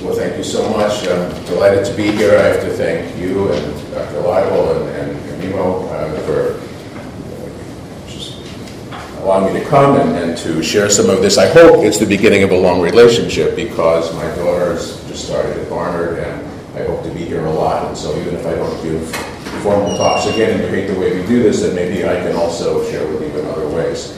Well, 0.00 0.14
thank 0.14 0.36
you 0.36 0.44
so 0.44 0.68
much. 0.70 1.08
I'm 1.08 1.44
delighted 1.46 1.86
to 1.86 1.94
be 1.94 2.10
here. 2.12 2.38
I 2.38 2.42
have 2.42 2.60
to 2.60 2.70
thank 2.70 3.16
you 3.16 3.50
and 3.50 3.92
Dr. 3.92 4.20
Leibel 4.20 4.76
and, 4.76 4.90
and, 4.90 5.30
and 5.30 5.42
Nemo 5.42 5.88
uh, 5.88 6.20
for 6.20 6.60
just 8.06 8.36
allowing 9.20 9.54
me 9.54 9.58
to 9.58 9.66
come 9.66 9.96
and, 9.96 10.14
and 10.16 10.38
to 10.38 10.62
share 10.62 10.90
some 10.90 11.08
of 11.08 11.22
this. 11.22 11.38
I 11.38 11.48
hope 11.48 11.82
it's 11.82 11.98
the 11.98 12.06
beginning 12.06 12.42
of 12.42 12.50
a 12.50 12.56
long 12.58 12.82
relationship 12.82 13.56
because 13.56 14.14
my 14.14 14.28
daughter's 14.36 15.02
just 15.08 15.24
started 15.24 15.56
at 15.56 15.70
Barnard 15.70 16.18
and 16.18 16.46
I 16.78 16.84
hope 16.84 17.02
to 17.04 17.10
be 17.10 17.24
here 17.24 17.46
a 17.46 17.52
lot. 17.52 17.88
And 17.88 17.96
so 17.96 18.14
even 18.20 18.34
if 18.34 18.46
I 18.46 18.54
don't 18.54 18.82
give 18.82 19.16
formal 19.62 19.96
talks 19.96 20.26
again 20.26 20.60
and 20.60 20.62
you 20.62 20.68
hate 20.68 20.88
the 20.92 21.00
way 21.00 21.18
we 21.18 21.26
do 21.26 21.42
this, 21.42 21.62
then 21.62 21.74
maybe 21.74 22.04
I 22.04 22.16
can 22.16 22.36
also 22.36 22.84
share 22.90 23.08
with 23.08 23.22
you 23.22 23.40
in 23.40 23.46
other 23.46 23.66
ways. 23.68 24.12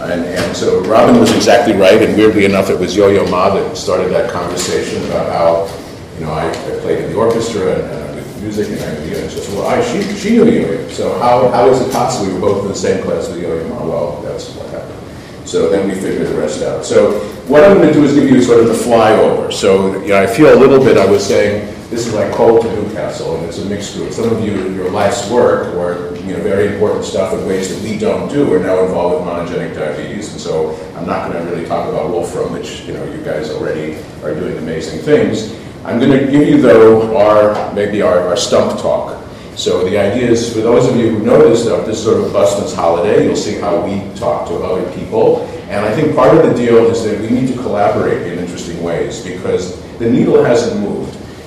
And, 0.00 0.24
and 0.24 0.56
so 0.56 0.82
Robin 0.84 1.20
was 1.20 1.30
exactly 1.36 1.74
right, 1.74 2.02
and 2.02 2.16
weirdly 2.16 2.46
enough, 2.46 2.70
it 2.70 2.78
was 2.78 2.96
Yo-Yo 2.96 3.28
Ma 3.28 3.50
that 3.54 3.76
started 3.76 4.10
that 4.12 4.30
conversation 4.30 5.04
about 5.04 5.30
how, 5.30 5.78
you 6.18 6.24
know, 6.24 6.32
I, 6.32 6.48
I 6.48 6.80
played 6.80 7.04
in 7.04 7.12
the 7.12 7.18
orchestra 7.18 7.74
and, 7.74 7.84
I 7.84 8.14
did 8.14 8.42
music 8.42 8.68
and 8.68 8.80
I 8.80 9.04
knew 9.04 9.16
and 9.16 9.30
she 9.30 9.38
well, 9.52 9.66
I, 9.66 9.82
she, 9.82 10.02
she 10.16 10.30
knew 10.30 10.46
Yo-Yo. 10.46 10.88
So 10.88 11.18
how, 11.18 11.50
how 11.50 11.68
is 11.68 11.82
it 11.82 11.92
possible 11.92 12.28
we 12.28 12.32
were 12.34 12.40
both 12.40 12.62
in 12.62 12.68
the 12.68 12.74
same 12.74 13.04
class 13.04 13.28
with 13.28 13.42
Yo-Yo 13.42 13.68
Ma? 13.68 13.84
Well, 13.84 14.22
that's 14.22 14.54
what 14.54 14.70
happened. 14.70 14.98
So 15.46 15.68
then 15.68 15.86
we 15.86 15.94
figured 15.94 16.28
the 16.28 16.34
rest 16.34 16.62
out. 16.62 16.84
So 16.84 17.20
what 17.46 17.62
I'm 17.62 17.76
going 17.76 17.88
to 17.88 17.94
do 17.94 18.02
is 18.02 18.14
give 18.14 18.30
you 18.30 18.40
sort 18.40 18.60
of 18.60 18.68
the 18.68 18.74
flyover. 18.74 19.52
So 19.52 20.00
you 20.00 20.08
know, 20.08 20.22
I 20.22 20.26
feel 20.26 20.54
a 20.54 20.58
little 20.58 20.78
bit, 20.78 20.96
I 20.96 21.04
was 21.04 21.26
saying, 21.26 21.76
this 21.90 22.06
is 22.06 22.14
like 22.14 22.32
coal 22.32 22.62
to 22.62 22.68
Newcastle, 22.76 23.36
and 23.36 23.46
it's 23.46 23.58
a 23.58 23.64
mixed 23.64 23.96
group. 23.96 24.12
Some 24.12 24.30
of 24.32 24.44
you, 24.44 24.72
your 24.74 24.90
life's 24.90 25.28
work, 25.28 25.74
or 25.74 26.16
you 26.18 26.36
know, 26.36 26.42
very 26.42 26.72
important 26.72 27.04
stuff 27.04 27.34
in 27.34 27.44
ways 27.46 27.74
that 27.74 27.82
we 27.82 27.98
don't 27.98 28.28
do, 28.28 28.54
are 28.54 28.60
now 28.60 28.84
involved 28.84 29.16
with 29.16 29.34
monogenic 29.34 29.74
diabetes. 29.74 30.30
And 30.30 30.40
so 30.40 30.76
I'm 30.94 31.04
not 31.04 31.30
going 31.30 31.44
to 31.44 31.50
really 31.50 31.66
talk 31.66 31.88
about 31.88 32.10
Wolfram, 32.10 32.52
which 32.52 32.82
you 32.82 32.94
know 32.94 33.04
you 33.12 33.20
guys 33.24 33.50
already 33.50 33.96
are 34.22 34.32
doing 34.34 34.56
amazing 34.58 35.00
things. 35.00 35.52
I'm 35.84 35.98
going 35.98 36.12
to 36.12 36.30
give 36.30 36.46
you 36.46 36.62
though 36.62 37.16
our 37.16 37.74
maybe 37.74 38.02
our, 38.02 38.20
our 38.20 38.36
stump 38.36 38.80
talk. 38.80 39.20
So 39.56 39.84
the 39.84 39.98
idea 39.98 40.30
is, 40.30 40.52
for 40.54 40.60
those 40.60 40.88
of 40.88 40.96
you 40.96 41.10
who 41.10 41.24
know 41.24 41.48
this 41.48 41.64
stuff, 41.64 41.86
this 41.86 41.98
is 41.98 42.04
sort 42.04 42.24
of 42.24 42.32
Busman's 42.32 42.72
holiday. 42.72 43.24
You'll 43.24 43.34
see 43.34 43.58
how 43.58 43.84
we 43.84 43.98
talk 44.16 44.46
to 44.48 44.54
other 44.62 44.90
people. 44.92 45.42
And 45.68 45.84
I 45.84 45.92
think 45.92 46.14
part 46.14 46.36
of 46.36 46.48
the 46.48 46.54
deal 46.54 46.86
is 46.86 47.04
that 47.04 47.20
we 47.20 47.30
need 47.30 47.48
to 47.48 47.54
collaborate 47.54 48.28
in 48.28 48.38
interesting 48.38 48.80
ways 48.82 49.24
because 49.24 49.80
the 49.98 50.08
needle 50.08 50.42
hasn't 50.42 50.80
moved. 50.80 50.99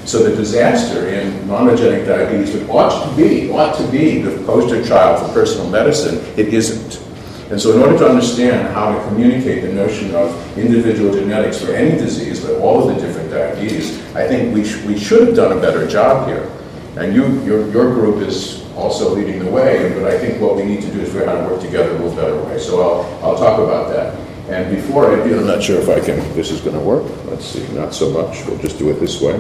So 0.06 0.22
the 0.24 0.36
disaster 0.36 1.08
in 1.08 1.32
monogenic 1.48 2.06
diabetes, 2.06 2.54
which 2.54 2.68
ought 2.70 3.10
to 3.10 3.16
be, 3.16 3.50
ought 3.52 3.78
to 3.78 3.88
be 3.88 4.22
the 4.22 4.44
poster 4.46 4.84
child 4.86 5.26
for 5.26 5.34
personal 5.34 5.70
medicine, 5.70 6.18
it 6.38 6.54
isn't. 6.54 7.02
And 7.50 7.62
so 7.62 7.74
in 7.74 7.82
order 7.82 7.98
to 8.00 8.10
understand 8.10 8.74
how 8.74 8.94
to 8.94 9.08
communicate 9.08 9.62
the 9.64 9.72
notion 9.72 10.14
of 10.16 10.58
individual 10.58 11.14
genetics 11.14 11.64
for 11.64 11.72
any 11.72 11.98
disease, 11.98 12.44
but 12.44 12.60
all 12.60 12.88
of 12.90 12.96
the 12.96 13.02
different 13.02 13.30
diabetes, 13.30 14.00
I 14.16 14.28
think 14.28 14.54
we, 14.54 14.66
sh 14.66 14.84
we 14.86 14.98
should 14.98 15.28
have 15.28 15.36
done 15.36 15.58
a 15.58 15.62
better 15.62 15.88
job 15.88 16.28
here. 16.28 16.52
And 16.98 17.14
you, 17.16 17.42
your, 17.44 17.70
your 17.72 17.94
group 17.94 18.28
is 18.28 18.64
also 18.76 19.14
leading 19.14 19.40
the 19.44 19.50
way, 19.50 19.94
but 19.94 20.06
I 20.06 20.18
think 20.18 20.42
what 20.42 20.56
we 20.56 20.64
need 20.64 20.82
to 20.82 20.92
do 20.92 21.02
is 21.02 21.10
figure 21.10 21.30
out 21.30 21.38
how 21.38 21.48
to 21.48 21.54
work 21.54 21.62
together 21.62 21.96
in 21.96 22.02
a 22.02 22.16
better 22.16 22.44
way. 22.44 22.60
So 22.60 22.82
I'll, 22.82 23.24
I'll 23.24 23.38
talk 23.38 23.60
about 23.60 23.90
that. 23.90 24.18
And 24.50 24.76
before 24.76 25.12
I 25.12 25.24
do, 25.24 25.40
I'm 25.40 25.48
not 25.48 25.64
sure 25.64 25.80
if 25.80 25.90
I 25.90 26.00
can, 26.00 26.18
this 26.34 26.52
is 26.52 26.60
going 26.60 26.76
to 26.76 26.82
work. 26.82 27.04
Let's 27.26 27.46
see, 27.46 27.66
not 27.70 27.94
so 27.94 28.10
much. 28.10 28.46
We'll 28.46 28.58
just 28.60 28.78
do 28.78 28.90
it 28.90 29.00
this 29.00 29.22
way. 29.22 29.40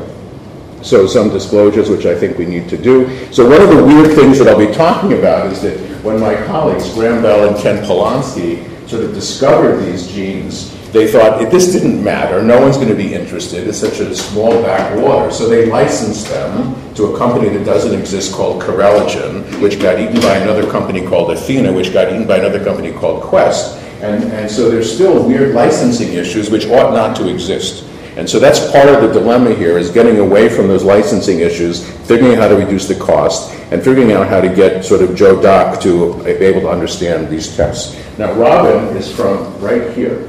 So 0.83 1.07
some 1.07 1.29
disclosures, 1.29 1.89
which 1.89 2.05
I 2.05 2.13
think 2.13 2.37
we 2.37 2.45
need 2.45 2.67
to 2.69 2.77
do. 2.77 3.31
So 3.31 3.49
one 3.49 3.61
of 3.61 3.69
the 3.69 3.83
weird 3.83 4.13
things 4.15 4.37
that 4.39 4.47
I'll 4.47 4.57
be 4.57 4.73
talking 4.73 5.13
about 5.13 5.51
is 5.51 5.61
that 5.61 5.79
when 6.03 6.19
my 6.19 6.35
colleagues, 6.45 6.93
Graham 6.93 7.21
Bell 7.23 7.47
and 7.47 7.57
Ken 7.57 7.83
Polonsky, 7.85 8.69
sort 8.89 9.05
of 9.05 9.13
discovered 9.13 9.77
these 9.77 10.07
genes, 10.07 10.71
they 10.91 11.11
thought 11.11 11.41
if 11.41 11.49
this 11.49 11.71
didn't 11.71 12.03
matter, 12.03 12.43
no 12.43 12.61
one's 12.61 12.75
going 12.75 12.89
to 12.89 12.95
be 12.95 13.13
interested. 13.13 13.67
It's 13.67 13.79
such 13.79 13.99
a 13.99 14.13
small 14.13 14.61
backwater. 14.61 15.31
So 15.31 15.49
they 15.49 15.65
licensed 15.65 16.27
them 16.27 16.75
to 16.95 17.15
a 17.15 17.17
company 17.17 17.49
that 17.49 17.65
doesn't 17.65 17.97
exist 17.97 18.33
called 18.33 18.61
Coreligen, 18.61 19.59
which 19.61 19.81
got 19.81 19.99
eaten 19.99 20.21
by 20.21 20.37
another 20.37 20.69
company 20.69 21.03
called 21.05 21.31
Athena, 21.31 21.73
which 21.73 21.93
got 21.93 22.09
eaten 22.09 22.27
by 22.27 22.37
another 22.37 22.63
company 22.63 22.91
called 22.91 23.23
Quest. 23.23 23.79
And, 24.03 24.25
and 24.33 24.51
so 24.51 24.69
there's 24.69 24.93
still 24.93 25.25
weird 25.25 25.55
licensing 25.55 26.13
issues 26.13 26.51
which 26.51 26.65
ought 26.67 26.93
not 26.93 27.15
to 27.15 27.27
exist. 27.27 27.85
And 28.15 28.29
so 28.29 28.39
that's 28.39 28.71
part 28.71 28.89
of 28.89 29.01
the 29.01 29.11
dilemma 29.11 29.55
here 29.55 29.77
is 29.77 29.89
getting 29.89 30.19
away 30.19 30.47
from 30.47 30.67
those 30.67 30.83
licensing 30.83 31.39
issues, 31.39 31.89
figuring 32.07 32.33
out 32.35 32.43
how 32.43 32.47
to 32.49 32.55
reduce 32.55 32.87
the 32.87 32.95
cost, 32.95 33.51
and 33.71 33.83
figuring 33.83 34.11
out 34.11 34.27
how 34.27 34.39
to 34.39 34.53
get 34.53 34.85
sort 34.85 35.01
of 35.01 35.15
Joe 35.15 35.41
Doc 35.41 35.81
to 35.81 36.23
be 36.23 36.29
able 36.29 36.61
to 36.61 36.69
understand 36.69 37.29
these 37.29 37.55
tests. 37.55 37.99
Now, 38.19 38.33
Robin 38.33 38.95
is 38.95 39.11
from 39.11 39.59
right 39.59 39.91
here, 39.93 40.27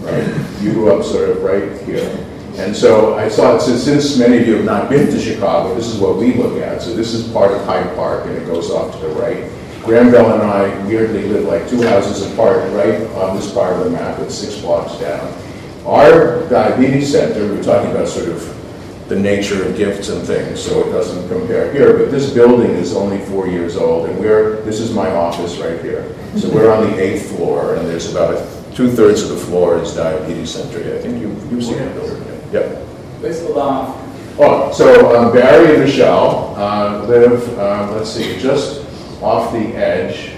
right? 0.00 0.28
You 0.60 0.74
grew 0.74 0.94
up 0.94 1.04
sort 1.04 1.30
of 1.30 1.42
right 1.42 1.80
here. 1.82 2.22
And 2.56 2.74
so 2.74 3.16
I 3.16 3.28
saw 3.28 3.56
it, 3.56 3.60
since, 3.62 3.84
since 3.84 4.18
many 4.18 4.38
of 4.38 4.46
you 4.46 4.56
have 4.56 4.64
not 4.64 4.88
been 4.90 5.06
to 5.06 5.18
Chicago, 5.18 5.74
this 5.74 5.86
is 5.86 5.98
what 5.98 6.16
we 6.16 6.34
look 6.34 6.60
at. 6.60 6.82
So 6.82 6.94
this 6.94 7.14
is 7.14 7.30
part 7.32 7.52
of 7.52 7.64
Hyde 7.64 7.94
Park, 7.96 8.26
and 8.26 8.36
it 8.36 8.46
goes 8.46 8.70
off 8.70 8.92
to 8.92 8.98
the 8.98 9.08
right. 9.14 9.50
Graham 9.84 10.10
Bell 10.10 10.32
and 10.32 10.42
I 10.42 10.86
weirdly 10.86 11.28
live 11.28 11.44
like 11.44 11.68
two 11.68 11.80
houses 11.82 12.30
apart, 12.32 12.58
right 12.72 13.00
on 13.12 13.36
this 13.36 13.52
part 13.52 13.76
of 13.76 13.84
the 13.84 13.90
map, 13.90 14.18
it's 14.18 14.34
six 14.34 14.60
blocks 14.60 14.98
down. 14.98 15.45
Our 15.86 16.48
diabetes 16.48 17.12
center, 17.12 17.46
we're 17.46 17.62
talking 17.62 17.92
about 17.92 18.08
sort 18.08 18.28
of 18.28 19.08
the 19.08 19.14
nature 19.14 19.64
of 19.64 19.76
gifts 19.76 20.08
and 20.08 20.20
things, 20.26 20.60
so 20.60 20.80
it 20.80 20.90
doesn't 20.90 21.28
compare 21.28 21.72
here, 21.72 21.96
but 21.96 22.10
this 22.10 22.32
building 22.32 22.72
is 22.72 22.92
only 22.92 23.18
four 23.26 23.46
years 23.46 23.76
old, 23.76 24.08
and 24.08 24.18
we're, 24.18 24.62
this 24.62 24.80
is 24.80 24.92
my 24.92 25.08
office 25.12 25.58
right 25.58 25.80
here. 25.80 26.12
So 26.34 26.50
we're 26.50 26.72
on 26.72 26.90
the 26.90 26.98
eighth 26.98 27.36
floor, 27.36 27.76
and 27.76 27.86
there's 27.86 28.10
about 28.10 28.44
two-thirds 28.74 29.22
of 29.22 29.28
the 29.28 29.36
floor 29.36 29.78
is 29.80 29.94
diabetes 29.94 30.54
center. 30.54 30.78
I 30.78 30.98
think 30.98 31.22
you, 31.22 31.28
you've 31.50 31.62
seen 31.64 31.78
the 31.78 31.90
building. 31.90 32.40
Yep. 32.52 32.78
Where's 33.20 33.40
the 33.42 33.50
law? 33.50 34.02
Oh, 34.38 34.72
so 34.72 35.16
um, 35.16 35.32
Barry 35.32 35.76
and 35.76 35.84
Michelle 35.84 36.52
uh, 36.56 37.06
live, 37.06 37.58
uh, 37.60 37.92
let's 37.92 38.10
see, 38.10 38.40
just 38.40 38.84
off 39.22 39.52
the 39.52 39.68
edge, 39.76 40.32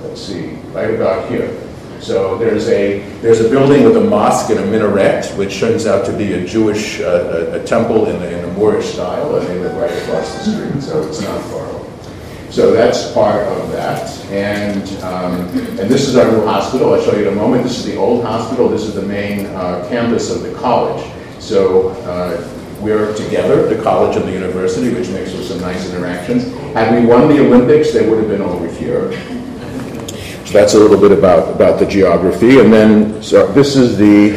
let's 0.00 0.22
see, 0.22 0.52
right 0.72 0.94
about 0.94 1.28
here. 1.30 1.60
So 2.04 2.36
there's 2.36 2.68
a, 2.68 2.98
there's 3.22 3.40
a 3.40 3.48
building 3.48 3.82
with 3.82 3.96
a 3.96 4.00
mosque 4.04 4.50
and 4.50 4.60
a 4.60 4.66
minaret, 4.66 5.24
which 5.38 5.58
turns 5.58 5.86
out 5.86 6.04
to 6.04 6.12
be 6.12 6.34
a 6.34 6.44
Jewish 6.44 7.00
uh, 7.00 7.48
a, 7.54 7.62
a, 7.62 7.64
temple 7.64 8.04
in 8.04 8.18
the, 8.20 8.30
in 8.30 8.42
the 8.42 8.52
Moorish 8.52 8.92
style, 8.92 9.36
and 9.36 9.46
they 9.46 9.58
live 9.58 9.74
right 9.74 9.90
across 10.02 10.34
the 10.34 10.52
street, 10.52 10.82
so 10.82 11.02
it's 11.08 11.22
not 11.22 11.40
far 11.44 11.64
away. 11.64 11.90
So 12.50 12.72
that's 12.72 13.10
part 13.12 13.46
of 13.46 13.72
that. 13.72 14.06
And, 14.26 14.82
um, 15.02 15.48
and 15.80 15.88
this 15.88 16.06
is 16.06 16.16
our 16.16 16.30
new 16.30 16.44
hospital. 16.44 16.92
I'll 16.92 17.02
show 17.02 17.16
you 17.16 17.26
in 17.26 17.32
a 17.32 17.36
moment. 17.36 17.62
This 17.62 17.78
is 17.78 17.86
the 17.86 17.96
old 17.96 18.22
hospital. 18.22 18.68
This 18.68 18.82
is 18.82 18.94
the 18.94 19.02
main 19.02 19.46
uh, 19.46 19.86
campus 19.88 20.30
of 20.30 20.42
the 20.42 20.52
college. 20.56 21.10
So 21.40 21.88
uh, 22.04 22.46
we're 22.82 23.16
together, 23.16 23.74
the 23.74 23.82
college 23.82 24.14
and 24.18 24.28
the 24.28 24.32
university, 24.32 24.92
which 24.92 25.08
makes 25.08 25.32
for 25.32 25.42
some 25.42 25.60
nice 25.62 25.88
interactions. 25.88 26.52
Had 26.74 26.94
we 26.94 27.06
won 27.06 27.28
the 27.28 27.40
Olympics, 27.40 27.94
they 27.94 28.06
would 28.06 28.18
have 28.18 28.28
been 28.28 28.42
over 28.42 28.68
here 28.68 29.10
that's 30.54 30.74
a 30.74 30.78
little 30.78 31.00
bit 31.00 31.10
about, 31.10 31.52
about 31.52 31.80
the 31.80 31.84
geography. 31.84 32.60
And 32.60 32.72
then, 32.72 33.20
so 33.22 33.50
this 33.52 33.74
is 33.74 33.98
the, 33.98 34.30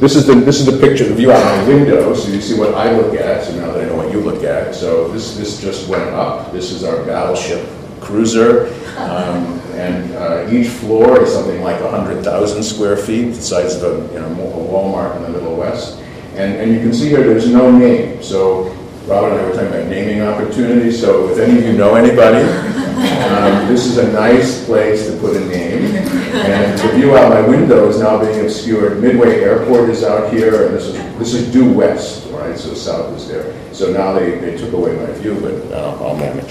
this 0.00 0.16
is 0.16 0.26
the, 0.26 0.34
this 0.34 0.58
is 0.58 0.66
the 0.66 0.78
picture, 0.78 1.08
the 1.08 1.14
view 1.14 1.30
out 1.30 1.42
my 1.42 1.68
window, 1.68 2.12
so 2.14 2.28
you 2.30 2.40
see 2.40 2.58
what 2.58 2.74
I 2.74 2.94
look 2.94 3.14
at, 3.14 3.44
so 3.44 3.54
now 3.54 3.70
that 3.72 3.84
I 3.84 3.86
know 3.86 3.94
what 3.94 4.10
you 4.10 4.20
look 4.20 4.42
at. 4.42 4.74
So 4.74 5.08
this, 5.08 5.36
this 5.36 5.60
just 5.60 5.88
went 5.88 6.10
up. 6.10 6.52
This 6.52 6.72
is 6.72 6.82
our 6.82 7.02
battleship 7.06 7.66
cruiser. 8.00 8.66
Um, 8.98 9.60
and 9.76 10.12
uh, 10.16 10.50
each 10.50 10.68
floor 10.68 11.22
is 11.22 11.32
something 11.32 11.62
like 11.62 11.80
100,000 11.80 12.62
square 12.62 12.96
feet, 12.96 13.30
the 13.30 13.42
size 13.42 13.80
of 13.80 14.10
a, 14.10 14.12
you 14.12 14.20
know, 14.20 14.26
a 14.26 14.72
Walmart 14.72 15.16
in 15.16 15.22
the 15.22 15.28
Middle 15.28 15.56
West. 15.56 16.00
And, 16.34 16.56
and 16.56 16.72
you 16.72 16.80
can 16.80 16.92
see 16.92 17.08
here 17.08 17.22
there's 17.22 17.48
no 17.48 17.70
name. 17.70 18.20
So 18.20 18.64
Robert 19.06 19.30
and 19.30 19.40
I 19.40 19.44
were 19.44 19.52
talking 19.52 19.68
about 19.68 19.86
naming 19.86 20.22
opportunities. 20.22 21.00
So 21.00 21.30
if 21.30 21.38
any 21.38 21.58
of 21.58 21.64
you 21.64 21.72
know 21.74 21.94
anybody, 21.94 22.42
um, 22.96 23.68
this 23.68 23.86
is 23.86 23.98
a 23.98 24.10
nice 24.12 24.64
place 24.64 25.06
to 25.06 25.16
put 25.18 25.36
a 25.36 25.44
name. 25.46 25.94
And 26.34 26.78
the 26.78 26.88
view 26.96 27.16
out 27.16 27.30
my 27.30 27.46
window 27.46 27.88
is 27.88 28.00
now 28.00 28.18
being 28.18 28.40
obscured. 28.40 29.02
Midway 29.02 29.40
Airport 29.40 29.90
is 29.90 30.02
out 30.02 30.32
here, 30.32 30.66
and 30.66 30.74
this 30.74 30.84
is 30.84 30.94
this 31.18 31.34
is 31.34 31.52
due 31.52 31.70
west, 31.72 32.30
right? 32.30 32.58
So 32.58 32.74
south 32.74 33.16
is 33.16 33.28
there. 33.28 33.54
So 33.74 33.92
now 33.92 34.12
they, 34.12 34.38
they 34.38 34.56
took 34.56 34.72
away 34.72 34.96
my 34.96 35.12
view, 35.12 35.38
but 35.40 35.72
uh, 35.72 36.04
I'll 36.04 36.16
manage. 36.16 36.50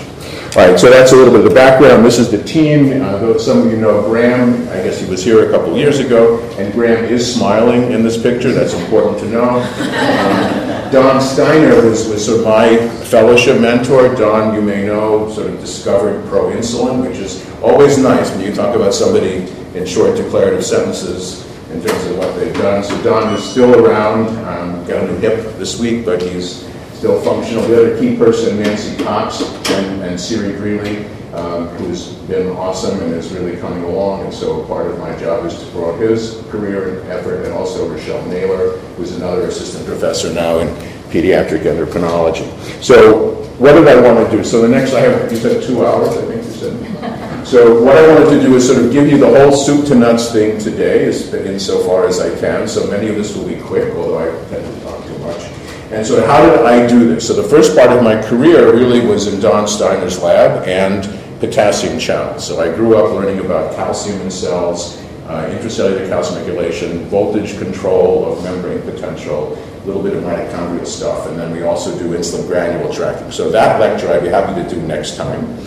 All 0.56 0.70
right, 0.70 0.80
so 0.80 0.90
that's 0.90 1.12
a 1.12 1.16
little 1.16 1.34
bit 1.34 1.44
of 1.44 1.50
the 1.50 1.56
background. 1.56 2.06
This 2.06 2.20
is 2.20 2.32
the 2.32 2.42
team. 2.44 3.02
Uh, 3.02 3.38
some 3.40 3.66
of 3.66 3.72
you 3.72 3.78
know 3.78 4.04
Graham. 4.04 4.68
I 4.70 4.84
guess 4.84 5.02
he 5.02 5.10
was 5.10 5.24
here 5.24 5.48
a 5.48 5.52
couple 5.52 5.76
years 5.76 6.00
ago, 6.00 6.40
and 6.58 6.72
Graham 6.74 7.06
is 7.06 7.36
smiling 7.36 7.92
in 7.92 8.04
this 8.04 8.22
picture. 8.22 8.52
That's 8.52 8.74
important 8.74 9.20
to 9.20 9.30
know. 9.30 9.50
Um, 9.50 10.65
Don 10.96 11.20
Steiner 11.20 11.76
was, 11.86 12.08
was 12.08 12.26
sort 12.26 12.40
of 12.40 12.46
my 12.46 12.78
fellowship 13.04 13.60
mentor. 13.60 14.16
Don, 14.16 14.56
you 14.56 14.62
may 14.62 14.86
know, 14.86 15.30
sort 15.30 15.48
of 15.48 15.60
discovered 15.60 16.24
proinsulin, 16.30 17.06
which 17.06 17.18
is 17.18 17.46
always 17.62 17.98
nice 17.98 18.32
when 18.32 18.40
you 18.40 18.56
talk 18.56 18.74
about 18.78 18.94
somebody 18.94 19.46
in 19.74 19.86
short 19.86 20.16
declarative 20.16 20.64
sentences 20.64 21.46
in 21.70 21.84
terms 21.84 22.06
of 22.06 22.18
what 22.18 22.34
they've 22.38 22.54
done. 22.54 22.82
So 22.82 23.04
Don 23.04 23.34
is 23.34 23.44
still 23.44 23.86
around, 23.86 24.30
um, 24.46 24.88
got 24.88 25.04
a 25.04 25.12
new 25.12 25.18
hip 25.18 25.58
this 25.58 25.78
week, 25.78 26.06
but 26.06 26.22
he's 26.22 26.66
still 26.94 27.22
functional. 27.24 27.68
The 27.68 27.76
other 27.76 28.00
key 28.00 28.16
person, 28.16 28.64
Nancy 28.64 28.96
Cox 29.04 29.42
and, 29.72 30.02
and 30.02 30.18
Siri 30.18 30.54
Greeley, 30.54 31.06
um, 31.36 31.68
who's 31.78 32.14
been 32.28 32.50
awesome 32.56 33.00
and 33.02 33.14
is 33.14 33.32
really 33.34 33.58
coming 33.58 33.84
along. 33.84 34.24
And 34.24 34.34
so 34.34 34.64
part 34.66 34.88
of 34.88 34.98
my 35.00 35.16
job 35.20 35.46
is 35.46 35.60
to 35.60 35.66
promote 35.72 36.00
his 36.00 36.42
career 36.50 37.00
and 37.00 37.12
effort, 37.12 37.44
and 37.44 37.54
also 37.54 37.90
Rochelle 37.90 38.26
Naylor, 38.28 38.78
who's 38.96 39.12
another 39.16 39.48
assistant 39.48 39.86
professor 39.86 40.34
now 40.34 40.60
in 40.60 40.68
pediatric 41.10 41.64
endocrinology. 41.64 42.48
So 42.82 43.34
what 43.58 43.74
did 43.74 43.88
I 43.88 44.00
want 44.02 44.30
to 44.30 44.38
do? 44.38 44.44
So 44.44 44.62
the 44.62 44.68
next, 44.68 44.94
I 44.94 45.02
have, 45.02 45.32
you 45.32 45.38
said 45.38 45.62
two 45.64 45.86
hours, 45.86 46.10
I 46.10 46.26
think 46.26 46.44
you 46.46 46.52
said. 46.52 47.22
So 47.46 47.84
what 47.84 47.96
I 47.96 48.08
wanted 48.08 48.40
to 48.40 48.42
do 48.42 48.56
is 48.56 48.66
sort 48.66 48.84
of 48.84 48.92
give 48.92 49.08
you 49.08 49.20
the 49.20 49.28
whole 49.28 49.52
soup 49.52 49.86
to 49.90 49.96
nuts 49.96 50.32
thing 50.32 50.58
today, 50.58 51.06
as, 51.06 51.32
insofar 51.32 52.08
as 52.08 52.20
I 52.20 52.36
can. 52.40 52.68
So 52.68 52.90
many 52.90 53.08
of 53.08 53.18
this 53.18 53.36
will 53.38 53.48
be 53.48 53.62
quick, 53.62 53.94
although 53.94 54.18
I 54.18 54.50
tend 54.50 54.66
to 54.66 54.82
talk 54.82 55.06
too 55.06 55.18
much. 55.20 55.44
And 55.92 56.04
so 56.04 56.26
how 56.26 56.44
did 56.44 56.66
I 56.66 56.88
do 56.88 57.08
this? 57.08 57.28
So 57.28 57.40
the 57.40 57.48
first 57.48 57.78
part 57.78 57.92
of 57.92 58.04
my 58.04 58.20
career 58.20 58.74
really 58.74 59.06
was 59.06 59.32
in 59.32 59.40
Don 59.40 59.68
Steiner's 59.68 60.20
lab 60.24 60.68
and 60.68 61.06
potassium 61.40 62.00
channels. 62.00 62.46
So 62.46 62.60
I 62.60 62.74
grew 62.74 62.98
up 62.98 63.12
learning 63.14 63.46
about 63.46 63.76
calcium 63.76 64.22
in 64.22 64.32
cells, 64.32 64.98
uh, 65.28 65.50
intracellular 65.50 66.08
calcium 66.08 66.40
regulation, 66.46 67.06
voltage 67.06 67.58
control 67.58 68.32
of 68.32 68.44
membrane 68.44 68.82
potential, 68.82 69.54
a 69.56 69.86
little 69.86 70.04
bit 70.04 70.14
of 70.14 70.24
mitochondrial 70.24 70.86
stuff, 70.86 71.28
and 71.28 71.38
then 71.40 71.52
we 71.52 71.64
also 71.64 71.98
do 71.98 72.10
insulin 72.18 72.48
granule 72.48 72.94
tracking. 72.94 73.32
So 73.32 73.50
that 73.52 73.80
lecture 73.80 74.12
I'd 74.12 74.24
be 74.24 74.30
happy 74.30 74.62
to 74.62 74.70
do 74.70 74.82
next 74.82 75.16
time. 75.18 75.58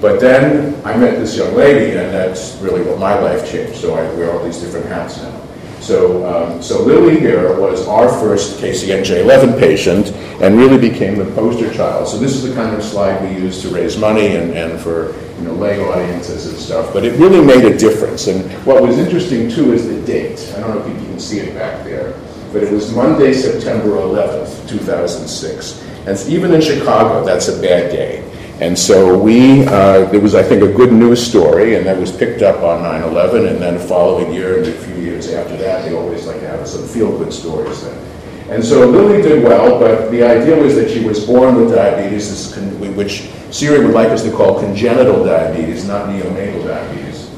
But 0.00 0.20
then 0.20 0.74
I 0.84 0.96
met 0.96 1.18
this 1.18 1.36
young 1.36 1.54
lady, 1.54 1.96
and 1.96 2.12
that's 2.12 2.56
really 2.56 2.82
what 2.82 2.98
my 2.98 3.18
life 3.18 3.50
changed. 3.50 3.80
So 3.80 3.94
I 3.94 4.02
wear 4.14 4.30
all 4.30 4.44
these 4.44 4.60
different 4.60 4.86
hats 4.86 5.22
now. 5.22 5.45
So, 5.86 6.26
um, 6.26 6.60
so 6.60 6.82
Lily 6.82 7.20
here 7.20 7.60
was 7.60 7.86
our 7.86 8.08
first 8.08 8.58
KCNJ11 8.58 9.56
patient 9.56 10.08
and 10.42 10.56
really 10.56 10.78
became 10.78 11.16
the 11.16 11.26
poster 11.26 11.72
child. 11.72 12.08
So 12.08 12.18
this 12.18 12.34
is 12.34 12.42
the 12.42 12.52
kind 12.56 12.74
of 12.74 12.82
slide 12.82 13.22
we 13.22 13.40
use 13.40 13.62
to 13.62 13.68
raise 13.68 13.96
money 13.96 14.34
and, 14.34 14.50
and 14.50 14.80
for 14.80 15.14
you 15.38 15.42
know, 15.42 15.52
lay 15.52 15.80
audiences 15.80 16.48
and 16.48 16.58
stuff. 16.58 16.92
But 16.92 17.04
it 17.04 17.16
really 17.20 17.40
made 17.40 17.64
a 17.64 17.78
difference. 17.78 18.26
And 18.26 18.50
what 18.66 18.82
was 18.82 18.98
interesting 18.98 19.48
too 19.48 19.74
is 19.74 19.86
the 19.86 20.04
date. 20.04 20.52
I 20.56 20.60
don't 20.60 20.74
know 20.74 20.84
if 20.84 20.88
you 20.88 21.06
can 21.06 21.20
see 21.20 21.38
it 21.38 21.54
back 21.54 21.84
there, 21.84 22.14
but 22.52 22.64
it 22.64 22.72
was 22.72 22.92
Monday, 22.92 23.32
September 23.32 23.90
11th, 23.90 24.68
2006. 24.68 25.84
And 26.08 26.18
even 26.28 26.52
in 26.52 26.60
Chicago, 26.60 27.24
that's 27.24 27.46
a 27.46 27.60
bad 27.60 27.92
day. 27.92 28.28
And 28.58 28.76
so 28.76 29.16
we, 29.16 29.66
uh, 29.66 30.06
there 30.06 30.18
was, 30.18 30.34
I 30.34 30.42
think, 30.42 30.62
a 30.62 30.72
good 30.72 30.90
news 30.90 31.24
story, 31.24 31.76
and 31.76 31.86
that 31.86 31.96
was 31.96 32.10
picked 32.10 32.42
up 32.42 32.62
on 32.64 32.82
9 32.82 33.02
11. 33.02 33.46
And 33.46 33.62
then 33.62 33.74
the 33.74 33.80
following 33.80 34.32
year 34.32 34.58
and 34.58 34.66
a 34.66 34.72
few 34.72 34.95
years 35.16 35.32
after 35.32 35.56
that, 35.56 35.84
they 35.84 35.96
always 35.96 36.26
like 36.26 36.40
to 36.40 36.48
have 36.48 36.66
some 36.68 36.86
feel 36.86 37.16
good 37.16 37.32
stories 37.32 37.82
then. 37.82 38.50
And 38.50 38.64
so 38.64 38.88
Lily 38.88 39.22
did 39.22 39.42
well, 39.42 39.80
but 39.80 40.10
the 40.10 40.22
idea 40.22 40.56
was 40.56 40.76
that 40.76 40.88
she 40.88 41.04
was 41.04 41.26
born 41.26 41.56
with 41.56 41.74
diabetes, 41.74 42.54
which 42.94 43.28
Siri 43.50 43.84
would 43.84 43.94
like 43.94 44.10
us 44.10 44.22
to 44.22 44.30
call 44.30 44.60
congenital 44.60 45.24
diabetes, 45.24 45.86
not 45.86 46.08
neonatal 46.08 46.64
diabetes. 46.64 47.28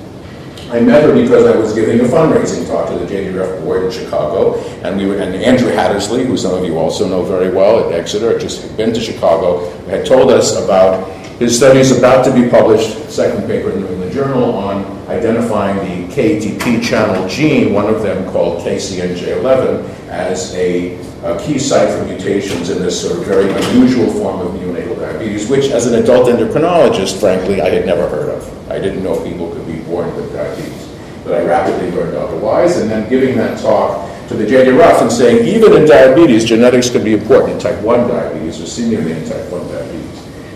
I 0.71 0.81
met 0.81 1.05
her 1.05 1.15
because 1.15 1.47
I 1.47 1.57
was 1.57 1.73
giving 1.73 2.01
a 2.01 2.05
fundraising 2.05 2.67
talk 2.69 2.91
to 2.91 2.99
the 2.99 3.07
JDRF 3.07 3.65
board 3.65 3.85
in 3.85 3.91
Chicago, 3.91 4.59
and 4.83 4.99
we 4.99 5.07
were, 5.07 5.17
and 5.17 5.35
Andrew 5.35 5.71
Hattersley, 5.71 6.27
who 6.27 6.37
some 6.37 6.53
of 6.53 6.63
you 6.67 6.77
also 6.77 7.09
know 7.09 7.23
very 7.23 7.51
well 7.51 7.89
at 7.89 7.99
Exeter, 7.99 8.39
just 8.39 8.61
had 8.63 8.77
been 8.77 8.93
to 8.93 9.01
Chicago, 9.01 9.71
had 9.87 10.05
told 10.05 10.31
us 10.31 10.63
about 10.63 11.09
his 11.39 11.57
study 11.57 11.79
is 11.79 11.97
about 11.97 12.25
to 12.25 12.35
be 12.35 12.51
published, 12.51 13.09
second 13.09 13.47
paper 13.47 13.71
in 13.71 13.81
the 13.81 13.87
New 13.87 13.93
England 13.93 14.13
Journal, 14.13 14.55
on 14.57 14.85
identifying 15.07 15.77
the 15.77 16.13
KATP 16.13 16.83
channel 16.83 17.29
gene, 17.29 17.73
one 17.73 17.87
of 17.87 18.03
them 18.03 18.29
called 18.33 18.67
KCNJ11, 18.67 19.89
as 20.09 20.53
a, 20.57 20.97
a, 21.23 21.39
key 21.41 21.61
site 21.61 21.97
for 21.97 22.05
mutations 22.07 22.71
in 22.71 22.83
this 22.83 23.01
sort 23.01 23.19
of 23.19 23.25
very 23.25 23.53
unusual 23.53 24.11
form 24.15 24.41
of 24.41 24.53
neonatal 24.55 24.99
diabetes, 24.99 25.49
which 25.49 25.71
as 25.71 25.87
an 25.87 26.03
adult 26.03 26.27
endocrinologist, 26.27 27.21
frankly, 27.21 27.61
I 27.61 27.71
had 27.71 27.87
never 27.87 28.09
heard 28.09 28.31
of. 28.31 28.71
I 28.71 28.81
didn't 28.81 29.05
know 29.05 29.23
people 29.23 29.53
could 29.53 29.67
be 29.67 29.79
born 29.83 30.13
with 30.17 30.33
diabetes. 30.33 30.89
But 31.23 31.35
I 31.35 31.45
rapidly 31.45 31.93
learned 31.93 32.17
otherwise, 32.17 32.79
and 32.79 32.91
then 32.91 33.09
giving 33.09 33.37
that 33.37 33.61
talk 33.61 34.11
to 34.29 34.35
the 34.35 34.45
JDRF 34.45 35.03
and 35.03 35.13
saying, 35.13 35.47
even 35.47 35.73
in 35.75 35.87
diabetes, 35.87 36.45
genetics 36.45 36.91
can 36.91 37.05
be 37.05 37.15
important 37.15 37.53
in 37.53 37.59
type 37.61 37.81
1 37.83 38.09
diabetes 38.09 38.61
or 38.61 38.67
seemingly 38.67 39.13
in 39.13 39.29
type 39.29 39.49
1 39.51 39.69
diabetes. 39.69 39.78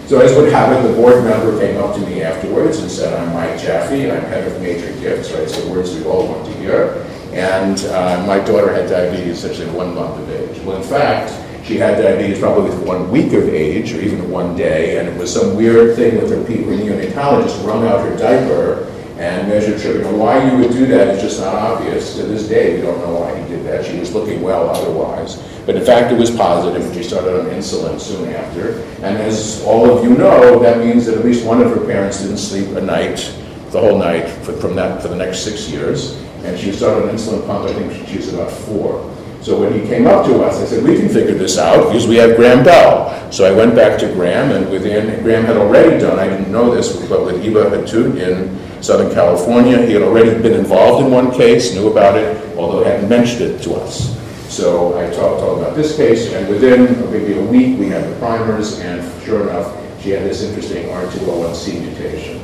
So 0.07 0.21
as 0.21 0.37
would 0.37 0.53
happen, 0.53 0.85
the 0.87 0.95
board 0.95 1.25
member 1.25 1.59
came 1.59 1.79
up 1.79 1.95
to 1.95 2.01
me 2.03 2.23
afterwards 2.23 2.79
and 2.81 2.91
said, 2.91 3.19
I'm 3.19 3.33
Mike 3.33 3.59
Jaffe, 3.59 4.11
I'm 4.11 4.23
head 4.25 4.47
of 4.51 4.61
major 4.61 4.93
gifts, 5.01 5.33
right? 5.33 5.49
So 5.49 5.71
words 5.71 5.95
we 5.95 6.05
all 6.05 6.29
want 6.29 6.45
to 6.47 6.53
hear. 6.59 7.07
And 7.33 7.79
uh, 7.87 8.23
my 8.27 8.39
daughter 8.41 8.75
had 8.75 8.91
diabetes 8.91 9.43
essentially 9.43 9.71
one 9.71 9.95
month 9.95 10.21
of 10.21 10.31
age. 10.31 10.61
Well, 10.65 10.77
in 10.77 10.83
fact, 10.83 11.33
she 11.65 11.77
had 11.77 12.03
diabetes 12.03 12.41
probably 12.41 12.69
with 12.69 12.87
one 12.87 13.11
week 13.11 13.33
of 13.33 13.49
age 13.49 13.93
or 13.95 14.03
even 14.03 14.31
one 14.31 14.55
day, 14.57 14.99
and 14.99 15.09
it 15.09 15.17
was 15.17 15.33
some 15.33 15.57
weird 15.57 15.97
thing 15.97 16.21
with 16.21 16.31
her, 16.31 16.37
her 16.37 16.45
neonatologist 16.45 17.65
wrung 17.65 17.87
out 17.87 18.01
her 18.01 18.17
diaper 18.19 18.92
and 19.23 19.49
measured 19.49 19.81
sugar. 19.81 20.03
Know, 20.03 20.17
why 20.17 20.51
you 20.51 20.59
would 20.59 20.73
do 20.73 20.85
that 20.87 21.15
is 21.15 21.23
just 21.23 21.41
not 21.41 21.55
obvious. 21.55 22.17
To 22.17 22.25
this 22.25 22.49
day, 22.49 22.75
we 22.75 22.83
don't 22.83 22.99
know 22.99 23.21
why 23.21 23.41
he 23.41 23.49
did 23.49 23.65
that. 23.67 23.85
She 23.87 23.97
was 24.01 24.13
looking 24.13 24.43
well 24.43 24.69
otherwise. 24.69 25.37
But 25.65 25.77
in 25.77 25.85
fact, 25.85 26.13
it 26.13 26.19
was 26.19 26.33
positive. 26.33 26.93
She 26.93 27.05
started 27.05 27.39
on 27.39 27.47
insulin 27.47 28.01
soon 28.01 28.29
after. 28.31 28.81
And 29.05 29.17
as 29.19 29.63
all 29.65 29.97
of 29.97 30.03
you 30.03 30.17
know, 30.17 30.59
that 30.59 30.79
means 30.79 31.07
that 31.07 31.17
at 31.17 31.25
least 31.25 31.47
one 31.47 31.63
of 31.63 31.71
her 31.71 31.87
parents 31.87 32.21
didn't 32.21 32.39
sleep 32.39 32.77
a 32.77 32.81
night, 32.81 33.33
the 33.71 33.79
whole 33.79 33.97
night, 33.97 34.29
for, 34.29 34.55
from 34.55 34.75
that 34.75 35.01
for 35.01 35.07
the 35.07 35.17
next 35.17 35.45
six 35.45 35.71
years. 35.71 36.21
And 36.43 36.59
she 36.59 36.73
started 36.73 37.09
on 37.09 37.15
insulin 37.15 37.47
pump, 37.47 37.71
I 37.71 37.75
think 37.75 38.09
she 38.09 38.17
was 38.17 38.35
about 38.35 38.51
four. 38.51 39.09
So 39.41 39.61
when 39.61 39.73
he 39.73 39.87
came 39.87 40.09
up 40.09 40.27
to 40.27 40.43
us, 40.43 40.61
I 40.61 40.67
said, 40.67 40.83
we 40.83 40.97
can 40.97 41.09
figure 41.09 41.35
this 41.35 41.59
out 41.59 41.87
because 41.87 42.09
we 42.09 42.17
have 42.17 42.35
Graham 42.35 42.65
Bell. 42.65 43.31
So 43.31 43.45
I 43.45 43.53
went 43.53 43.77
back 43.77 44.01
to 44.01 44.13
Graham, 44.15 44.51
and 44.51 44.69
within, 44.69 45.23
Graham 45.23 45.45
had 45.45 45.57
already 45.57 45.99
done, 46.01 46.19
I 46.19 46.29
didn't 46.29 46.51
know 46.51 46.75
this, 46.75 46.97
but 47.09 47.25
with 47.25 47.45
Eva 47.45 47.71
Hatut 47.71 48.19
in 48.19 48.62
Southern 48.83 49.15
California, 49.15 49.81
he 49.87 49.93
had 49.93 50.03
already 50.03 50.31
been 50.43 50.55
involved 50.55 51.07
in 51.07 51.13
one 51.13 51.31
case, 51.31 51.73
knew 51.73 51.89
about 51.89 52.19
it, 52.19 52.57
although 52.59 52.83
hadn't 52.83 53.09
mentioned 53.09 53.43
it 53.43 53.63
to 53.63 53.75
us. 53.75 54.19
So 54.53 54.99
I 54.99 55.05
talked, 55.15 55.41
talked 55.41 55.61
about 55.61 55.77
this 55.77 55.97
case, 55.97 56.33
and 56.33 56.49
within 56.49 57.11
maybe 57.13 57.39
a 57.39 57.43
week, 57.43 57.79
we 57.79 57.89
had 57.89 58.05
the 58.05 58.19
primers, 58.19 58.81
and 58.81 59.01
sure 59.23 59.49
enough, 59.49 59.73
she 60.03 60.11
had 60.11 60.25
this 60.25 60.43
interesting 60.43 60.87
R201C 60.89 61.81
mutation. 61.81 62.43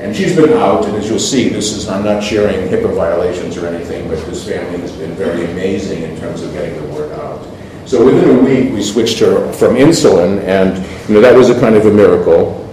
And 0.00 0.14
she's 0.14 0.34
been 0.36 0.52
out, 0.54 0.84
and 0.84 0.96
as 0.96 1.08
you'll 1.08 1.18
see, 1.18 1.48
this 1.48 1.72
is, 1.72 1.88
I'm 1.88 2.04
not 2.04 2.22
sharing 2.22 2.68
HIPAA 2.68 2.94
violations 2.94 3.56
or 3.56 3.66
anything, 3.66 4.08
but 4.08 4.18
this 4.26 4.46
family 4.46 4.80
has 4.80 4.92
been 4.92 5.14
very 5.14 5.44
amazing 5.52 6.02
in 6.02 6.18
terms 6.18 6.42
of 6.42 6.52
getting 6.52 6.74
the 6.74 6.94
word 6.94 7.12
out. 7.12 7.46
So 7.86 8.04
within 8.04 8.36
a 8.36 8.42
week, 8.42 8.72
we 8.72 8.82
switched 8.82 9.20
her 9.20 9.52
from 9.52 9.76
insulin, 9.76 10.42
and 10.42 10.76
you 11.08 11.14
know, 11.14 11.20
that 11.20 11.36
was 11.36 11.48
a 11.48 11.58
kind 11.60 11.76
of 11.76 11.86
a 11.86 11.92
miracle. 11.92 12.68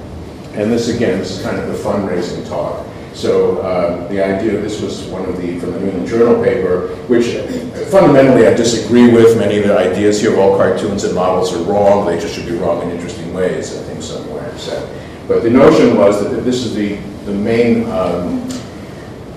And 0.54 0.72
this, 0.72 0.90
again, 0.90 1.20
this 1.20 1.38
is 1.38 1.44
kind 1.44 1.58
of 1.58 1.68
the 1.68 1.76
fundraising 1.76 2.48
talk. 2.50 2.86
So 3.14 3.60
uh, 3.60 4.08
the 4.08 4.24
idea, 4.24 4.60
this 4.60 4.82
was 4.82 5.04
one 5.04 5.26
of 5.30 5.40
the, 5.40 5.60
from 5.60 5.74
the 5.74 5.80
New 5.80 5.88
England 5.88 6.08
Journal 6.08 6.44
paper, 6.44 6.88
which 7.08 7.36
fundamentally 7.90 8.48
I 8.48 8.54
disagree 8.54 9.12
with. 9.12 9.38
Many 9.38 9.60
of 9.60 9.68
the 9.68 9.78
ideas 9.78 10.20
here, 10.20 10.40
all 10.40 10.58
cartoons 10.58 11.04
and 11.04 11.14
models 11.14 11.54
are 11.54 11.64
wrong. 11.64 12.06
They 12.06 12.20
just 12.20 12.34
should 12.34 12.48
be 12.48 12.58
wrong 12.58 12.82
in 12.82 12.90
interesting 12.90 13.34
ways, 13.34 13.78
I 13.78 13.84
think 13.84 14.02
somewhere 14.02 14.44
I've 14.50 14.60
said. 14.60 14.90
But 15.28 15.44
the 15.44 15.50
notion 15.50 15.96
was 15.96 16.22
that 16.24 16.44
this 16.44 16.66
is 16.66 16.74
the 16.76 16.96
the 17.26 17.34
main 17.34 17.90
um, 17.90 18.48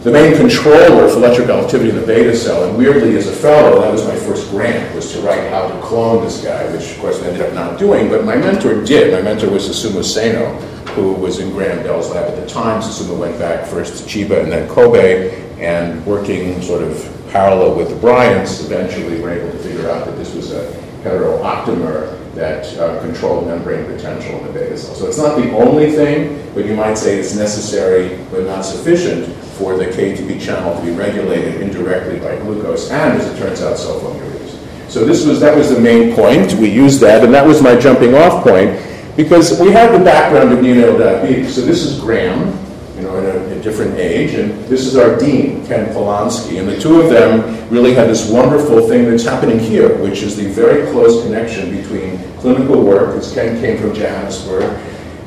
the 0.02 0.10
main 0.10 0.36
controller 0.36 1.08
for 1.08 1.16
electrical 1.16 1.56
activity 1.56 1.90
in 1.90 1.96
the 1.96 2.06
beta 2.06 2.34
cell. 2.36 2.64
And 2.64 2.78
weirdly, 2.78 3.16
as 3.16 3.26
a 3.26 3.32
fellow, 3.32 3.80
that 3.80 3.92
was 3.92 4.06
my 4.06 4.14
first 4.14 4.50
grant, 4.50 4.94
was 4.94 5.12
to 5.12 5.20
write 5.20 5.50
how 5.50 5.66
to 5.66 5.80
clone 5.80 6.24
this 6.24 6.42
guy, 6.42 6.64
which 6.72 6.92
of 6.92 6.98
course 6.98 7.20
I 7.22 7.26
ended 7.26 7.42
up 7.42 7.52
not 7.54 7.78
doing. 7.78 8.08
But 8.08 8.24
my 8.24 8.36
mentor 8.36 8.84
did. 8.84 9.12
My 9.12 9.22
mentor 9.22 9.50
was 9.50 9.68
Susumu 9.68 10.04
Seino, 10.04 10.60
who 10.96 11.12
was 11.12 11.38
in 11.38 11.50
Graham 11.50 11.82
Bell's 11.82 12.10
lab 12.10 12.24
at 12.24 12.36
the 12.36 12.46
time. 12.48 12.80
Susumu 12.80 13.18
went 13.18 13.38
back 13.38 13.66
first 13.66 14.02
to 14.02 14.08
Chiba 14.08 14.42
and 14.42 14.50
then 14.50 14.66
Kobe, 14.68 15.44
and 15.60 16.04
working 16.06 16.60
sort 16.62 16.82
of 16.82 17.12
parallel 17.30 17.76
with 17.76 17.90
the 17.90 17.96
Bryants, 17.96 18.64
eventually 18.64 19.20
were 19.20 19.30
able 19.30 19.52
to 19.52 19.58
figure 19.58 19.90
out 19.90 20.06
that 20.06 20.16
this 20.16 20.34
was 20.34 20.52
a 20.52 20.72
heterooctamer 21.04 22.16
that 22.34 22.66
uh, 22.78 23.00
control 23.00 23.44
membrane 23.44 23.84
potential 23.86 24.38
in 24.38 24.46
the 24.46 24.52
beta 24.52 24.76
cell. 24.76 24.94
So 24.94 25.06
it's 25.06 25.18
not 25.18 25.36
the 25.36 25.50
only 25.52 25.90
thing, 25.90 26.50
but 26.54 26.64
you 26.64 26.74
might 26.74 26.96
say 26.96 27.18
it's 27.18 27.34
necessary 27.34 28.18
but 28.30 28.44
not 28.44 28.62
sufficient 28.62 29.32
for 29.58 29.76
the 29.76 29.86
KATP 29.86 30.40
channel 30.40 30.78
to 30.78 30.84
be 30.84 30.92
regulated 30.92 31.60
indirectly 31.60 32.18
by 32.20 32.36
glucose 32.36 32.90
and, 32.90 33.20
as 33.20 33.26
it 33.32 33.38
turns 33.38 33.62
out, 33.62 33.76
sulfonylureas. 33.76 34.90
So 34.90 35.04
this 35.04 35.26
was 35.26 35.40
that 35.40 35.56
was 35.56 35.70
the 35.70 35.80
main 35.80 36.14
point. 36.14 36.54
We 36.54 36.70
used 36.70 37.00
that, 37.00 37.24
and 37.24 37.34
that 37.34 37.46
was 37.46 37.62
my 37.62 37.76
jumping 37.76 38.14
off 38.14 38.42
point 38.42 38.78
because 39.16 39.58
we 39.58 39.70
have 39.72 39.98
the 39.98 40.04
background 40.04 40.52
of 40.52 40.58
neonatal 40.58 40.98
diabetes. 40.98 41.54
So 41.54 41.62
this 41.62 41.82
is 41.82 41.98
Graham, 41.98 42.48
you 42.96 43.02
know, 43.02 43.16
in 43.16 43.24
a, 43.24 43.58
a, 43.58 43.62
different 43.62 43.96
age. 43.98 44.34
And 44.34 44.52
this 44.66 44.86
is 44.86 44.96
our 44.96 45.18
dean, 45.18 45.66
Ken 45.66 45.92
Polonsky. 45.94 46.60
And 46.60 46.68
the 46.68 46.78
two 46.78 47.00
of 47.00 47.10
them 47.10 47.68
really 47.70 47.94
had 47.94 48.08
this 48.08 48.30
wonderful 48.30 48.86
thing 48.88 49.06
that's 49.06 49.24
happening 49.24 49.58
here, 49.58 49.96
which 49.98 50.22
is 50.22 50.36
the 50.36 50.46
very 50.48 50.90
close 50.92 51.24
connection 51.24 51.74
between 51.74 52.18
clinical 52.38 52.82
work, 52.82 53.16
as 53.16 53.32
Ken 53.32 53.58
came 53.60 53.78
from 53.78 53.94
Johannesburg, 53.94 54.78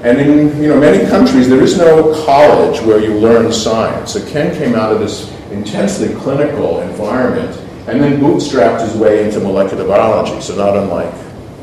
and 0.03 0.21
in 0.21 0.61
you 0.61 0.69
know, 0.69 0.79
many 0.79 1.05
countries, 1.09 1.49
there 1.49 1.61
is 1.61 1.77
no 1.77 2.13
college 2.23 2.79
where 2.83 3.01
you 3.01 3.15
learn 3.15 3.51
science. 3.51 4.13
So 4.13 4.25
Ken 4.29 4.55
came 4.57 4.73
out 4.73 4.93
of 4.93 5.01
this 5.01 5.29
intensely 5.51 6.15
clinical 6.15 6.79
environment 6.79 7.53
and 7.87 8.01
then 8.01 8.21
bootstrapped 8.21 8.87
his 8.87 8.95
way 8.95 9.25
into 9.25 9.41
molecular 9.41 9.85
biology, 9.85 10.39
so 10.39 10.55
not 10.55 10.77
unlike 10.77 11.13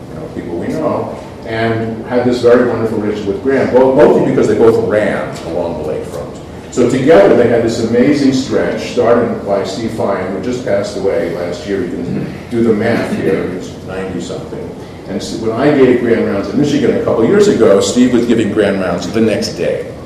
you 0.08 0.14
know, 0.16 0.28
people 0.34 0.58
we 0.58 0.68
know 0.68 1.25
and 1.46 2.04
had 2.06 2.26
this 2.26 2.42
very 2.42 2.68
wonderful 2.68 2.98
relationship 2.98 3.34
with 3.34 3.42
Graham, 3.42 3.72
both, 3.72 4.26
because 4.28 4.48
they 4.48 4.58
both 4.58 4.88
ran 4.88 5.36
along 5.46 5.82
the 5.82 5.88
lakefront. 5.88 6.72
So 6.72 6.90
together 6.90 7.36
they 7.36 7.48
had 7.48 7.62
this 7.62 7.88
amazing 7.88 8.32
stretch, 8.32 8.92
started 8.92 9.46
by 9.46 9.64
Steve 9.64 9.92
Fajans, 9.92 10.36
who 10.36 10.44
just 10.44 10.64
passed 10.64 10.96
away 10.98 11.34
last 11.34 11.66
year. 11.66 11.84
You 11.84 11.90
can 11.90 12.50
do 12.50 12.62
the 12.62 12.74
math 12.74 13.16
here. 13.16 13.44
It's 13.52 13.72
90 13.84 14.20
something. 14.20 14.70
And 15.08 15.22
so 15.22 15.46
when 15.46 15.58
I 15.58 15.74
gave 15.74 16.00
grand 16.00 16.26
rounds 16.26 16.48
in 16.48 16.60
Michigan 16.60 16.96
a 16.96 17.04
couple 17.04 17.24
years 17.24 17.48
ago, 17.48 17.80
Steve 17.80 18.12
was 18.12 18.26
giving 18.26 18.52
grand 18.52 18.80
rounds 18.80 19.10
the 19.10 19.20
next 19.20 19.54
day. 19.54 19.96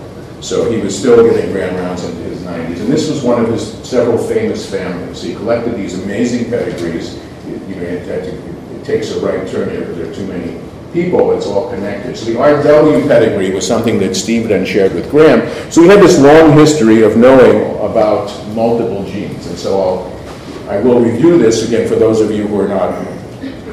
So 0.40 0.70
he 0.70 0.80
was 0.80 0.96
still 0.96 1.24
giving 1.28 1.50
grand 1.52 1.74
rounds 1.76 2.04
in 2.04 2.14
his 2.16 2.40
90s. 2.42 2.80
And 2.80 2.92
this 2.92 3.08
was 3.08 3.22
one 3.22 3.42
of 3.42 3.50
his 3.50 3.72
several 3.88 4.18
famous 4.18 4.70
families. 4.70 5.22
He 5.22 5.34
collected 5.34 5.74
these 5.74 6.02
amazing 6.02 6.50
pedigrees. 6.50 7.14
You 7.46 7.76
know, 7.76 7.82
it, 7.82 8.06
it 8.06 8.84
takes 8.84 9.10
a 9.10 9.20
right 9.20 9.48
turn 9.48 9.70
here 9.70 9.80
because 9.80 9.96
there 9.96 10.10
are 10.10 10.14
too 10.14 10.26
many 10.26 10.60
people, 10.92 11.32
it's 11.32 11.46
all 11.46 11.70
connected. 11.70 12.16
So 12.16 12.26
the 12.26 12.38
RW 12.38 13.06
pedigree 13.06 13.50
was 13.50 13.66
something 13.66 13.98
that 14.00 14.14
Steve 14.14 14.48
then 14.48 14.64
shared 14.64 14.94
with 14.94 15.10
Graham. 15.10 15.48
So 15.70 15.82
we 15.82 15.88
have 15.88 16.00
this 16.00 16.18
long 16.18 16.52
history 16.52 17.02
of 17.02 17.16
knowing 17.16 17.74
about 17.78 18.28
multiple 18.54 19.04
genes. 19.04 19.46
And 19.46 19.58
so 19.58 19.80
I'll, 19.80 20.70
I 20.70 20.80
will 20.80 21.00
review 21.00 21.38
this 21.38 21.66
again 21.66 21.88
for 21.88 21.96
those 21.96 22.20
of 22.20 22.30
you 22.30 22.46
who 22.46 22.60
are 22.60 22.68
not 22.68 23.04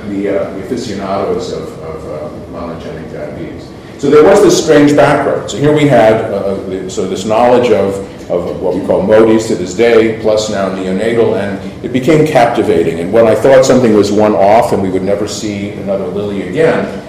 the, 0.10 0.30
uh, 0.30 0.54
the 0.54 0.64
aficionados 0.66 1.52
of, 1.52 1.68
of 1.80 2.06
uh, 2.06 2.52
monogenic 2.52 3.12
diabetes. 3.12 3.72
So 4.00 4.10
there 4.12 4.24
was 4.24 4.44
this 4.44 4.64
strange 4.64 4.96
background. 4.96 5.50
So 5.50 5.58
here 5.58 5.76
we 5.76 5.88
had 5.88 6.16
uh, 6.32 6.90
so 6.90 7.08
this 7.08 7.26
knowledge 7.26 7.72
of, 7.72 7.96
of 8.30 8.62
what 8.62 8.76
we 8.76 8.86
call 8.86 9.02
MODYs 9.02 9.48
to 9.48 9.56
this 9.56 9.74
day, 9.74 10.22
plus 10.22 10.50
now 10.52 10.70
neonatal, 10.70 11.36
and 11.40 11.84
it 11.84 11.92
became 11.92 12.28
captivating. 12.28 13.00
And 13.00 13.12
when 13.12 13.26
I 13.26 13.34
thought 13.34 13.66
something 13.66 13.96
was 13.96 14.12
one 14.12 14.34
off 14.34 14.72
and 14.72 14.84
we 14.84 14.90
would 14.90 15.02
never 15.02 15.28
see 15.28 15.72
another 15.72 16.06
Lily 16.08 16.48
again, 16.48 17.07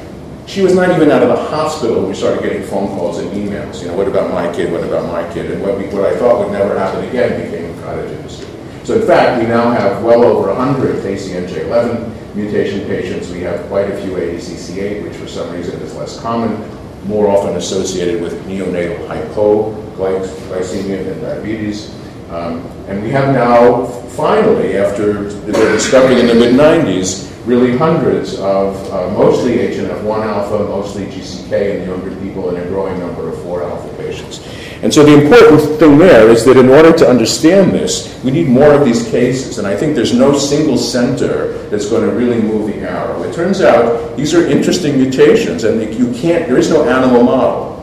she 0.48 0.62
was 0.62 0.74
not 0.74 0.90
even 0.90 1.10
out 1.10 1.22
of 1.22 1.28
the 1.28 1.36
hospital 1.36 1.96
when 1.96 2.08
we 2.08 2.14
started 2.14 2.42
getting 2.42 2.62
phone 2.62 2.88
calls 2.96 3.18
and 3.18 3.30
emails. 3.32 3.82
You 3.82 3.88
know, 3.88 3.96
what 3.96 4.08
about 4.08 4.32
my 4.32 4.50
kid? 4.54 4.72
What 4.72 4.82
about 4.82 5.06
my 5.06 5.30
kid? 5.34 5.50
And 5.50 5.62
what, 5.62 5.76
we, 5.76 5.84
what 5.88 6.06
I 6.06 6.16
thought 6.16 6.42
would 6.42 6.52
never 6.52 6.76
happen 6.76 7.04
again 7.04 7.44
became 7.44 7.78
a 7.78 7.82
cottage 7.82 8.10
industry. 8.10 8.48
So 8.82 8.98
in 8.98 9.06
fact, 9.06 9.42
we 9.42 9.46
now 9.46 9.70
have 9.70 10.02
well 10.02 10.24
over 10.24 10.48
100 10.48 11.04
KCNJ11 11.04 12.34
mutation 12.34 12.86
patients. 12.86 13.30
We 13.30 13.40
have 13.40 13.68
quite 13.68 13.90
a 13.90 14.00
few 14.00 14.12
ABCC8, 14.12 15.02
which 15.02 15.16
for 15.16 15.28
some 15.28 15.52
reason 15.52 15.78
is 15.82 15.94
less 15.94 16.18
common, 16.20 16.66
more 17.06 17.28
often 17.28 17.56
associated 17.56 18.22
with 18.22 18.32
neonatal 18.46 19.06
hypoglycemia 19.06 21.12
and 21.12 21.20
diabetes. 21.20 21.94
Um, 22.30 22.64
and 22.88 23.02
we 23.02 23.10
have 23.10 23.34
now, 23.34 23.84
finally, 23.84 24.78
after 24.78 25.24
the 25.24 25.52
discovery 25.52 26.20
in 26.20 26.26
the 26.26 26.34
mid-90s, 26.34 27.28
really 27.48 27.76
hundreds 27.76 28.34
of 28.38 28.76
uh, 28.92 29.10
mostly 29.12 29.56
HNF1 29.56 30.26
alpha, 30.26 30.64
mostly 30.64 31.06
GCK 31.06 31.80
in 31.80 31.88
younger 31.88 32.14
people, 32.20 32.50
and 32.50 32.58
a 32.58 32.68
growing 32.68 32.98
number 32.98 33.30
of 33.30 33.42
4 33.42 33.62
alpha 33.62 33.96
patients. 33.96 34.46
And 34.82 34.92
so 34.92 35.02
the 35.02 35.24
important 35.24 35.62
thing 35.80 35.98
there 35.98 36.28
is 36.28 36.44
that 36.44 36.56
in 36.56 36.68
order 36.68 36.92
to 36.92 37.08
understand 37.08 37.72
this, 37.72 38.22
we 38.22 38.30
need 38.30 38.46
more 38.46 38.72
of 38.74 38.84
these 38.84 39.10
cases. 39.10 39.58
And 39.58 39.66
I 39.66 39.74
think 39.74 39.96
there's 39.96 40.14
no 40.14 40.38
single 40.38 40.76
center 40.76 41.66
that's 41.70 41.86
going 41.86 42.08
to 42.08 42.14
really 42.14 42.40
move 42.40 42.66
the 42.66 42.80
arrow. 42.88 43.22
It 43.24 43.34
turns 43.34 43.60
out 43.60 44.16
these 44.16 44.34
are 44.34 44.46
interesting 44.46 44.98
mutations, 44.98 45.64
and 45.64 45.82
you 45.94 46.12
can't, 46.12 46.46
there 46.46 46.58
is 46.58 46.70
no 46.70 46.88
animal 46.88 47.24
model. 47.24 47.74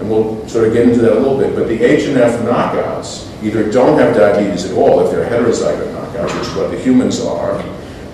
And 0.00 0.10
we'll 0.10 0.46
sort 0.48 0.66
of 0.66 0.74
get 0.74 0.88
into 0.88 1.00
that 1.02 1.12
a 1.12 1.20
little 1.20 1.38
bit, 1.38 1.54
but 1.54 1.68
the 1.68 1.78
HNF 1.78 2.44
knockouts 2.44 3.30
either 3.44 3.70
don't 3.70 3.96
have 3.96 4.14
diabetes 4.16 4.64
at 4.66 4.76
all 4.76 5.00
if 5.00 5.12
they're 5.12 5.24
heterozygote 5.24 5.94
knockouts, 5.94 6.36
which 6.36 6.48
is 6.48 6.54
what 6.56 6.70
the 6.72 6.78
humans 6.80 7.20
are, 7.20 7.62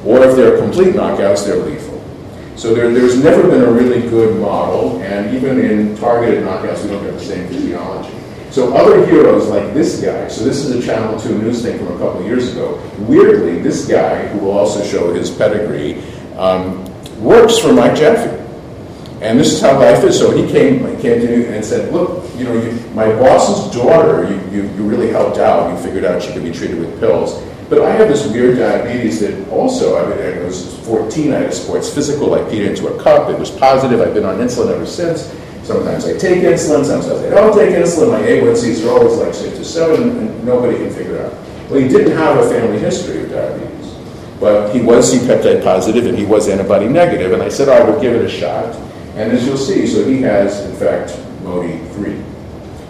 or 0.04 0.24
if 0.24 0.36
they're 0.36 0.58
complete 0.58 0.94
knockouts, 0.94 1.46
they're 1.46 1.56
lethal. 1.56 2.02
So 2.56 2.74
there, 2.74 2.92
there's 2.92 3.22
never 3.22 3.48
been 3.48 3.62
a 3.62 3.70
really 3.70 4.08
good 4.08 4.40
model, 4.40 5.00
and 5.02 5.34
even 5.34 5.58
in 5.60 5.96
targeted 5.96 6.44
knockouts, 6.44 6.82
we 6.82 6.90
don't 6.90 7.02
get 7.02 7.14
the 7.14 7.24
same 7.24 7.48
physiology. 7.48 8.14
So 8.50 8.76
other 8.76 9.06
heroes 9.06 9.46
like 9.46 9.72
this 9.74 10.02
guy, 10.02 10.26
so 10.28 10.44
this 10.44 10.64
is 10.64 10.74
a 10.74 10.82
Channel 10.84 11.18
2 11.20 11.38
news 11.38 11.62
thing 11.62 11.78
from 11.78 11.94
a 11.94 11.98
couple 11.98 12.20
of 12.20 12.26
years 12.26 12.52
ago. 12.52 12.82
Weirdly, 12.98 13.62
this 13.62 13.86
guy, 13.86 14.26
who 14.28 14.40
will 14.40 14.58
also 14.58 14.84
show 14.84 15.14
his 15.14 15.30
pedigree, 15.30 16.02
um, 16.36 16.84
works 17.22 17.58
for 17.58 17.72
Mike 17.72 17.96
Jaffe. 17.96 18.38
And 19.20 19.38
this 19.38 19.52
is 19.52 19.60
how 19.60 19.78
life 19.78 20.02
is. 20.02 20.18
So 20.18 20.34
he 20.34 20.50
came, 20.50 20.80
came 21.00 21.20
to 21.20 21.26
me 21.26 21.46
and 21.46 21.64
said, 21.64 21.92
look, 21.92 22.24
you 22.36 22.44
know, 22.44 22.54
you, 22.54 22.72
my 22.94 23.06
boss's 23.06 23.72
daughter, 23.72 24.28
you, 24.28 24.40
you, 24.50 24.62
you 24.62 24.82
really 24.82 25.10
helped 25.10 25.38
out. 25.38 25.70
You 25.70 25.82
figured 25.84 26.04
out 26.04 26.22
she 26.22 26.32
could 26.32 26.42
be 26.42 26.52
treated 26.52 26.78
with 26.78 26.98
pills. 26.98 27.40
But 27.70 27.82
I 27.82 27.92
have 27.92 28.08
this 28.08 28.26
weird 28.26 28.58
diabetes 28.58 29.20
that 29.20 29.48
also, 29.48 29.96
I 29.96 30.10
mean, 30.10 30.42
I 30.42 30.44
was 30.44 30.76
14, 30.80 31.32
I 31.32 31.36
had 31.36 31.50
a 31.50 31.52
sports 31.52 31.88
physical, 31.88 32.34
I 32.34 32.38
peed 32.40 32.66
into 32.66 32.88
a 32.88 33.00
cup, 33.00 33.30
it 33.30 33.38
was 33.38 33.48
positive, 33.48 34.00
I've 34.00 34.12
been 34.12 34.24
on 34.24 34.38
insulin 34.38 34.74
ever 34.74 34.84
since. 34.84 35.32
Sometimes 35.62 36.04
I 36.04 36.18
take 36.18 36.42
insulin, 36.42 36.84
sometimes 36.84 37.06
I 37.06 37.30
don't 37.30 37.56
take 37.56 37.70
insulin, 37.70 38.10
my 38.10 38.22
A1Cs 38.22 38.84
are 38.84 38.90
always 38.90 39.16
like 39.18 39.32
6 39.32 39.56
to 39.58 39.64
7, 39.64 40.02
and 40.02 40.44
nobody 40.44 40.78
can 40.78 40.90
figure 40.90 41.14
it 41.14 41.26
out. 41.26 41.32
Well, 41.70 41.78
he 41.78 41.86
didn't 41.86 42.16
have 42.16 42.44
a 42.44 42.50
family 42.50 42.80
history 42.80 43.22
of 43.22 43.30
diabetes, 43.30 43.94
but 44.40 44.74
he 44.74 44.80
was 44.80 45.08
C-peptide 45.08 45.62
positive 45.62 46.06
and 46.06 46.18
he 46.18 46.24
was 46.24 46.48
antibody 46.48 46.88
negative. 46.88 47.30
and 47.30 47.40
I 47.40 47.50
said, 47.50 47.68
oh, 47.68 47.74
I 47.74 47.88
would 47.88 48.02
give 48.02 48.14
it 48.14 48.24
a 48.24 48.28
shot. 48.28 48.74
And 49.14 49.30
as 49.30 49.46
you'll 49.46 49.56
see, 49.56 49.86
so 49.86 50.04
he 50.04 50.20
has, 50.22 50.64
in 50.64 50.74
fact, 50.74 51.16
MODY 51.44 51.78
3. 51.92 52.20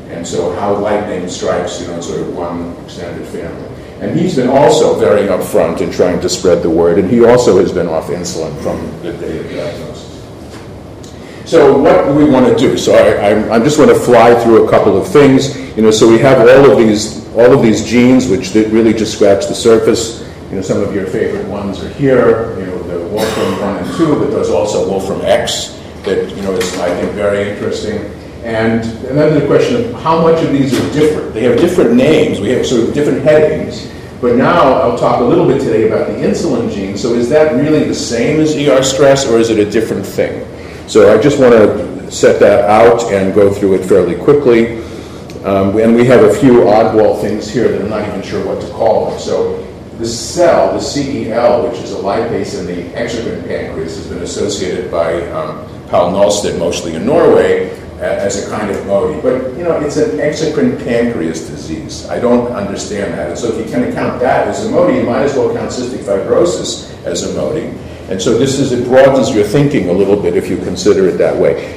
And 0.08 0.26
so 0.26 0.54
how 0.54 0.74
lightning 0.74 1.28
strikes, 1.28 1.82
you 1.82 1.88
know, 1.88 2.00
sort 2.00 2.20
of 2.20 2.34
one 2.34 2.74
extended 2.84 3.26
family. 3.28 3.79
And 4.00 4.18
he's 4.18 4.36
been 4.36 4.48
also 4.48 4.98
very 4.98 5.28
upfront 5.28 5.82
in 5.82 5.92
trying 5.92 6.20
to 6.22 6.28
spread 6.28 6.62
the 6.62 6.70
word, 6.70 6.98
and 6.98 7.10
he 7.10 7.22
also 7.22 7.58
has 7.58 7.70
been 7.70 7.86
off 7.86 8.06
insulin 8.06 8.50
from 8.62 8.80
the 9.02 9.12
day 9.12 9.38
of 9.40 9.44
diagnosis. 9.44 9.90
So 11.44 11.76
what 11.78 12.06
do 12.06 12.14
we 12.14 12.24
want 12.24 12.46
to 12.46 12.56
do? 12.56 12.78
So 12.78 12.94
I, 12.94 13.30
I, 13.30 13.56
I 13.56 13.58
just 13.58 13.78
want 13.78 13.90
to 13.90 13.98
fly 13.98 14.34
through 14.42 14.66
a 14.66 14.70
couple 14.70 14.96
of 14.96 15.06
things. 15.06 15.54
You 15.76 15.82
know, 15.82 15.90
so 15.90 16.08
we 16.08 16.18
have 16.18 16.38
all 16.38 16.70
of 16.70 16.78
these 16.78 17.20
all 17.34 17.52
of 17.52 17.62
these 17.62 17.84
genes, 17.84 18.26
which 18.26 18.54
really 18.54 18.94
just 18.94 19.12
scratch 19.14 19.46
the 19.46 19.54
surface. 19.54 20.26
You 20.48 20.56
know, 20.56 20.62
some 20.62 20.80
of 20.82 20.94
your 20.94 21.06
favorite 21.06 21.46
ones 21.46 21.82
are 21.82 21.88
here. 21.90 22.58
You 22.58 22.66
know, 22.66 22.82
the 22.84 22.98
Wolfram 23.08 23.60
one 23.60 23.76
and 23.78 23.96
two, 23.96 24.18
but 24.18 24.30
there's 24.30 24.48
also 24.48 24.88
Wolfram 24.88 25.20
X 25.22 25.78
that 26.04 26.34
you 26.34 26.42
know 26.42 26.52
is 26.52 26.78
I 26.78 26.88
think 27.00 27.12
very 27.12 27.50
interesting. 27.50 27.98
And, 28.42 28.82
and 29.06 29.18
then 29.18 29.38
the 29.38 29.46
question 29.46 29.84
of 29.84 30.02
how 30.02 30.22
much 30.22 30.42
of 30.42 30.50
these 30.52 30.72
are 30.72 30.92
different. 30.92 31.34
They 31.34 31.42
have 31.44 31.58
different 31.58 31.94
names, 31.94 32.40
we 32.40 32.48
have 32.50 32.66
sort 32.66 32.88
of 32.88 32.94
different 32.94 33.22
headings, 33.22 33.92
but 34.20 34.36
now 34.36 34.72
I'll 34.80 34.98
talk 34.98 35.20
a 35.20 35.24
little 35.24 35.46
bit 35.46 35.60
today 35.60 35.88
about 35.88 36.06
the 36.06 36.14
insulin 36.14 36.72
gene. 36.72 36.96
So 36.96 37.14
is 37.14 37.28
that 37.30 37.54
really 37.54 37.84
the 37.84 37.94
same 37.94 38.40
as 38.40 38.56
ER 38.56 38.82
stress 38.82 39.26
or 39.26 39.38
is 39.38 39.50
it 39.50 39.58
a 39.58 39.70
different 39.70 40.06
thing? 40.06 40.46
So 40.88 41.16
I 41.16 41.20
just 41.20 41.38
want 41.38 41.52
to 41.52 42.10
set 42.10 42.40
that 42.40 42.68
out 42.68 43.12
and 43.12 43.34
go 43.34 43.52
through 43.52 43.74
it 43.74 43.86
fairly 43.86 44.16
quickly. 44.16 44.82
Um, 45.44 45.78
and 45.78 45.94
we 45.94 46.04
have 46.06 46.24
a 46.24 46.34
few 46.34 46.64
oddball 46.64 47.20
things 47.20 47.50
here 47.50 47.68
that 47.68 47.80
I'm 47.80 47.88
not 47.88 48.06
even 48.08 48.22
sure 48.22 48.44
what 48.44 48.60
to 48.60 48.70
call 48.72 49.10
them. 49.10 49.18
So 49.18 49.66
the 49.98 50.06
cell, 50.06 50.74
the 50.74 50.80
CEL, 50.80 51.68
which 51.68 51.78
is 51.80 51.92
a 51.92 51.96
lipase 51.96 52.58
in 52.58 52.66
the 52.66 52.90
exocrine 52.98 53.46
pancreas, 53.46 53.96
has 53.96 54.06
been 54.06 54.22
associated 54.22 54.90
by 54.90 55.26
um, 55.30 55.66
Pål 55.88 56.12
Njølstad, 56.12 56.58
mostly 56.58 56.94
in 56.94 57.06
Norway, 57.06 57.70
as 58.00 58.46
a 58.46 58.50
kind 58.50 58.70
of 58.70 58.86
MODY. 58.86 59.20
But, 59.20 59.56
you 59.56 59.64
know, 59.64 59.78
it's 59.80 59.96
an 59.96 60.18
exocrine 60.18 60.82
pancreas 60.84 61.46
disease. 61.48 62.08
I 62.08 62.18
don't 62.18 62.50
understand 62.52 63.14
that. 63.14 63.30
And 63.30 63.38
so 63.38 63.52
if 63.52 63.64
you 63.64 63.70
can 63.70 63.84
account 63.84 64.20
that 64.20 64.48
as 64.48 64.64
a 64.66 64.70
MODY, 64.70 64.98
you 64.98 65.02
might 65.04 65.22
as 65.22 65.34
well 65.34 65.54
count 65.54 65.70
cystic 65.70 66.04
fibrosis 66.04 66.92
as 67.04 67.24
a 67.24 67.34
MODY. 67.34 67.76
And 68.08 68.20
so 68.20 68.36
this 68.36 68.58
is, 68.58 68.72
it 68.72 68.86
broadens 68.86 69.34
your 69.34 69.44
thinking 69.44 69.88
a 69.88 69.92
little 69.92 70.20
bit 70.20 70.36
if 70.36 70.48
you 70.48 70.56
consider 70.56 71.08
it 71.08 71.18
that 71.18 71.36
way. 71.36 71.76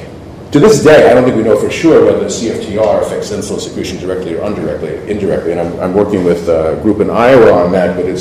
To 0.52 0.60
this 0.60 0.82
day, 0.82 1.10
I 1.10 1.14
don't 1.14 1.24
think 1.24 1.36
we 1.36 1.42
know 1.42 1.60
for 1.60 1.70
sure 1.70 2.04
whether 2.04 2.26
CFTR 2.26 3.02
affects 3.02 3.30
insulin 3.30 3.60
secretion 3.60 3.98
directly 3.98 4.36
or 4.36 4.46
indirectly. 4.46 5.10
indirectly. 5.10 5.52
And 5.52 5.60
I'm, 5.60 5.80
I'm 5.80 5.94
working 5.94 6.24
with 6.24 6.48
a 6.48 6.78
group 6.82 7.00
in 7.00 7.10
Iowa 7.10 7.52
on 7.52 7.72
that, 7.72 7.96
but 7.96 8.06
it 8.06 8.18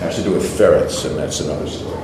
has 0.00 0.16
to 0.16 0.22
do 0.22 0.32
with 0.32 0.58
ferrets, 0.58 1.04
and 1.04 1.16
that's 1.16 1.40
another 1.40 1.68
story. 1.68 2.01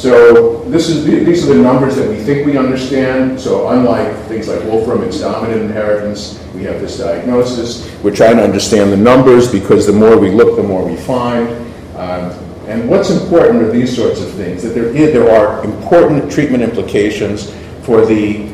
So 0.00 0.64
this 0.70 0.88
is 0.88 1.04
these 1.04 1.44
are 1.44 1.54
the 1.54 1.60
numbers 1.60 1.94
that 1.96 2.08
we 2.08 2.16
think 2.16 2.46
we 2.46 2.56
understand. 2.56 3.38
So 3.38 3.68
unlike 3.68 4.16
things 4.28 4.48
like 4.48 4.64
Wolfram, 4.64 5.02
it's 5.02 5.20
dominant 5.20 5.60
inheritance. 5.60 6.42
We 6.54 6.62
have 6.62 6.80
this 6.80 6.96
diagnosis. 6.96 7.86
We're 8.02 8.16
trying 8.16 8.38
to 8.38 8.42
understand 8.42 8.90
the 8.92 8.96
numbers 8.96 9.52
because 9.52 9.86
the 9.86 9.92
more 9.92 10.16
we 10.16 10.30
look, 10.30 10.56
the 10.56 10.62
more 10.62 10.82
we 10.82 10.96
find. 10.96 11.50
Um, 11.96 12.32
and 12.66 12.88
what's 12.88 13.10
important 13.10 13.62
are 13.62 13.70
these 13.70 13.94
sorts 13.94 14.22
of 14.22 14.30
things, 14.30 14.62
that 14.62 14.70
there, 14.70 14.90
there 14.90 15.30
are 15.30 15.62
important 15.66 16.32
treatment 16.32 16.62
implications 16.62 17.50
for 17.82 18.06
the 18.06 18.44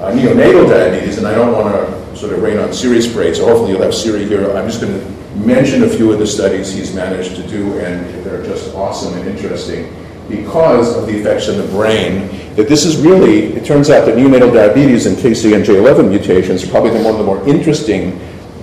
uh, 0.00 0.10
neonatal 0.10 0.68
diabetes, 0.68 1.18
and 1.18 1.28
I 1.28 1.34
don't 1.36 1.52
want 1.52 1.76
to 1.76 2.16
sort 2.16 2.32
of 2.32 2.42
rain 2.42 2.58
on 2.58 2.72
Siri's 2.72 3.06
parade, 3.12 3.36
so 3.36 3.46
hopefully 3.46 3.70
you'll 3.70 3.82
have 3.82 3.94
Siri 3.94 4.24
here. 4.24 4.50
I'm 4.56 4.66
just 4.66 4.80
going 4.80 4.98
to 4.98 5.38
mention 5.38 5.84
a 5.84 5.88
few 5.88 6.10
of 6.10 6.18
the 6.18 6.26
studies 6.26 6.72
he's 6.72 6.92
managed 6.92 7.36
to 7.36 7.46
do, 7.46 7.78
and 7.78 8.24
they're 8.24 8.42
just 8.42 8.74
awesome 8.74 9.14
and 9.16 9.28
interesting 9.28 9.94
because 10.28 10.96
of 10.96 11.06
the 11.06 11.18
effects 11.18 11.48
in 11.48 11.58
the 11.58 11.66
brain, 11.68 12.28
that 12.54 12.68
this 12.68 12.84
is 12.84 12.96
really, 12.96 13.54
it 13.54 13.64
turns 13.64 13.90
out 13.90 14.04
that 14.06 14.16
neonatal 14.16 14.52
diabetes 14.52 15.06
and 15.06 15.16
KCNJ11 15.16 16.08
mutations 16.08 16.64
are 16.64 16.70
probably 16.70 16.90
one 17.02 17.12
of 17.12 17.18
the 17.18 17.24
more 17.24 17.46
interesting 17.48 18.18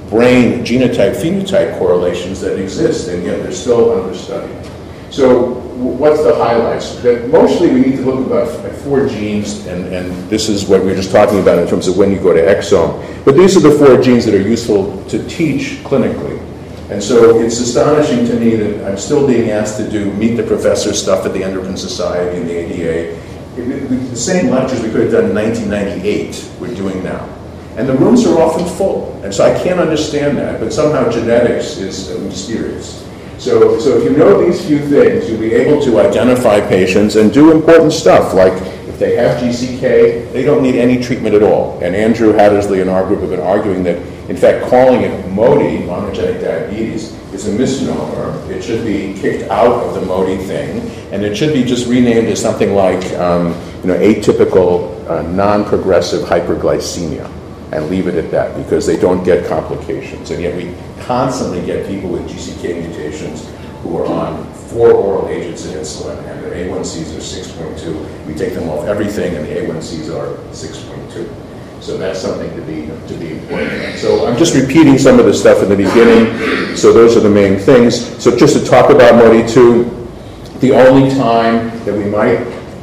brain 0.10 0.64
genotype 0.64 1.16
phenotype 1.16 1.78
correlations 1.80 2.40
that 2.42 2.60
exist, 2.60 3.10
and 3.10 3.24
yet 3.24 3.42
they're 3.42 3.52
still 3.52 4.00
understudied. 4.00 4.66
So, 5.10 5.54
what's 5.76 6.24
the 6.24 6.36
highlights? 6.36 6.96
That 7.02 7.30
mostly 7.30 7.70
we 7.70 7.80
need 7.82 7.96
to 7.98 8.02
look 8.02 8.26
about 8.28 8.76
four 8.80 9.08
genes, 9.08 9.66
and, 9.68 9.86
and 9.94 10.12
this 10.30 10.50
is 10.50 10.66
what 10.66 10.82
we 10.82 10.88
were 10.88 10.96
just 10.96 11.12
talking 11.12 11.40
about 11.40 11.58
in 11.58 11.68
terms 11.68 11.88
of 11.88 11.98
when 11.98 12.12
you 12.12 12.20
go 12.20 12.34
to 12.34 12.42
exome. 12.42 13.02
But 13.24 13.36
these 13.36 13.58
are 13.58 13.62
the 13.62 13.72
four 13.72 14.02
genes 14.02 14.26
that 14.26 14.36
are 14.36 14.42
useful 14.42 15.04
to 15.06 15.28
teach 15.28 15.84
clinically. 15.84 16.45
And 16.90 17.02
so 17.02 17.40
it's 17.40 17.60
astonishing 17.60 18.26
to 18.28 18.40
me 18.40 18.56
that 18.56 18.88
I'm 18.88 18.98
still 18.98 19.26
being 19.26 19.50
asked 19.50 19.78
to 19.78 19.90
do 19.90 20.14
meet 20.14 20.36
the 20.36 20.44
professor 20.44 20.94
stuff 20.94 21.26
at 21.26 21.34
the 21.34 21.44
Endocrine 21.44 21.78
Society 21.78 22.38
and 22.38 22.48
the 22.48 22.54
ADA. 22.54 24.10
The 24.10 24.16
same 24.16 24.52
lectures 24.52 24.82
we 24.82 24.90
could 24.92 25.02
have 25.02 25.12
done 25.12 25.30
in 25.32 25.36
1998, 25.36 26.52
we're 26.60 26.76
doing 26.76 27.04
now. 27.04 27.28
And 27.78 27.90
the 27.90 27.94
rooms 27.94 28.26
are 28.26 28.40
often 28.40 28.66
full. 28.78 29.20
And 29.24 29.34
so 29.34 29.44
I 29.44 29.64
can't 29.64 29.80
understand 29.80 30.38
that, 30.38 30.60
but 30.60 30.72
somehow 30.72 31.10
genetics 31.10 31.78
is 31.78 32.12
uh, 32.12 32.20
mysterious. 32.20 33.04
So, 33.38 33.80
so 33.80 33.98
if 33.98 34.04
you 34.04 34.16
know 34.16 34.46
these 34.46 34.66
few 34.66 34.80
things, 34.80 35.30
you'll 35.30 35.40
be 35.40 35.54
able 35.54 35.82
to 35.84 36.00
identify 36.00 36.62
patients 36.62 37.16
and 37.16 37.34
do 37.34 37.52
important 37.52 37.92
stuff 37.92 38.34
like 38.34 38.54
if 38.96 39.00
they 39.00 39.16
have 39.18 39.42
GCK, 39.42 40.32
they 40.32 40.44
don't 40.44 40.64
need 40.64 40.76
any 40.76 41.04
treatment 41.04 41.36
at 41.36 41.44
all. 41.44 41.78
And 41.84 41.94
Andrew 41.94 42.32
Hattersley 42.32 42.80
and 42.80 42.90
our 42.90 43.06
group 43.06 43.20
have 43.20 43.30
been 43.30 43.42
arguing 43.42 43.84
that, 43.84 43.98
in 44.30 44.38
fact, 44.38 44.70
calling 44.70 45.02
it 45.02 45.30
MODY, 45.32 45.80
monogenic 45.80 46.40
diabetes, 46.40 47.12
is 47.34 47.46
a 47.50 47.52
misnomer. 47.52 48.40
It 48.50 48.64
should 48.64 48.86
be 48.86 49.14
kicked 49.20 49.52
out 49.52 49.84
of 49.84 49.96
the 49.96 50.06
MODY 50.06 50.38
thing, 50.46 50.80
and 51.12 51.26
it 51.26 51.36
should 51.36 51.54
be 51.54 51.66
just 51.66 51.88
renamed 51.88 52.30
as 52.30 52.42
something 52.42 52.74
like, 52.74 53.04
um, 53.20 53.48
you 53.82 53.88
know, 53.88 54.00
atypical 54.00 55.06
uh, 55.10 55.24
non-progressive 55.24 56.22
hyperglycemia, 56.22 57.30
and 57.74 57.90
leave 57.90 58.08
it 58.08 58.16
at 58.16 58.32
that 58.32 58.56
because 58.56 58.86
they 58.86 58.96
don't 58.96 59.26
get 59.26 59.46
complications. 59.46 60.32
And 60.32 60.42
yet 60.42 60.56
we 60.56 60.74
constantly 61.04 61.66
get 61.66 61.86
people 61.86 62.12
with 62.12 62.30
GCK 62.30 62.88
mutations 62.88 63.52
who 63.86 63.98
are 63.98 64.08
on 64.08 64.52
four 64.54 64.92
oral 64.92 65.30
agents 65.30 65.64
of 65.66 65.76
insulin, 65.76 66.18
and 66.18 66.44
their 66.44 66.52
A1Cs 66.52 67.16
are 67.16 67.22
6.2. 67.22 68.26
We 68.26 68.34
take 68.34 68.56
them 68.56 68.68
off 68.68 68.88
everything, 68.88 69.36
and 69.36 69.46
the 69.46 69.52
A1Cs 69.52 70.10
are 70.10 70.36
6.2. 70.52 71.82
So 71.82 71.98
that's 71.98 72.20
something 72.20 72.50
to 72.56 72.62
be 72.64 72.88
to 72.88 73.20
be 73.20 73.34
important. 73.34 74.00
So 74.00 74.26
I'm 74.26 74.38
just 74.38 74.56
repeating 74.56 74.98
some 74.98 75.20
of 75.20 75.26
the 75.26 75.34
stuff 75.34 75.62
in 75.62 75.70
the 75.70 75.76
beginning. 75.76 76.76
So 76.76 76.92
those 76.92 77.16
are 77.16 77.20
the 77.20 77.30
main 77.30 77.60
things. 77.60 78.22
So 78.24 78.36
just 78.36 78.58
to 78.58 78.66
talk 78.66 78.90
about 78.90 79.14
MODY2, 79.22 80.62
the 80.62 80.72
only 80.72 81.14
time 81.16 81.68
that 81.86 81.94
we 81.94 82.06
might 82.06 82.40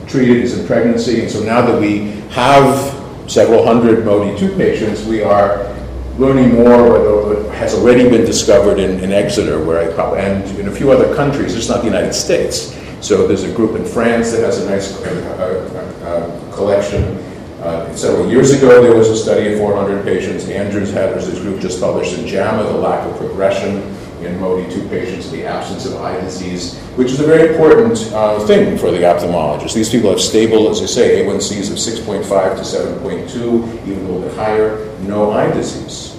treat 0.06 0.30
it 0.30 0.36
is 0.36 0.56
in 0.56 0.66
pregnancy. 0.68 1.22
And 1.22 1.28
so 1.28 1.42
now 1.42 1.62
that 1.66 1.80
we 1.80 2.10
have 2.30 2.94
several 3.26 3.66
hundred 3.66 4.04
MODY2 4.04 4.56
patients, 4.56 5.04
we 5.04 5.20
are 5.20 5.71
learning 6.18 6.54
more 6.54 7.22
what 7.34 7.54
has 7.54 7.74
already 7.74 8.08
been 8.08 8.24
discovered 8.24 8.78
in, 8.78 9.00
in 9.00 9.12
Exeter, 9.12 9.64
where 9.64 9.78
I 9.78 9.92
probably, 9.94 10.20
and 10.20 10.44
in 10.58 10.68
a 10.68 10.70
few 10.70 10.90
other 10.90 11.14
countries, 11.14 11.54
it's 11.54 11.68
not 11.68 11.78
the 11.78 11.86
United 11.86 12.12
States. 12.12 12.78
So 13.00 13.26
there's 13.26 13.44
a 13.44 13.52
group 13.52 13.76
in 13.76 13.84
France 13.84 14.30
that 14.32 14.42
has 14.42 14.58
a 14.58 14.70
nice 14.70 14.94
uh, 15.02 15.70
uh, 16.04 16.06
uh, 16.06 16.54
collection. 16.54 17.18
Uh, 17.62 17.94
several 17.94 18.28
years 18.28 18.50
ago, 18.50 18.82
there 18.82 18.94
was 18.94 19.08
a 19.08 19.16
study 19.16 19.52
of 19.52 19.58
400 19.58 20.04
patients. 20.04 20.48
Andrews 20.48 20.92
had, 20.92 21.14
his 21.14 21.38
group 21.40 21.60
just 21.60 21.80
published 21.80 22.18
in 22.18 22.26
JAMA, 22.26 22.64
the 22.64 22.72
lack 22.72 23.08
of 23.08 23.16
progression 23.16 23.96
in 24.24 24.38
MODY2 24.38 24.88
patients, 24.88 25.30
the 25.30 25.44
absence 25.44 25.86
of 25.86 25.96
eye 25.96 26.20
disease, 26.20 26.78
which 26.96 27.12
is 27.12 27.20
a 27.20 27.26
very 27.26 27.52
important 27.52 27.98
uh, 28.12 28.44
thing 28.46 28.76
for 28.78 28.90
the 28.90 28.98
ophthalmologist. 28.98 29.74
These 29.74 29.90
people 29.90 30.10
have 30.10 30.20
stable, 30.20 30.68
as 30.68 30.82
I 30.82 30.86
say, 30.86 31.24
A1Cs 31.24 31.70
of 31.70 31.76
6.5 31.76 32.56
to 32.56 32.62
7.2, 32.62 33.86
even 33.86 34.04
a 34.04 34.08
little 34.08 34.20
bit 34.20 34.34
higher, 34.34 34.86
no 35.00 35.30
eye 35.30 35.50
disease. 35.52 36.18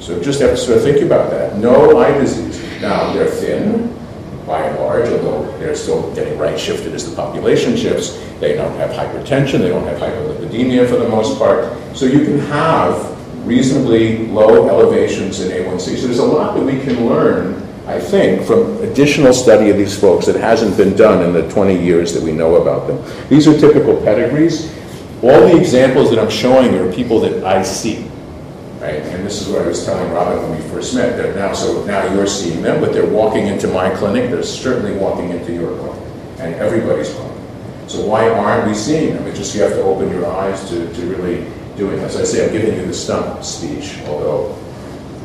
So 0.00 0.22
just 0.22 0.40
have 0.40 0.50
to 0.50 0.56
sort 0.56 0.78
of 0.78 0.84
think 0.84 1.02
about 1.02 1.30
that. 1.30 1.56
No 1.56 1.98
eye 1.98 2.16
disease. 2.18 2.60
Now, 2.80 3.12
they're 3.12 3.26
thin, 3.26 3.94
by 4.46 4.62
and 4.66 4.78
large, 4.78 5.08
although 5.08 5.50
they're 5.58 5.74
still 5.74 6.14
getting 6.14 6.38
right 6.38 6.58
shifted 6.58 6.92
as 6.94 7.08
the 7.08 7.16
population 7.16 7.76
shifts. 7.76 8.18
They 8.40 8.54
don't 8.54 8.76
have 8.76 8.90
hypertension, 8.90 9.60
they 9.60 9.68
don't 9.68 9.86
have 9.86 9.98
hyperlipidemia 9.98 10.88
for 10.88 10.96
the 10.96 11.08
most 11.08 11.38
part. 11.38 11.72
So 11.96 12.04
you 12.04 12.24
can 12.24 12.38
have 12.40 13.13
reasonably 13.44 14.26
low 14.28 14.68
elevations 14.68 15.40
in 15.40 15.50
A1C. 15.50 15.96
So 15.96 16.06
there's 16.06 16.18
a 16.18 16.24
lot 16.24 16.54
that 16.54 16.64
we 16.64 16.80
can 16.80 17.06
learn, 17.06 17.62
I 17.86 18.00
think, 18.00 18.46
from 18.46 18.82
additional 18.82 19.32
study 19.32 19.70
of 19.70 19.76
these 19.76 19.98
folks 19.98 20.26
that 20.26 20.36
hasn't 20.36 20.76
been 20.76 20.96
done 20.96 21.24
in 21.24 21.32
the 21.32 21.48
20 21.50 21.82
years 21.82 22.12
that 22.14 22.22
we 22.22 22.32
know 22.32 22.56
about 22.56 22.86
them. 22.86 23.28
These 23.28 23.46
are 23.46 23.58
typical 23.58 23.96
pedigrees. 24.02 24.72
All 25.22 25.40
the 25.40 25.56
examples 25.56 26.10
that 26.10 26.18
I'm 26.18 26.30
showing 26.30 26.74
are 26.74 26.92
people 26.92 27.20
that 27.20 27.44
I 27.44 27.62
see. 27.62 28.10
Right? 28.80 29.00
And 29.00 29.24
this 29.24 29.40
is 29.40 29.48
what 29.48 29.62
I 29.62 29.66
was 29.66 29.84
telling 29.84 30.12
Robin 30.12 30.42
when 30.42 30.60
we 30.60 30.68
first 30.68 30.94
met. 30.94 31.16
They're 31.16 31.34
now, 31.34 31.54
so 31.54 31.84
now 31.86 32.12
you're 32.12 32.26
seeing 32.26 32.60
them, 32.60 32.80
but 32.80 32.92
they're 32.92 33.08
walking 33.08 33.46
into 33.46 33.66
my 33.68 33.88
clinic. 33.94 34.30
They're 34.30 34.42
certainly 34.42 34.96
walking 34.96 35.30
into 35.30 35.54
your 35.54 35.76
clinic 35.78 35.94
and 36.38 36.54
everybody's 36.56 37.12
clinic. 37.12 37.38
So 37.86 38.04
why 38.06 38.28
aren't 38.28 38.66
we 38.66 38.74
seeing 38.74 39.14
them? 39.14 39.26
It's 39.26 39.38
just 39.38 39.54
you 39.54 39.62
have 39.62 39.72
to 39.72 39.82
open 39.82 40.10
your 40.10 40.26
eyes 40.26 40.68
to, 40.68 40.92
to 40.92 41.06
really 41.06 41.46
doing 41.76 41.96
this. 41.96 42.16
I 42.16 42.24
say 42.24 42.46
I'm 42.46 42.52
giving 42.52 42.78
you 42.78 42.86
the 42.86 42.94
stump 42.94 43.44
speech, 43.44 43.98
although 44.06 44.52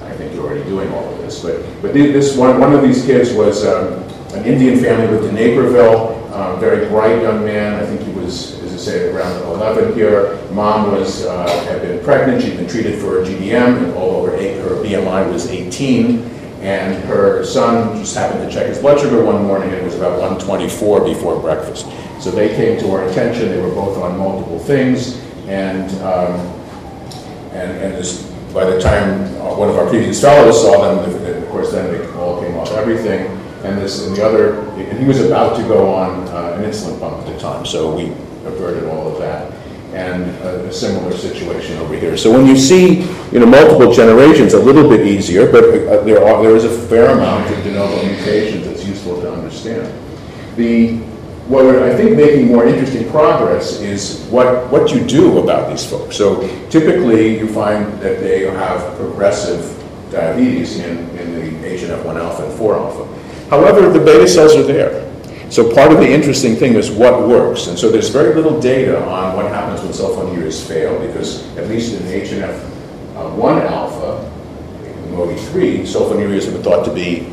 I 0.03 0.11
think 0.13 0.33
you're 0.33 0.45
already 0.45 0.63
doing 0.63 0.91
all 0.91 1.13
of 1.13 1.19
this. 1.19 1.41
But, 1.41 1.61
but 1.81 1.93
this 1.93 2.35
one, 2.35 2.59
one 2.59 2.73
of 2.73 2.81
these 2.81 3.05
kids 3.05 3.31
was 3.33 3.65
um, 3.65 4.03
an 4.33 4.45
Indian 4.45 4.79
family 4.79 5.07
lived 5.07 5.25
in 5.25 5.35
Naperville, 5.35 6.15
um, 6.33 6.59
very 6.59 6.87
bright 6.87 7.21
young 7.21 7.43
man. 7.43 7.81
I 7.81 7.85
think 7.85 8.01
he 8.01 8.11
was, 8.13 8.59
as 8.61 8.73
I 8.73 8.77
say, 8.77 9.09
around 9.11 9.41
11 9.43 9.93
here. 9.93 10.39
Mom 10.51 10.91
was 10.91 11.25
uh, 11.25 11.47
had 11.65 11.81
been 11.81 12.03
pregnant. 12.03 12.41
She'd 12.41 12.57
been 12.57 12.67
treated 12.67 12.99
for 12.99 13.23
GDM, 13.23 13.83
and 13.83 13.93
all 13.93 14.11
over 14.11 14.35
eight, 14.35 14.57
her 14.61 14.75
BMI 14.83 15.31
was 15.31 15.47
18. 15.47 16.37
And 16.61 17.01
her 17.05 17.45
son 17.45 17.97
just 17.97 18.15
happened 18.15 18.47
to 18.47 18.53
check 18.53 18.67
his 18.67 18.79
blood 18.79 18.99
sugar 18.99 19.23
one 19.23 19.45
morning, 19.45 19.69
and 19.69 19.77
it 19.77 19.83
was 19.83 19.95
about 19.95 20.19
124 20.19 21.05
before 21.05 21.39
breakfast. 21.39 21.87
So 22.19 22.31
they 22.31 22.49
came 22.49 22.77
to 22.81 22.91
our 22.91 23.07
attention. 23.07 23.49
They 23.49 23.61
were 23.61 23.73
both 23.73 23.97
on 23.97 24.17
multiple 24.17 24.59
things. 24.59 25.21
And, 25.49 25.89
um, 26.03 26.35
and, 27.53 27.71
and 27.71 27.93
this, 27.95 28.21
by 28.53 28.69
the 28.69 28.79
time 28.79 29.23
uh, 29.41 29.55
one 29.55 29.67
of 29.67 29.77
our 29.77 29.89
previous 29.89 30.21
fellows 30.21 30.61
saw 30.61 30.93
them, 30.93 31.11
of 31.43 31.49
course, 31.49 31.71
then 31.71 31.93
it 31.93 32.07
all 32.15 32.39
came 32.39 32.55
off 32.55 32.71
everything. 32.73 33.25
And 33.63 33.77
this 33.79 34.05
and 34.05 34.15
the 34.15 34.23
other, 34.23 34.61
and 34.77 34.99
he 34.99 35.05
was 35.05 35.19
about 35.19 35.57
to 35.57 35.63
go 35.63 35.91
on 35.91 36.27
uh, 36.29 36.55
an 36.57 36.63
insulin 36.63 36.99
pump 36.99 37.17
at 37.17 37.33
the 37.33 37.39
time, 37.39 37.65
so 37.65 37.93
we 37.93 38.11
averted 38.45 38.85
all 38.85 39.11
of 39.11 39.19
that. 39.19 39.51
And 39.91 40.29
a, 40.43 40.67
a, 40.67 40.71
similar 40.71 41.11
situation 41.17 41.77
over 41.79 41.95
here. 41.95 42.15
So 42.15 42.31
when 42.31 42.45
you 42.45 42.55
see, 42.55 43.01
you 43.31 43.39
know, 43.39 43.47
multiple 43.47 43.91
generations, 43.91 44.53
a 44.53 44.59
little 44.59 44.87
bit 44.87 45.05
easier, 45.05 45.51
but 45.51 45.63
uh, 45.63 46.03
there 46.03 46.23
are 46.23 46.43
there 46.43 46.55
is 46.55 46.63
a 46.63 46.87
fair 46.87 47.09
amount 47.09 47.51
of 47.51 47.63
de 47.63 47.71
novo 47.71 48.05
mutations 48.05 48.67
that's 48.67 48.85
useful 48.85 49.19
to 49.19 49.33
understand. 49.33 49.91
The 50.57 51.01
what 51.49 51.63
we're, 51.63 51.91
I 51.91 51.95
think, 51.97 52.15
making 52.15 52.47
more 52.47 52.67
interesting 52.67 53.09
progress 53.09 53.81
is 53.81 54.21
what, 54.29 54.69
what 54.69 54.91
you 54.91 55.03
do 55.03 55.39
about 55.39 55.67
these 55.67 55.83
folks. 55.83 56.15
So 56.15 56.41
typically, 56.69 57.39
you 57.39 57.47
find 57.47 57.91
that 58.01 58.19
they 58.19 58.41
have 58.43 58.95
progressive 58.97 59.75
diabetes 60.11 60.77
in, 60.77 60.97
in 61.17 61.33
the 61.33 61.67
HNF1 61.67 62.15
alpha 62.17 62.45
and 62.45 62.55
4 62.55 62.75
alpha. 62.75 63.49
However, 63.49 63.89
the 63.89 63.97
beta 63.97 64.27
cells 64.27 64.55
are 64.55 64.63
there. 64.63 65.09
So 65.49 65.73
part 65.73 65.91
of 65.91 65.97
the 65.97 66.07
interesting 66.07 66.55
thing 66.55 66.75
is 66.75 66.91
what 66.91 67.27
works. 67.27 67.65
And 67.65 67.79
so 67.79 67.89
there's 67.89 68.09
very 68.09 68.35
little 68.35 68.61
data 68.61 69.03
on 69.05 69.35
what 69.35 69.47
happens 69.51 69.81
when 69.81 69.91
sulfonylureas 69.91 70.67
fail, 70.67 70.99
because 71.07 71.47
at 71.57 71.67
least 71.67 71.99
in 71.99 72.03
HNF1 72.03 73.15
uh, 73.15 73.73
alpha, 73.73 74.31
MODY3, 75.07 75.81
sulfonylureas 75.81 76.45
been 76.53 76.61
thought 76.61 76.85
to 76.85 76.93
be 76.93 77.27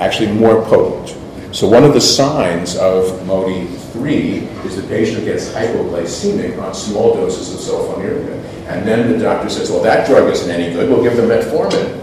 actually 0.00 0.32
more 0.32 0.64
potent. 0.64 1.18
So 1.52 1.68
one 1.68 1.84
of 1.84 1.92
the 1.92 2.00
signs 2.00 2.76
of 2.76 3.04
MODY3 3.26 4.64
is 4.64 4.76
the 4.80 4.88
patient 4.88 5.26
gets 5.26 5.50
hypoglycemic 5.50 6.58
on 6.58 6.74
small 6.74 7.14
doses 7.14 7.52
of 7.52 7.60
sulfonylurea. 7.60 8.42
And 8.68 8.88
then 8.88 9.12
the 9.12 9.18
doctor 9.18 9.50
says, 9.50 9.70
well, 9.70 9.82
that 9.82 10.06
drug 10.06 10.30
isn't 10.30 10.50
any 10.50 10.72
good. 10.72 10.88
We'll 10.88 11.02
give 11.02 11.14
them 11.14 11.28
metformin. 11.28 12.00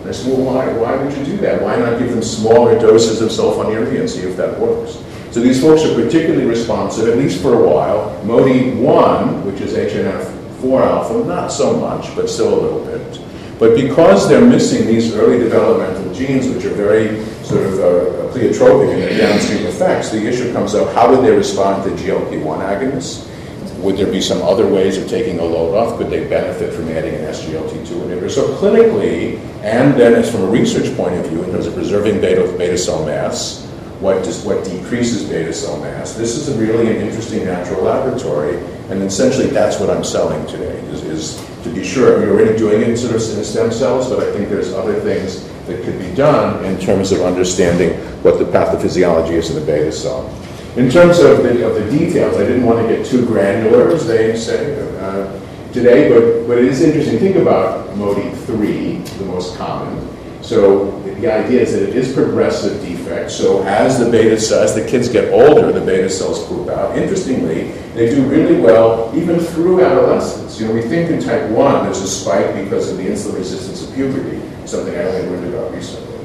And 0.00 0.08
I 0.10 0.12
said, 0.12 0.36
well, 0.36 0.44
why, 0.44 0.70
why 0.74 0.94
would 0.94 1.16
you 1.16 1.24
do 1.24 1.38
that? 1.38 1.62
Why 1.62 1.76
not 1.76 1.98
give 1.98 2.10
them 2.10 2.22
smaller 2.22 2.78
doses 2.78 3.22
of 3.22 3.30
sulfonylurea 3.30 4.00
and 4.00 4.10
see 4.10 4.28
if 4.28 4.36
that 4.36 4.60
works? 4.60 5.02
So 5.30 5.40
these 5.40 5.58
folks 5.58 5.82
are 5.84 5.94
particularly 5.94 6.44
responsive, 6.44 7.08
at 7.08 7.16
least 7.16 7.40
for 7.40 7.54
a 7.54 7.66
while. 7.66 8.14
MODY1, 8.26 9.42
which 9.44 9.62
is 9.62 9.72
HNF4 9.72 10.82
alpha, 10.82 11.24
not 11.26 11.50
so 11.50 11.78
much, 11.78 12.14
but 12.14 12.28
still 12.28 12.52
a 12.52 12.60
little 12.60 12.84
bit. 12.84 13.22
But 13.58 13.74
because 13.74 14.28
they're 14.28 14.44
missing 14.44 14.86
these 14.86 15.14
early 15.14 15.38
developmental 15.38 16.12
genes, 16.12 16.46
which 16.46 16.66
are 16.66 16.74
very 16.74 17.24
sort 17.50 17.66
of 17.66 17.74
uh, 17.80 18.32
pleiotropic 18.32 18.92
in 18.92 19.00
their 19.00 19.18
downstream 19.18 19.66
effects, 19.66 20.10
the 20.10 20.24
issue 20.24 20.52
comes 20.52 20.74
up, 20.74 20.94
how 20.94 21.10
would 21.10 21.24
they 21.24 21.34
respond 21.34 21.82
to 21.82 21.90
GLP-1 21.90 22.62
agonists? 22.62 23.26
Would 23.80 23.96
there 23.96 24.10
be 24.10 24.20
some 24.20 24.40
other 24.42 24.66
ways 24.66 24.98
of 24.98 25.08
taking 25.08 25.38
a 25.40 25.44
load 25.44 25.74
off? 25.74 25.98
Could 25.98 26.10
they 26.10 26.28
benefit 26.28 26.72
from 26.72 26.88
adding 26.90 27.14
an 27.14 27.22
SGLT2 27.22 27.86
inhibitor? 27.86 28.30
So 28.30 28.54
clinically, 28.58 29.38
and 29.62 29.98
then 29.98 30.14
as 30.14 30.30
from 30.30 30.42
a 30.42 30.46
research 30.46 30.94
point 30.96 31.14
of 31.14 31.26
view, 31.26 31.42
in 31.42 31.50
terms 31.50 31.66
of 31.66 31.74
preserving 31.74 32.20
beta, 32.20 32.42
beta 32.56 32.78
cell 32.78 33.04
mass, 33.04 33.66
what, 33.98 34.22
does, 34.22 34.44
what 34.44 34.64
decreases 34.64 35.28
beta 35.28 35.52
cell 35.52 35.78
mass, 35.80 36.14
this 36.14 36.36
is 36.36 36.56
really 36.56 36.94
an 36.94 37.02
interesting 37.02 37.44
natural 37.44 37.82
laboratory, 37.82 38.58
and 38.90 39.02
essentially 39.02 39.48
that's 39.48 39.80
what 39.80 39.90
I'm 39.90 40.04
selling 40.04 40.46
today, 40.46 40.78
is, 40.88 41.02
is 41.02 41.62
to 41.64 41.74
be 41.74 41.84
sure, 41.84 42.18
we're 42.18 42.32
already 42.32 42.56
doing 42.56 42.82
it 42.82 42.96
sort 42.96 43.16
of 43.16 43.38
in 43.38 43.44
stem 43.44 43.72
cells, 43.72 44.08
but 44.08 44.20
I 44.20 44.32
think 44.32 44.48
there's 44.48 44.72
other 44.72 44.98
things 45.00 45.46
that 45.70 45.84
could 45.84 45.98
be 45.98 46.14
done 46.14 46.64
in 46.64 46.78
terms 46.78 47.12
of 47.12 47.22
understanding 47.22 47.92
what 48.22 48.38
the 48.38 48.44
pathophysiology 48.44 49.32
is 49.32 49.50
in 49.50 49.56
the 49.58 49.64
beta 49.64 49.92
cell. 49.92 50.28
In 50.76 50.90
terms 50.90 51.18
of 51.18 51.42
the, 51.42 51.66
of 51.66 51.74
the 51.74 51.90
details, 51.90 52.36
I 52.36 52.44
didn't 52.44 52.64
want 52.64 52.86
to 52.86 52.94
get 52.94 53.06
too 53.06 53.26
granular, 53.26 53.90
as 53.90 54.06
they 54.06 54.36
say 54.36 54.78
uh, 55.00 55.40
today, 55.72 56.08
but, 56.08 56.46
but 56.46 56.58
it 56.58 56.64
is 56.64 56.82
interesting. 56.82 57.18
Think 57.18 57.36
about 57.36 57.88
MODY3, 57.96 59.04
the 59.18 59.24
most 59.24 59.56
common. 59.56 60.08
So 60.42 61.00
the 61.02 61.32
idea 61.32 61.60
is 61.60 61.72
that 61.72 61.82
it 61.82 61.94
is 61.94 62.14
progressive 62.14 62.80
defect. 62.82 63.30
So 63.30 63.62
as 63.64 63.98
the 63.98 64.10
beta 64.10 64.40
cells, 64.40 64.70
as 64.70 64.74
the 64.74 64.88
kids 64.88 65.08
get 65.08 65.32
older, 65.32 65.70
the 65.70 65.84
beta 65.84 66.08
cells 66.08 66.46
poop 66.46 66.68
out. 66.68 66.96
Interestingly, 66.96 67.72
they 67.94 68.08
do 68.08 68.24
really 68.24 68.58
well 68.58 69.12
even 69.14 69.38
through 69.38 69.84
adolescence. 69.84 70.58
You 70.58 70.68
know, 70.68 70.74
we 70.74 70.82
think 70.82 71.10
in 71.10 71.20
type 71.20 71.48
1 71.50 71.84
there's 71.84 72.00
a 72.00 72.08
spike 72.08 72.54
because 72.64 72.90
of 72.90 72.96
the 72.96 73.04
insulin 73.04 73.36
resistance 73.36 73.86
of 73.86 73.94
puberty, 73.94 74.40
something 74.70 74.94
I 74.94 75.02
only 75.04 75.28
learned 75.28 75.54
about 75.54 75.72
recently 75.72 76.18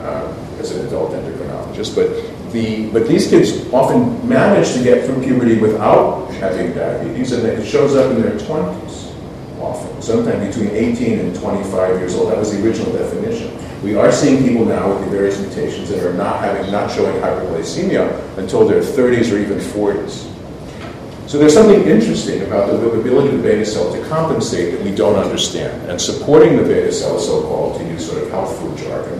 uh, 0.00 0.34
as 0.58 0.72
an 0.72 0.86
adult 0.86 1.12
endocrinologist. 1.12 1.94
But, 1.94 2.52
the, 2.52 2.90
but 2.90 3.08
these 3.08 3.28
kids 3.28 3.72
often 3.72 4.28
manage 4.28 4.72
to 4.74 4.82
get 4.82 5.06
through 5.06 5.22
puberty 5.22 5.58
without 5.58 6.30
having 6.34 6.72
diabetes, 6.72 7.32
and 7.32 7.46
it 7.46 7.64
shows 7.66 7.96
up 7.96 8.10
in 8.12 8.22
their 8.22 8.32
20s 8.38 9.12
often, 9.60 10.02
sometime 10.02 10.46
between 10.46 10.70
18 10.70 11.18
and 11.20 11.34
25 11.36 11.98
years 11.98 12.14
old. 12.14 12.30
That 12.30 12.38
was 12.38 12.52
the 12.52 12.64
original 12.64 12.92
definition. 12.92 13.56
We 13.82 13.96
are 13.96 14.10
seeing 14.10 14.42
people 14.42 14.64
now 14.64 14.92
with 14.92 15.04
the 15.04 15.10
various 15.10 15.38
mutations 15.40 15.88
that 15.90 16.04
are 16.04 16.14
not 16.14 16.40
having, 16.40 16.70
not 16.72 16.90
showing 16.90 17.20
hyperglycemia 17.20 18.38
until 18.38 18.66
their 18.66 18.80
30s 18.80 19.32
or 19.32 19.38
even 19.38 19.58
40s. 19.58 20.33
So 21.34 21.40
there's 21.40 21.54
something 21.54 21.82
interesting 21.88 22.42
about 22.42 22.68
the 22.68 22.76
ability 22.92 23.34
of 23.34 23.38
the 23.38 23.42
beta 23.42 23.66
cell 23.66 23.92
to 23.92 24.00
compensate 24.06 24.70
that 24.70 24.84
we 24.84 24.94
don't 24.94 25.16
understand. 25.16 25.90
And 25.90 26.00
supporting 26.00 26.56
the 26.56 26.62
beta 26.62 26.92
cell, 26.92 27.18
so-called, 27.18 27.80
to 27.80 27.84
use 27.88 28.08
sort 28.08 28.22
of 28.22 28.30
health 28.30 28.56
food 28.60 28.78
jargon, 28.78 29.18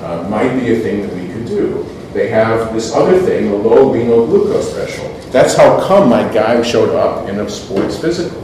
uh, 0.00 0.28
might 0.30 0.60
be 0.60 0.72
a 0.72 0.78
thing 0.78 1.02
that 1.02 1.12
we 1.12 1.26
could 1.26 1.44
do. 1.44 1.84
They 2.12 2.28
have 2.28 2.72
this 2.72 2.94
other 2.94 3.18
thing, 3.20 3.50
the 3.50 3.56
low 3.56 3.92
renal 3.92 4.28
glucose 4.28 4.72
threshold. 4.74 5.20
That's 5.32 5.56
how 5.56 5.84
come 5.84 6.08
my 6.08 6.32
guy 6.32 6.62
showed 6.62 6.94
up 6.94 7.28
in 7.28 7.40
a 7.40 7.50
sports 7.50 7.98
physical. 7.98 8.40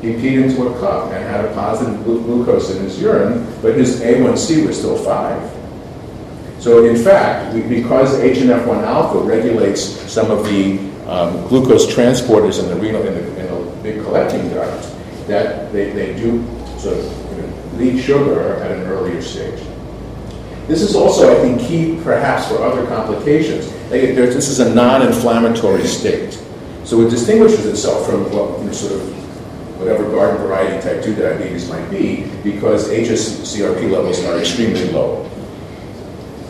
He 0.00 0.12
peed 0.12 0.44
into 0.44 0.68
a 0.68 0.78
cup 0.78 1.10
and 1.10 1.24
had 1.24 1.44
a 1.44 1.52
positive 1.54 2.04
glucose 2.04 2.70
in 2.70 2.84
his 2.84 3.00
urine, 3.00 3.52
but 3.62 3.74
his 3.74 4.00
A1C 4.00 4.64
was 4.64 4.78
still 4.78 4.96
5. 4.96 6.62
So 6.62 6.84
in 6.84 7.02
fact, 7.02 7.52
we, 7.52 7.62
because 7.62 8.16
HNF1 8.20 8.84
alpha 8.84 9.18
regulates 9.18 9.82
some 9.82 10.30
of 10.30 10.44
the 10.44 10.93
um, 11.06 11.46
glucose 11.48 11.86
transporters 11.86 12.62
in 12.62 12.68
the 12.68 12.76
renal, 12.76 13.06
in 13.06 13.14
the, 13.14 13.40
in 13.40 13.46
the 13.46 13.76
big 13.82 14.02
collecting 14.02 14.48
duct, 14.50 14.82
that 15.28 15.72
they, 15.72 15.90
they 15.90 16.14
do 16.16 16.44
sort 16.78 16.98
of 16.98 17.78
you 17.78 17.92
know, 17.92 18.00
sugar 18.00 18.56
at 18.56 18.72
an 18.72 18.82
earlier 18.86 19.20
stage. 19.20 19.60
This 20.66 20.80
is 20.80 20.96
also, 20.96 21.30
I 21.30 21.42
think, 21.42 21.60
key 21.60 22.00
perhaps 22.02 22.48
for 22.48 22.62
other 22.62 22.86
complications. 22.86 23.70
This 23.90 24.48
is 24.48 24.60
a 24.60 24.74
non-inflammatory 24.74 25.84
state. 25.86 26.40
So 26.84 27.02
it 27.02 27.10
distinguishes 27.10 27.66
itself 27.66 28.06
from 28.08 28.24
what 28.32 28.58
you 28.60 28.66
know, 28.66 28.72
sort 28.72 28.92
of 28.92 29.24
whatever 29.78 30.04
garden 30.10 30.40
variety 30.40 30.80
type 30.82 31.02
2 31.02 31.14
diabetes 31.16 31.68
might 31.68 31.86
be 31.90 32.30
because 32.42 32.88
HSCRP 32.88 33.90
levels 33.90 34.24
are 34.24 34.38
extremely 34.38 34.90
low. 34.90 35.28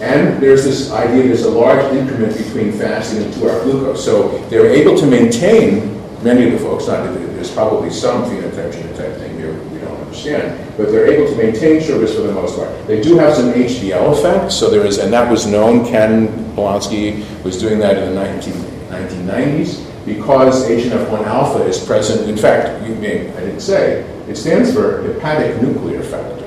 And 0.01 0.43
there's 0.43 0.65
this 0.65 0.91
idea 0.91 1.25
there's 1.25 1.45
a 1.45 1.51
large 1.51 1.85
increment 1.95 2.37
between 2.37 2.73
fasting 2.73 3.23
and 3.23 3.33
2-hour 3.35 3.63
glucose. 3.65 4.05
So 4.05 4.39
they're 4.49 4.71
able 4.71 4.97
to 4.99 5.07
maintain, 5.07 5.95
many 6.23 6.47
of 6.47 6.53
the 6.53 6.59
folks, 6.59 6.87
not 6.87 7.15
there's 7.15 7.51
probably 7.51 7.91
some 7.91 8.25
phenotype 8.25 8.73
genotype 8.73 9.19
thing 9.19 9.37
here 9.37 9.53
we 9.65 9.79
don't 9.79 10.01
understand, 10.01 10.77
but 10.77 10.91
they're 10.91 11.07
able 11.07 11.31
to 11.31 11.37
maintain 11.37 11.81
sugars 11.81 12.15
for 12.15 12.23
the 12.23 12.33
most 12.33 12.57
part. 12.57 12.87
They 12.87 13.01
do 13.01 13.19
have 13.19 13.35
some 13.35 13.53
HDL 13.53 14.19
effects, 14.19 14.55
so 14.57 14.71
there 14.71 14.85
is, 14.85 14.99
and 14.99 15.13
that 15.13 15.31
was 15.31 15.47
known, 15.47 15.85
Ken 15.85 16.29
Polonsky 16.55 17.23
was 17.45 17.61
doing 17.61 17.79
that 17.81 17.99
in 17.99 18.15
the 18.15 18.15
19, 18.15 18.53
1990s 18.89 19.85
because 20.07 20.69
HNF1 20.69 21.25
alpha 21.27 21.65
is 21.65 21.85
present. 21.85 22.29
In 22.29 22.37
fact, 22.37 22.87
you 22.87 22.95
may, 22.97 23.31
I 23.31 23.41
didn't 23.41 23.61
say, 23.61 24.03
it 24.29 24.37
stands 24.37 24.73
for 24.73 25.03
hepatic 25.03 25.61
nuclear 25.63 26.03
factor. 26.03 26.44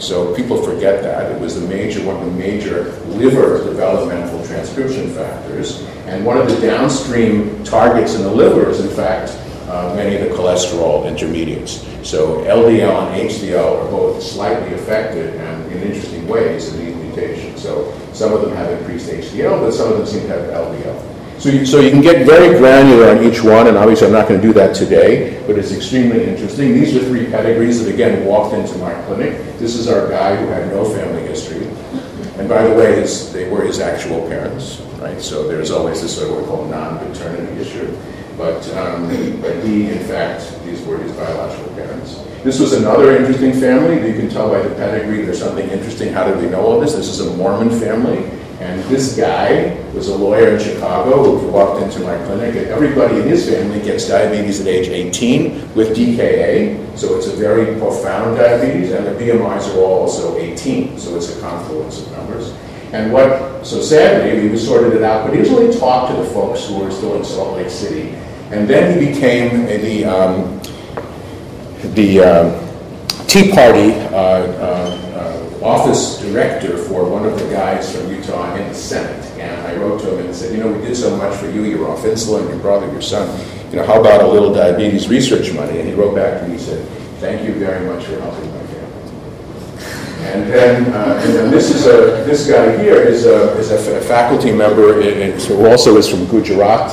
So 0.00 0.34
people 0.34 0.62
forget 0.62 1.02
that. 1.02 1.32
It 1.32 1.40
was 1.40 1.60
the 1.60 1.66
major, 1.66 2.04
one 2.04 2.16
of 2.16 2.24
the 2.24 2.38
major 2.38 2.92
liver 3.06 3.64
developmental 3.64 4.44
transcription 4.46 5.12
factors. 5.12 5.82
And 6.06 6.24
one 6.24 6.38
of 6.38 6.48
the 6.48 6.60
downstream 6.60 7.62
targets 7.64 8.14
in 8.14 8.22
the 8.22 8.30
liver 8.30 8.70
is, 8.70 8.80
in 8.80 8.90
fact, 8.90 9.32
uh, 9.68 9.94
many 9.94 10.16
of 10.16 10.22
the 10.22 10.34
cholesterol 10.34 11.06
intermediates. 11.06 11.86
So 12.08 12.38
LDL 12.44 13.12
and 13.12 13.28
HDL 13.30 13.84
are 13.84 13.90
both 13.90 14.22
slightly 14.22 14.72
affected 14.74 15.34
and 15.34 15.72
in 15.72 15.82
interesting 15.82 16.26
ways 16.26 16.72
in 16.72 16.86
these 16.86 16.96
mutations. 16.96 17.62
So 17.62 17.92
some 18.12 18.32
of 18.32 18.40
them 18.40 18.52
have 18.52 18.70
increased 18.78 19.10
HDL, 19.10 19.60
but 19.60 19.72
some 19.72 19.92
of 19.92 19.98
them 19.98 20.06
seem 20.06 20.22
to 20.22 20.28
have 20.28 20.44
LDL. 20.44 21.17
So 21.38 21.50
you, 21.50 21.64
so 21.64 21.78
you 21.78 21.92
can 21.92 22.00
get 22.00 22.26
very 22.26 22.58
granular 22.58 23.10
on 23.10 23.22
each 23.22 23.44
one, 23.44 23.68
and 23.68 23.76
obviously 23.76 24.08
I'm 24.08 24.12
not 24.12 24.26
going 24.26 24.40
to 24.40 24.46
do 24.46 24.52
that 24.54 24.74
today, 24.74 25.40
but 25.46 25.56
it's 25.56 25.70
extremely 25.70 26.24
interesting. 26.24 26.74
These 26.74 26.96
are 26.96 27.04
three 27.04 27.26
pedigrees 27.26 27.84
that, 27.84 27.94
again, 27.94 28.26
walked 28.26 28.54
into 28.54 28.76
my 28.78 28.92
clinic. 29.04 29.38
This 29.56 29.76
is 29.76 29.86
our 29.86 30.08
guy 30.08 30.34
who 30.34 30.48
had 30.48 30.66
no 30.72 30.84
family 30.84 31.22
history. 31.22 31.66
And 32.38 32.48
by 32.48 32.64
the 32.66 32.74
way, 32.74 32.96
his, 32.96 33.32
they 33.32 33.48
were 33.48 33.62
his 33.62 33.78
actual 33.78 34.26
parents, 34.28 34.80
right? 34.98 35.20
So 35.20 35.46
there's 35.46 35.70
always 35.70 36.02
this 36.02 36.16
sort 36.16 36.28
of 36.28 36.34
what 36.34 36.42
we 36.42 36.48
call 36.48 36.64
non-paternity 36.66 37.60
issue. 37.60 37.96
But, 38.36 38.68
um, 38.76 39.06
but 39.40 39.64
he, 39.64 39.90
in 39.90 40.04
fact, 40.06 40.64
these 40.64 40.84
were 40.86 40.98
his 40.98 41.12
biological 41.12 41.72
parents. 41.74 42.16
This 42.42 42.58
was 42.58 42.72
another 42.72 43.16
interesting 43.16 43.52
family. 43.52 44.08
You 44.08 44.18
can 44.18 44.28
tell 44.28 44.50
by 44.50 44.62
the 44.62 44.74
pedigree 44.74 45.22
there's 45.22 45.38
something 45.38 45.68
interesting. 45.68 46.12
How 46.12 46.24
did 46.24 46.42
we 46.42 46.48
know 46.48 46.62
all 46.62 46.80
this? 46.80 46.94
This 46.94 47.08
is 47.08 47.20
a 47.20 47.36
Mormon 47.36 47.70
family. 47.78 48.37
And 48.60 48.82
this 48.84 49.16
guy 49.16 49.80
was 49.94 50.08
a 50.08 50.16
lawyer 50.16 50.56
in 50.56 50.60
Chicago 50.60 51.38
who 51.38 51.46
walked 51.46 51.80
into 51.80 52.00
my 52.00 52.16
clinic, 52.26 52.56
and 52.56 52.66
everybody 52.66 53.20
in 53.20 53.28
his 53.28 53.48
family 53.48 53.80
gets 53.80 54.08
diabetes 54.08 54.60
at 54.60 54.66
age 54.66 54.88
18 54.88 55.74
with 55.74 55.96
DKA, 55.96 56.98
so 56.98 57.16
it's 57.16 57.28
a 57.28 57.36
very 57.36 57.78
profound 57.78 58.36
diabetes, 58.36 58.90
and 58.90 59.06
the 59.06 59.12
BMIs 59.12 59.72
are 59.74 59.78
all 59.78 60.00
also 60.00 60.36
18, 60.36 60.98
so 60.98 61.16
it's 61.16 61.36
a 61.36 61.40
confluence 61.40 62.00
of 62.00 62.10
numbers. 62.10 62.52
And 62.92 63.12
what, 63.12 63.64
so 63.64 63.80
sadly, 63.80 64.48
we 64.48 64.56
sorted 64.56 64.94
it 64.94 65.02
out, 65.02 65.28
but 65.28 65.38
he 65.38 65.48
only 65.50 65.78
talked 65.78 66.16
to 66.16 66.22
the 66.22 66.28
folks 66.30 66.66
who 66.66 66.80
were 66.80 66.90
still 66.90 67.16
in 67.16 67.24
Salt 67.24 67.56
Lake 67.56 67.70
City. 67.70 68.14
And 68.50 68.66
then 68.66 68.98
he 68.98 69.12
became 69.12 69.66
the, 69.66 70.04
um, 70.06 70.60
the 71.94 72.20
um, 72.20 72.68
Tea 73.26 73.52
Party 73.52 73.92
uh, 73.92 74.16
uh, 74.16 75.07
office 75.62 76.18
director 76.20 76.76
for 76.76 77.08
one 77.08 77.24
of 77.24 77.38
the 77.38 77.48
guys 77.50 77.94
from 77.94 78.10
Utah 78.10 78.54
in 78.56 78.68
the 78.68 78.74
Senate. 78.74 79.24
And 79.38 79.66
I 79.66 79.76
wrote 79.76 80.00
to 80.02 80.18
him 80.18 80.26
and 80.26 80.34
said, 80.34 80.52
you 80.52 80.58
know, 80.58 80.70
we 80.72 80.80
did 80.80 80.96
so 80.96 81.16
much 81.16 81.36
for 81.36 81.50
you. 81.50 81.64
You're 81.64 81.90
off 81.90 82.02
insulin, 82.04 82.48
your 82.48 82.58
brother, 82.58 82.90
your 82.92 83.02
son. 83.02 83.28
You 83.70 83.76
know, 83.76 83.86
how 83.86 84.00
about 84.00 84.22
a 84.22 84.26
little 84.26 84.52
diabetes 84.52 85.08
research 85.08 85.52
money? 85.52 85.78
And 85.80 85.88
he 85.88 85.94
wrote 85.94 86.14
back 86.14 86.40
to 86.40 86.46
me, 86.46 86.54
he 86.54 86.58
said, 86.58 86.86
thank 87.18 87.46
you 87.46 87.54
very 87.54 87.84
much 87.86 88.04
for 88.04 88.20
helping 88.20 88.50
my 88.52 88.66
family. 88.66 88.78
And 90.28 90.52
then, 90.52 90.92
uh, 90.92 91.20
and 91.22 91.34
then 91.34 91.50
this 91.50 91.70
is 91.74 91.86
a 91.86 92.24
this 92.24 92.48
guy 92.48 92.76
here 92.82 93.00
is 93.00 93.26
a, 93.26 93.56
is 93.58 93.70
a, 93.70 94.00
faculty 94.02 94.52
member 94.52 95.00
who 95.02 95.66
also 95.66 95.96
is 95.96 96.08
from 96.08 96.26
Gujarat, 96.26 96.90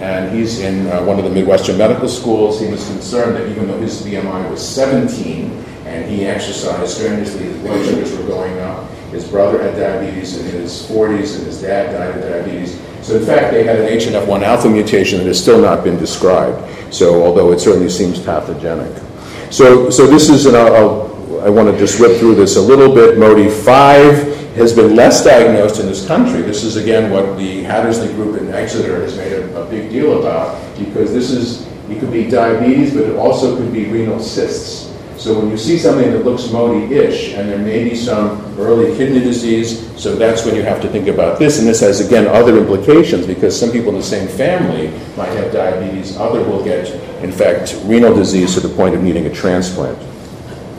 and 0.00 0.34
he's 0.34 0.60
in 0.60 0.86
uh, 0.88 1.04
one 1.04 1.18
of 1.18 1.24
the 1.24 1.30
Midwestern 1.30 1.76
medical 1.76 2.08
schools. 2.08 2.60
He 2.60 2.66
was 2.68 2.84
concerned 2.86 3.36
that 3.36 3.48
even 3.48 3.68
though 3.68 3.78
his 3.78 4.02
BMI 4.02 4.50
was 4.50 4.66
17, 4.66 5.64
and 5.92 6.10
he 6.10 6.24
exercised 6.24 6.96
strenuously. 6.96 7.44
His 7.44 7.58
blood 7.58 7.84
sugars 7.84 8.16
were 8.16 8.26
going 8.26 8.58
up. 8.60 8.90
His 9.10 9.28
brother 9.28 9.62
had 9.62 9.76
diabetes 9.76 10.38
in 10.38 10.46
his 10.46 10.88
40s, 10.88 11.36
and 11.36 11.46
his 11.46 11.60
dad 11.60 11.92
died 11.92 12.16
of 12.16 12.22
diabetes. 12.22 12.80
So 13.02 13.16
in 13.16 13.26
fact, 13.26 13.52
they 13.52 13.64
had 13.64 13.78
an 13.78 13.86
HNF1 13.98 14.42
alpha 14.42 14.70
mutation 14.70 15.18
that 15.18 15.26
has 15.26 15.40
still 15.40 15.60
not 15.60 15.84
been 15.84 15.98
described. 15.98 16.94
So 16.94 17.22
although 17.22 17.52
it 17.52 17.58
certainly 17.58 17.90
seems 17.90 18.18
pathogenic. 18.18 19.02
So, 19.50 19.90
so 19.90 20.06
this 20.06 20.30
is, 20.30 20.46
and 20.46 20.56
I'll, 20.56 20.74
I'll, 20.74 21.52
want 21.52 21.70
to 21.70 21.76
just 21.76 22.00
whip 22.00 22.18
through 22.18 22.36
this 22.36 22.56
a 22.56 22.60
little 22.60 22.94
bit. 22.94 23.18
MODY 23.18 23.50
5 23.50 24.54
has 24.54 24.72
been 24.72 24.96
less 24.96 25.24
diagnosed 25.24 25.80
in 25.80 25.86
this 25.86 26.06
country. 26.06 26.40
This 26.40 26.62
is 26.62 26.76
again 26.76 27.10
what 27.10 27.36
the 27.36 27.62
Hattersley 27.64 28.08
group 28.14 28.40
in 28.40 28.50
Exeter 28.50 29.02
has 29.02 29.16
made 29.16 29.32
a, 29.32 29.62
a 29.62 29.68
big 29.68 29.90
deal 29.90 30.20
about 30.20 30.58
because 30.78 31.12
this 31.12 31.30
is, 31.30 31.66
it 31.90 32.00
could 32.00 32.12
be 32.12 32.30
diabetes, 32.30 32.94
but 32.94 33.02
it 33.02 33.16
also 33.16 33.56
could 33.56 33.72
be 33.72 33.86
renal 33.86 34.20
cysts. 34.20 34.91
So 35.22 35.38
when 35.38 35.50
you 35.52 35.56
see 35.56 35.78
something 35.78 36.10
that 36.10 36.24
looks 36.24 36.50
MODY-ish, 36.50 37.34
and 37.34 37.48
there 37.48 37.56
may 37.56 37.88
be 37.88 37.94
some 37.94 38.40
early 38.58 38.96
kidney 38.96 39.20
disease, 39.20 39.88
so 39.96 40.16
that's 40.16 40.44
when 40.44 40.56
you 40.56 40.62
have 40.62 40.82
to 40.82 40.88
think 40.88 41.06
about 41.06 41.38
this. 41.38 41.60
And 41.60 41.68
this 41.68 41.78
has, 41.78 42.04
again, 42.04 42.26
other 42.26 42.58
implications 42.58 43.24
because 43.24 43.56
some 43.56 43.70
people 43.70 43.90
in 43.90 43.98
the 43.98 44.02
same 44.02 44.26
family 44.26 44.88
might 45.16 45.28
have 45.28 45.52
diabetes. 45.52 46.16
Other 46.16 46.42
will 46.42 46.64
get, 46.64 46.88
in 47.22 47.30
fact, 47.30 47.78
renal 47.84 48.12
disease 48.12 48.54
to 48.54 48.60
the 48.60 48.74
point 48.74 48.96
of 48.96 49.04
needing 49.04 49.26
a 49.26 49.32
transplant. 49.32 49.96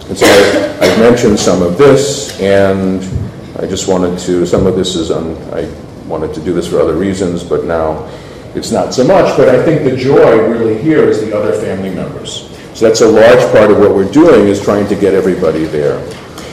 And 0.09 0.17
so 0.17 0.25
I, 0.25 0.87
have 0.87 0.99
mentioned 0.99 1.39
some 1.39 1.61
of 1.61 1.77
this, 1.77 2.37
and 2.41 3.01
I 3.59 3.65
just 3.65 3.87
wanted 3.87 4.19
to, 4.19 4.45
some 4.45 4.67
of 4.67 4.75
this 4.75 4.97
is 4.97 5.09
on, 5.09 5.37
I 5.53 5.73
wanted 6.05 6.33
to 6.33 6.41
do 6.41 6.51
this 6.51 6.67
for 6.67 6.81
other 6.81 6.97
reasons, 6.97 7.45
but 7.45 7.63
now 7.63 8.11
it's 8.55 8.73
not 8.73 8.93
so 8.93 9.05
much. 9.05 9.37
But 9.37 9.47
I 9.47 9.63
think 9.63 9.89
the 9.89 9.95
joy 9.95 10.45
really 10.49 10.77
here 10.81 11.07
is 11.07 11.21
the 11.21 11.33
other 11.33 11.53
family 11.53 11.95
members. 11.95 12.52
So 12.73 12.87
that's 12.87 13.01
a 13.01 13.07
large 13.07 13.39
part 13.51 13.71
of 13.71 13.77
what 13.77 13.93
we're 13.93 14.11
doing 14.11 14.47
is 14.47 14.61
trying 14.61 14.87
to 14.87 14.95
get 14.95 15.13
everybody 15.13 15.65
there. 15.65 16.03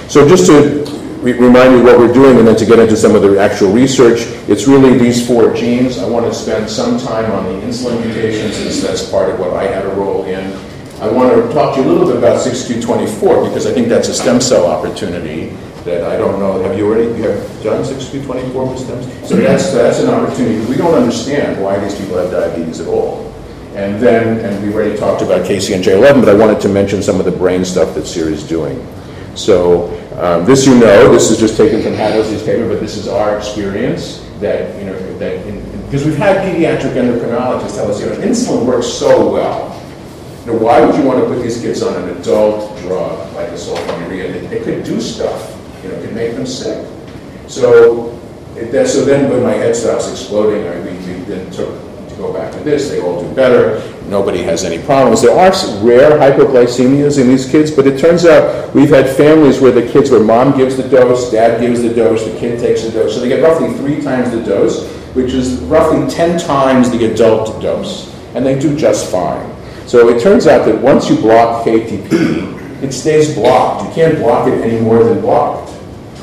So 0.08 0.28
just 0.28 0.46
to 0.46 0.84
re- 1.22 1.32
remind 1.32 1.72
you 1.72 1.82
what 1.82 1.98
we're 1.98 2.12
doing 2.12 2.38
and 2.38 2.46
then 2.46 2.56
to 2.56 2.66
get 2.66 2.78
into 2.78 2.96
some 2.96 3.14
of 3.14 3.22
the 3.22 3.38
actual 3.40 3.72
research, 3.72 4.20
it's 4.48 4.66
really 4.66 4.98
these 4.98 5.26
four 5.26 5.54
genes. 5.54 5.98
I 5.98 6.08
want 6.08 6.26
to 6.26 6.34
spend 6.34 6.68
some 6.68 6.98
time 6.98 7.30
on 7.32 7.44
the 7.44 7.66
insulin 7.66 8.04
mutations 8.04 8.56
since 8.56 8.82
that's 8.82 9.10
part 9.10 9.30
of 9.30 9.38
what 9.40 9.54
I 9.54 9.64
had 9.64 9.86
a 9.86 9.94
role 9.94 10.24
in. 10.24 10.52
I 11.00 11.08
want 11.08 11.34
to 11.34 11.54
talk 11.54 11.76
to 11.76 11.80
you 11.80 11.88
a 11.88 11.90
little 11.90 12.06
bit 12.06 12.16
about 12.16 12.44
6q24 12.44 13.48
because 13.48 13.66
I 13.66 13.72
think 13.72 13.88
that's 13.88 14.08
a 14.08 14.14
stem 14.14 14.40
cell 14.40 14.66
opportunity. 14.66 15.56
that 15.84 16.04
I 16.04 16.18
don't 16.18 16.38
know, 16.38 16.62
have 16.62 16.76
you 16.76 16.86
already, 16.86 17.06
you 17.16 17.28
have 17.28 17.62
done 17.62 17.82
6q24 17.82 18.70
with 18.70 18.80
stems? 18.80 19.28
So 19.28 19.36
that's, 19.36 19.72
that's 19.72 20.00
an 20.00 20.10
opportunity. 20.10 20.62
We 20.66 20.76
don't 20.76 20.94
understand 20.94 21.62
why 21.62 21.78
these 21.78 21.98
people 21.98 22.18
have 22.18 22.30
diabetes 22.30 22.80
at 22.80 22.88
all. 22.88 23.29
And 23.80 23.98
then, 23.98 24.44
and 24.44 24.62
we 24.62 24.74
already 24.74 24.94
talked 24.94 25.22
about 25.22 25.46
KCNJ11, 25.46 26.20
but 26.20 26.28
I 26.28 26.34
wanted 26.34 26.60
to 26.60 26.68
mention 26.68 27.02
some 27.02 27.18
of 27.18 27.24
the 27.24 27.32
brain 27.32 27.64
stuff 27.64 27.94
that 27.94 28.06
Siri's 28.06 28.46
doing. 28.46 28.86
So 29.34 29.88
um, 30.20 30.44
this 30.44 30.66
you 30.66 30.78
know, 30.78 31.10
this 31.10 31.30
is 31.30 31.38
just 31.38 31.56
taken 31.56 31.82
from 31.82 31.94
Hadley's 31.94 32.42
paper, 32.42 32.68
but 32.68 32.78
this 32.78 32.98
is 32.98 33.08
our 33.08 33.38
experience 33.38 34.18
that, 34.40 34.78
you 34.78 34.84
know, 34.84 35.18
that 35.18 35.42
because 35.86 36.04
we've 36.04 36.18
had 36.18 36.36
pediatric 36.44 36.92
endocrinologists 36.92 37.74
tell 37.74 37.90
us, 37.90 38.00
you 38.00 38.06
know, 38.06 38.16
insulin 38.16 38.66
works 38.66 38.86
so 38.86 39.32
well. 39.32 39.74
You 40.44 40.52
know, 40.52 40.58
why 40.58 40.84
would 40.84 40.94
you 40.94 41.02
want 41.02 41.20
to 41.20 41.26
put 41.26 41.42
these 41.42 41.58
kids 41.58 41.82
on 41.82 41.96
an 42.02 42.16
adult 42.18 42.78
drug 42.80 43.32
like 43.34 43.48
a 43.48 43.52
sulfonylurea? 43.52 44.52
It, 44.52 44.62
could 44.62 44.84
do 44.84 45.00
stuff, 45.00 45.58
you 45.82 45.88
know, 45.88 45.94
it 45.94 46.04
could 46.04 46.14
make 46.14 46.34
them 46.34 46.44
sick. 46.44 46.86
So, 47.48 48.10
it, 48.56 48.86
so 48.86 49.06
then 49.06 49.30
when 49.30 49.42
my 49.42 49.54
head 49.54 49.74
stops 49.74 50.10
exploding, 50.10 50.68
I, 50.68 50.80
we, 50.80 50.92
we 50.98 51.24
then 51.24 51.50
took 51.50 51.89
go 52.20 52.32
back 52.32 52.52
to 52.52 52.60
this, 52.60 52.88
they 52.88 53.00
all 53.00 53.22
do 53.22 53.34
better, 53.34 53.82
nobody 54.06 54.42
has 54.42 54.64
any 54.64 54.82
problems. 54.84 55.22
There 55.22 55.36
are 55.36 55.50
rare 55.84 56.18
hypoglycemias 56.18 57.20
in 57.20 57.28
these 57.28 57.50
kids, 57.50 57.70
but 57.70 57.86
it 57.86 57.98
turns 57.98 58.26
out 58.26 58.74
we've 58.74 58.90
had 58.90 59.16
families 59.16 59.60
where 59.60 59.72
the 59.72 59.86
kids, 59.90 60.10
where 60.10 60.22
mom 60.22 60.56
gives 60.56 60.76
the 60.76 60.88
dose, 60.88 61.30
dad 61.30 61.60
gives 61.60 61.82
the 61.82 61.92
dose, 61.92 62.24
the 62.24 62.38
kid 62.38 62.60
takes 62.60 62.82
the 62.82 62.90
dose, 62.90 63.14
so 63.14 63.20
they 63.20 63.28
get 63.28 63.42
roughly 63.42 63.72
three 63.74 64.00
times 64.00 64.30
the 64.30 64.42
dose, 64.42 64.88
which 65.14 65.32
is 65.32 65.60
roughly 65.62 66.08
10 66.08 66.38
times 66.38 66.90
the 66.90 67.12
adult 67.12 67.60
dose, 67.60 68.14
and 68.34 68.44
they 68.44 68.58
do 68.58 68.76
just 68.76 69.10
fine. 69.10 69.50
So 69.86 70.08
it 70.08 70.22
turns 70.22 70.46
out 70.46 70.66
that 70.66 70.80
once 70.80 71.10
you 71.10 71.16
block 71.16 71.64
KATP, 71.64 72.82
it 72.82 72.92
stays 72.92 73.34
blocked. 73.34 73.88
You 73.88 73.94
can't 73.94 74.18
block 74.18 74.46
it 74.48 74.60
any 74.60 74.80
more 74.80 75.02
than 75.02 75.20
blocked. 75.20 75.70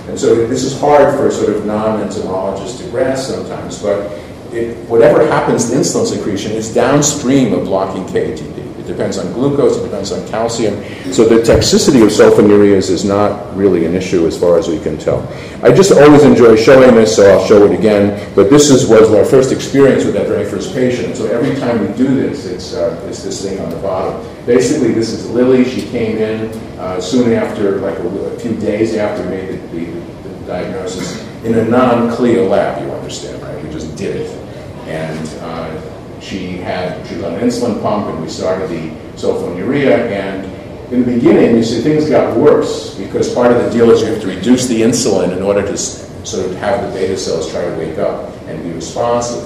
And 0.08 0.18
so 0.18 0.48
this 0.48 0.64
is 0.64 0.80
hard 0.80 1.18
for 1.18 1.30
sort 1.30 1.54
of 1.54 1.66
non-entomologists 1.66 2.80
to 2.80 2.90
grasp 2.90 3.30
sometimes, 3.30 3.82
but 3.82 4.10
it, 4.54 4.78
whatever 4.90 5.26
happens 5.28 5.70
to 5.70 5.76
insulin 5.76 6.06
secretion 6.06 6.52
is 6.52 6.74
downstream 6.74 7.54
of 7.54 7.66
blocking 7.66 8.04
KATP. 8.06 8.58
It 8.80 8.86
depends 8.86 9.18
on 9.18 9.32
glucose, 9.34 9.78
it 9.78 9.84
depends 9.84 10.12
on 10.12 10.26
calcium. 10.28 10.76
So 11.12 11.26
the 11.26 11.42
toxicity 11.42 12.04
of 12.04 12.10
sulfonylureas 12.10 12.90
is 12.90 13.04
not 13.04 13.56
really 13.56 13.86
an 13.86 13.96
issue 13.96 14.26
as 14.26 14.40
far 14.40 14.58
as 14.58 14.68
we 14.68 14.80
can 14.80 14.98
tell. 14.98 15.28
I 15.62 15.72
just 15.74 15.92
always 15.92 16.24
enjoy 16.24 16.56
showing 16.56 16.96
this, 16.96 17.16
so 17.16 17.30
I'll 17.30 17.46
show 17.46 17.66
it 17.66 17.78
again. 17.78 18.34
But 18.36 18.50
this 18.50 18.70
is, 18.70 18.88
was 18.88 19.12
our 19.14 19.26
first 19.26 19.52
experience 19.52 20.06
with 20.06 20.14
that 20.14 20.28
very 20.28 20.50
first 20.50 20.74
patient. 20.74 21.18
So 21.18 21.26
every 21.26 21.60
time 21.60 21.86
we 21.86 21.98
do 21.98 22.16
this, 22.16 22.46
it's, 22.46 22.74
uh, 22.76 23.04
it's 23.10 23.24
this 23.24 23.44
thing 23.44 23.60
on 23.60 23.70
the 23.70 23.78
bottom. 23.78 24.26
Basically, 24.46 24.94
this 24.94 25.12
is 25.12 25.30
Lily. 25.30 25.66
She 25.66 25.82
came 25.90 26.18
in 26.18 26.52
uh, 26.80 27.02
soon 27.02 27.34
after, 27.34 27.80
like 27.80 27.98
a, 27.98 28.08
a, 28.08 28.40
few 28.40 28.56
days 28.56 28.96
after 28.96 29.24
we 29.24 29.30
made 29.30 29.50
the, 29.50 29.58
the, 29.76 30.30
the 30.30 30.46
diagnosis, 30.46 31.28
in 31.44 31.56
a 31.56 31.66
non-CLIA 31.66 32.44
lab, 32.44 32.86
you 32.86 32.92
understand, 32.94 33.42
right? 33.42 33.57
Just 33.78 33.96
did 33.96 34.16
it 34.16 34.48
and 34.88 35.28
uh, 35.42 36.20
she 36.22 36.58
had 36.58 37.06
she 37.08 37.16
was 37.16 37.26
on 37.26 37.36
an 37.36 37.42
insulin 37.42 37.82
pump, 37.82 38.08
and 38.08 38.22
we 38.22 38.30
started 38.30 38.70
the 38.70 38.90
sulfonylurea. 39.20 40.10
And 40.10 40.46
in 40.94 41.04
the 41.04 41.16
beginning, 41.16 41.58
you 41.58 41.64
see 41.64 41.82
things 41.82 42.10
got 42.10 42.36
worse 42.36 42.96
because 42.96 43.34
part 43.34 43.52
of 43.52 43.64
the 43.64 43.70
deal 43.70 43.92
is 43.92 44.02
you 44.02 44.08
have 44.08 44.22
to 44.22 44.28
reduce 44.28 44.68
the 44.68 44.82
insulin 44.82 45.36
in 45.36 45.44
order 45.44 45.62
to 45.62 45.78
sort 45.78 46.46
of 46.46 46.56
have 46.58 46.88
the 46.88 46.98
beta 46.98 47.18
cells 47.18 47.52
try 47.52 47.64
to 47.64 47.78
wake 47.78 47.98
up 47.98 48.34
and 48.48 48.64
be 48.64 48.72
responsive. 48.72 49.44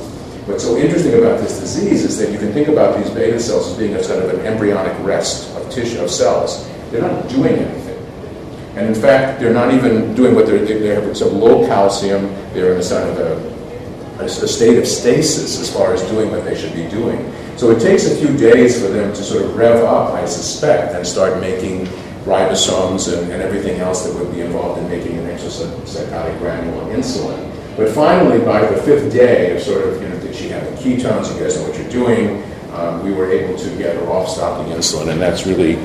What's 0.48 0.64
so 0.64 0.78
interesting 0.78 1.14
about 1.16 1.40
this 1.40 1.60
disease 1.60 2.04
is 2.04 2.18
that 2.18 2.32
you 2.32 2.40
can 2.40 2.52
think 2.52 2.68
about 2.68 2.98
these 2.98 3.10
beta 3.12 3.40
cells 3.40 3.72
as 3.72 3.78
being 3.78 3.96
a 3.96 4.04
sort 4.04 4.24
of 4.24 4.34
an 4.34 4.46
embryonic 4.46 4.98
rest 5.06 5.56
of 5.56 5.70
tissue 5.72 6.02
of 6.02 6.10
cells. 6.10 6.68
They're 6.90 7.02
not 7.02 7.30
doing 7.30 7.54
anything. 7.54 7.98
And 8.76 8.88
in 8.88 8.96
fact, 8.96 9.40
they're 9.40 9.54
not 9.54 9.74
even 9.74 10.16
doing 10.16 10.34
what 10.34 10.46
they're, 10.46 10.64
they 10.66 10.88
have 10.88 11.16
some 11.16 11.40
low 11.40 11.68
calcium, 11.68 12.28
they're 12.54 12.74
in 12.74 12.80
a 12.80 12.84
sort 12.84 13.04
of 13.04 13.20
a 13.20 13.51
a, 14.20 14.30
state 14.30 14.78
of 14.78 14.88
stasis 14.88 15.60
as 15.60 15.74
far 15.74 15.94
as 15.94 16.02
doing 16.10 16.32
what 16.32 16.46
they 16.46 16.60
should 16.60 16.74
be 16.74 16.88
doing. 16.90 17.34
So 17.58 17.72
it 17.72 17.80
takes 17.80 18.06
a 18.06 18.16
few 18.16 18.36
days 18.38 18.82
for 18.82 18.88
them 18.88 19.14
to 19.14 19.24
sort 19.24 19.44
of 19.44 19.56
rev 19.56 19.84
up, 19.84 20.14
I 20.14 20.26
suspect, 20.26 20.94
and 20.94 21.06
start 21.06 21.40
making 21.40 21.86
ribosomes 22.26 23.12
and, 23.12 23.32
and 23.32 23.42
everything 23.42 23.80
else 23.80 24.06
that 24.06 24.14
would 24.14 24.34
be 24.34 24.42
involved 24.42 24.82
in 24.82 24.90
making 24.90 25.18
an 25.18 25.26
exocytotic 25.26 26.38
granule 26.40 26.82
of 26.82 26.88
insulin. 26.88 27.52
But 27.78 27.90
finally, 27.90 28.44
by 28.44 28.66
the 28.66 28.82
fifth 28.84 29.12
day 29.12 29.56
of 29.56 29.62
sort 29.62 29.88
of, 29.88 30.02
you 30.02 30.10
know, 30.10 30.20
did 30.20 30.36
she 30.36 30.50
have 30.50 30.64
the 30.64 30.78
ketones? 30.78 31.34
You 31.34 31.40
guys 31.40 31.58
know 31.58 31.68
what 31.68 31.78
you're 31.78 31.90
doing. 31.90 32.44
Um, 32.74 33.04
we 33.04 33.12
were 33.12 33.32
able 33.32 33.58
to 33.58 33.78
get 33.78 33.96
her 33.96 34.08
off 34.08 34.30
stopping 34.30 34.72
insulin, 34.74 35.10
and 35.10 35.22
that's 35.22 35.46
really 35.46 35.76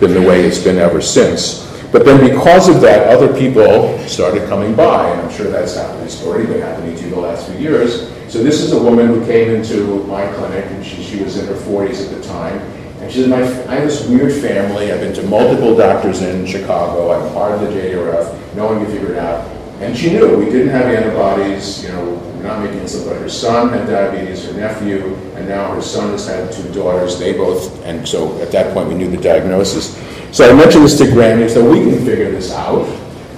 been 0.00 0.12
the 0.12 0.22
way 0.22 0.44
it's 0.44 0.62
been 0.62 0.78
ever 0.78 1.00
since. 1.00 1.64
But 1.92 2.04
then 2.04 2.28
because 2.28 2.68
of 2.68 2.80
that, 2.82 3.08
other 3.08 3.32
people 3.38 3.98
started 4.08 4.48
coming 4.48 4.74
by, 4.74 5.08
and 5.10 5.20
I'm 5.20 5.30
sure 5.30 5.50
that's 5.50 5.76
happened, 5.76 6.10
already 6.24 6.46
been 6.46 6.60
happening 6.60 6.96
to 6.96 7.04
you 7.04 7.10
the 7.10 7.20
last 7.20 7.48
few 7.48 7.58
years. 7.58 8.12
So 8.32 8.42
this 8.42 8.60
is 8.60 8.72
a 8.72 8.82
woman 8.82 9.06
who 9.06 9.24
came 9.24 9.50
into 9.50 10.04
my 10.04 10.26
clinic, 10.34 10.64
and 10.66 10.84
she, 10.84 11.02
she 11.02 11.22
was 11.22 11.38
in 11.38 11.46
her 11.46 11.54
40s 11.54 12.04
at 12.04 12.16
the 12.16 12.22
time, 12.26 12.58
and 13.00 13.10
she 13.10 13.20
said, 13.20 13.30
my, 13.30 13.42
I 13.70 13.76
have 13.76 13.88
this 13.88 14.06
weird 14.08 14.32
family, 14.42 14.90
I've 14.90 15.00
been 15.00 15.14
to 15.14 15.22
multiple 15.22 15.76
doctors 15.76 16.22
in 16.22 16.44
Chicago, 16.44 17.12
I'm 17.12 17.32
part 17.32 17.52
of 17.52 17.60
the 17.60 17.68
JDRF, 17.68 18.56
no 18.56 18.66
one 18.66 18.84
can 18.84 18.92
figure 18.92 19.12
it 19.12 19.18
out. 19.18 19.46
And 19.80 19.96
she 19.96 20.10
knew 20.10 20.36
we 20.36 20.46
didn't 20.46 20.68
have 20.68 20.86
antibodies, 20.86 21.84
you 21.84 21.90
know, 21.90 22.04
we're 22.04 22.42
not 22.42 22.62
making 22.62 22.80
insulin, 22.80 23.08
but 23.08 23.20
her 23.20 23.28
son 23.28 23.68
had 23.68 23.86
diabetes, 23.86 24.44
her 24.46 24.54
nephew, 24.54 25.14
and 25.36 25.46
now 25.46 25.72
her 25.74 25.82
son 25.82 26.10
has 26.10 26.26
had 26.26 26.50
two 26.50 26.68
daughters, 26.72 27.18
they 27.18 27.32
both, 27.32 27.84
and 27.84 28.08
so 28.08 28.40
at 28.40 28.50
that 28.50 28.74
point 28.74 28.88
we 28.88 28.94
knew 28.94 29.10
the 29.10 29.18
diagnosis. 29.18 29.94
So 30.32 30.50
I 30.50 30.54
mentioned 30.54 30.84
this 30.84 30.98
to 30.98 31.10
Graham, 31.10 31.48
said, 31.48 31.68
we 31.70 31.80
can 31.80 32.04
figure 32.04 32.30
this 32.30 32.52
out. 32.52 32.86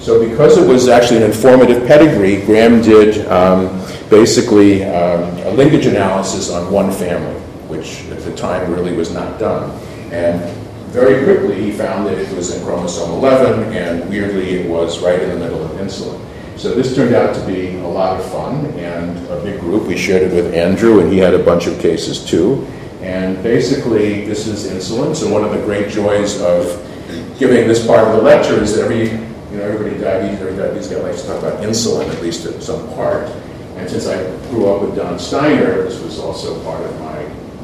So 0.00 0.26
because 0.26 0.56
it 0.56 0.66
was 0.66 0.88
actually 0.88 1.18
an 1.18 1.24
informative 1.24 1.86
pedigree, 1.86 2.42
Graham 2.42 2.80
did 2.80 3.26
um, 3.28 3.68
basically 4.08 4.84
um, 4.84 5.22
a 5.46 5.50
linkage 5.50 5.86
analysis 5.86 6.50
on 6.50 6.72
one 6.72 6.90
family, 6.90 7.38
which 7.68 8.04
at 8.10 8.20
the 8.20 8.34
time 8.34 8.72
really 8.72 8.94
was 8.96 9.12
not 9.12 9.38
done. 9.38 9.70
And 10.10 10.42
very 10.88 11.24
quickly 11.24 11.62
he 11.62 11.72
found 11.72 12.06
that 12.06 12.18
it 12.18 12.34
was 12.34 12.54
in 12.54 12.64
chromosome 12.64 13.10
11, 13.10 13.72
and 13.74 14.08
weirdly 14.08 14.60
it 14.60 14.70
was 14.70 15.00
right 15.00 15.20
in 15.20 15.28
the 15.28 15.36
middle 15.36 15.62
of 15.62 15.70
insulin. 15.72 16.24
So 16.56 16.74
this 16.74 16.96
turned 16.96 17.14
out 17.14 17.36
to 17.36 17.46
be 17.46 17.76
a 17.76 17.86
lot 17.86 18.18
of 18.18 18.28
fun 18.32 18.66
and 18.78 19.16
a 19.28 19.40
big 19.42 19.60
group. 19.60 19.86
We 19.86 19.96
shared 19.96 20.22
it 20.22 20.34
with 20.34 20.54
Andrew, 20.54 21.00
and 21.00 21.12
he 21.12 21.18
had 21.18 21.34
a 21.34 21.42
bunch 21.42 21.66
of 21.66 21.78
cases 21.78 22.24
too. 22.24 22.66
And 23.00 23.42
basically, 23.42 24.26
this 24.26 24.46
is 24.46 24.66
insulin. 24.66 25.14
So 25.14 25.32
one 25.32 25.44
of 25.44 25.52
the 25.52 25.58
great 25.58 25.90
joys 25.90 26.40
of 26.40 26.84
giving 27.38 27.68
this 27.68 27.86
part 27.86 28.06
of 28.08 28.16
the 28.16 28.22
lecture 28.22 28.60
is 28.60 28.74
that 28.74 28.84
every, 28.84 29.10
you 29.10 29.56
know, 29.56 29.62
everybody 29.62 30.00
diabetes, 30.00 30.40
every 30.40 30.56
diabetes 30.56 30.88
guy 30.88 30.96
likes 30.96 31.22
to 31.22 31.28
talk 31.28 31.42
about 31.42 31.62
insulin, 31.62 32.08
at 32.12 32.20
least 32.22 32.44
at 32.46 32.62
some 32.62 32.88
part. 32.94 33.28
And 33.76 33.88
since 33.88 34.06
I 34.08 34.22
grew 34.50 34.68
up 34.72 34.82
with 34.82 34.96
Don 34.96 35.18
Steiner, 35.18 35.84
this 35.84 36.02
was 36.02 36.18
also 36.18 36.60
part 36.64 36.84
of 36.84 37.00
my, 37.00 37.22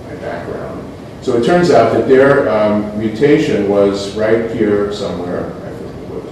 my 0.08 0.14
background. 0.20 0.80
So 1.22 1.36
it 1.36 1.44
turns 1.44 1.70
out 1.70 1.92
that 1.94 2.06
their 2.06 2.48
um, 2.48 2.96
mutation 2.98 3.68
was 3.68 4.14
right 4.14 4.50
here 4.52 4.92
somewhere. 4.92 5.52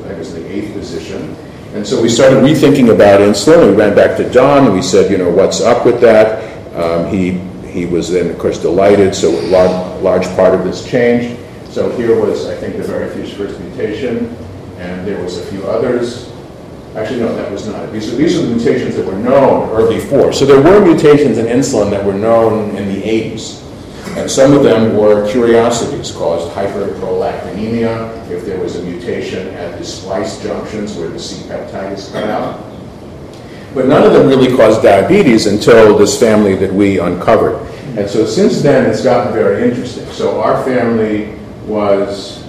I 0.06 0.14
was 0.14 0.34
in 0.34 0.42
the 0.42 0.52
eighth 0.52 0.72
position. 0.74 1.34
And 1.74 1.86
so 1.86 2.00
we 2.00 2.08
started 2.08 2.44
rethinking 2.44 2.94
about 2.94 3.20
insulin. 3.20 3.70
We 3.70 3.76
ran 3.76 3.94
back 3.94 4.16
to 4.18 4.30
Don 4.30 4.66
and 4.66 4.74
we 4.74 4.82
said, 4.82 5.10
you 5.10 5.16
know, 5.16 5.30
what's 5.30 5.60
up 5.62 5.86
with 5.86 6.00
that? 6.02 6.42
Um, 6.76 7.10
he, 7.10 7.40
he 7.72 7.86
was 7.86 8.10
then, 8.10 8.30
of 8.30 8.38
course, 8.38 8.58
delighted. 8.58 9.14
So 9.14 9.30
a 9.30 9.42
large, 9.48 10.02
large 10.02 10.26
part 10.36 10.54
of 10.54 10.64
this 10.64 10.88
changed. 10.88 11.40
So 11.70 11.90
here 11.96 12.20
was, 12.20 12.46
I 12.46 12.54
think, 12.54 12.76
the 12.76 12.82
very 12.82 13.08
first 13.30 13.58
mutation, 13.60 14.26
and 14.78 15.06
there 15.06 15.22
was 15.22 15.38
a 15.38 15.46
few 15.46 15.64
others. 15.66 16.30
Actually, 16.94 17.20
no, 17.20 17.34
that 17.34 17.50
was 17.50 17.66
not. 17.66 17.90
These 17.90 18.12
are, 18.12 18.16
these 18.16 18.38
are 18.38 18.42
the 18.42 18.54
mutations 18.54 18.96
that 18.96 19.06
were 19.06 19.18
known 19.18 19.70
early 19.70 19.98
for. 19.98 20.32
So 20.32 20.44
there 20.44 20.60
were 20.60 20.84
mutations 20.84 21.38
in 21.38 21.46
insulin 21.46 21.90
that 21.90 22.04
were 22.04 22.12
known 22.12 22.76
in 22.76 22.92
the 22.92 23.00
80s. 23.00 23.62
And 24.16 24.30
some 24.30 24.52
of 24.52 24.62
them 24.62 24.94
were 24.94 25.26
curiosities, 25.30 26.12
caused 26.12 26.54
hyperprolactinemia 26.54 28.30
if 28.30 28.44
there 28.44 28.60
was 28.60 28.76
a 28.76 28.82
mutation 28.82 29.48
at 29.54 29.78
the 29.78 29.84
splice 29.84 30.42
junctions 30.42 30.94
where 30.96 31.08
the 31.08 31.18
C-peptide 31.18 31.94
is 31.94 32.10
cut 32.10 32.28
out. 32.28 32.71
But 33.74 33.86
none 33.86 34.02
of 34.04 34.12
them 34.12 34.28
really 34.28 34.54
caused 34.54 34.82
diabetes 34.82 35.46
until 35.46 35.96
this 35.96 36.18
family 36.20 36.54
that 36.56 36.72
we 36.72 36.98
uncovered. 36.98 37.56
And 37.96 38.08
so 38.08 38.26
since 38.26 38.62
then, 38.62 38.88
it's 38.90 39.02
gotten 39.02 39.32
very 39.32 39.68
interesting. 39.68 40.06
So 40.12 40.40
our 40.40 40.62
family 40.64 41.38
was, 41.66 42.44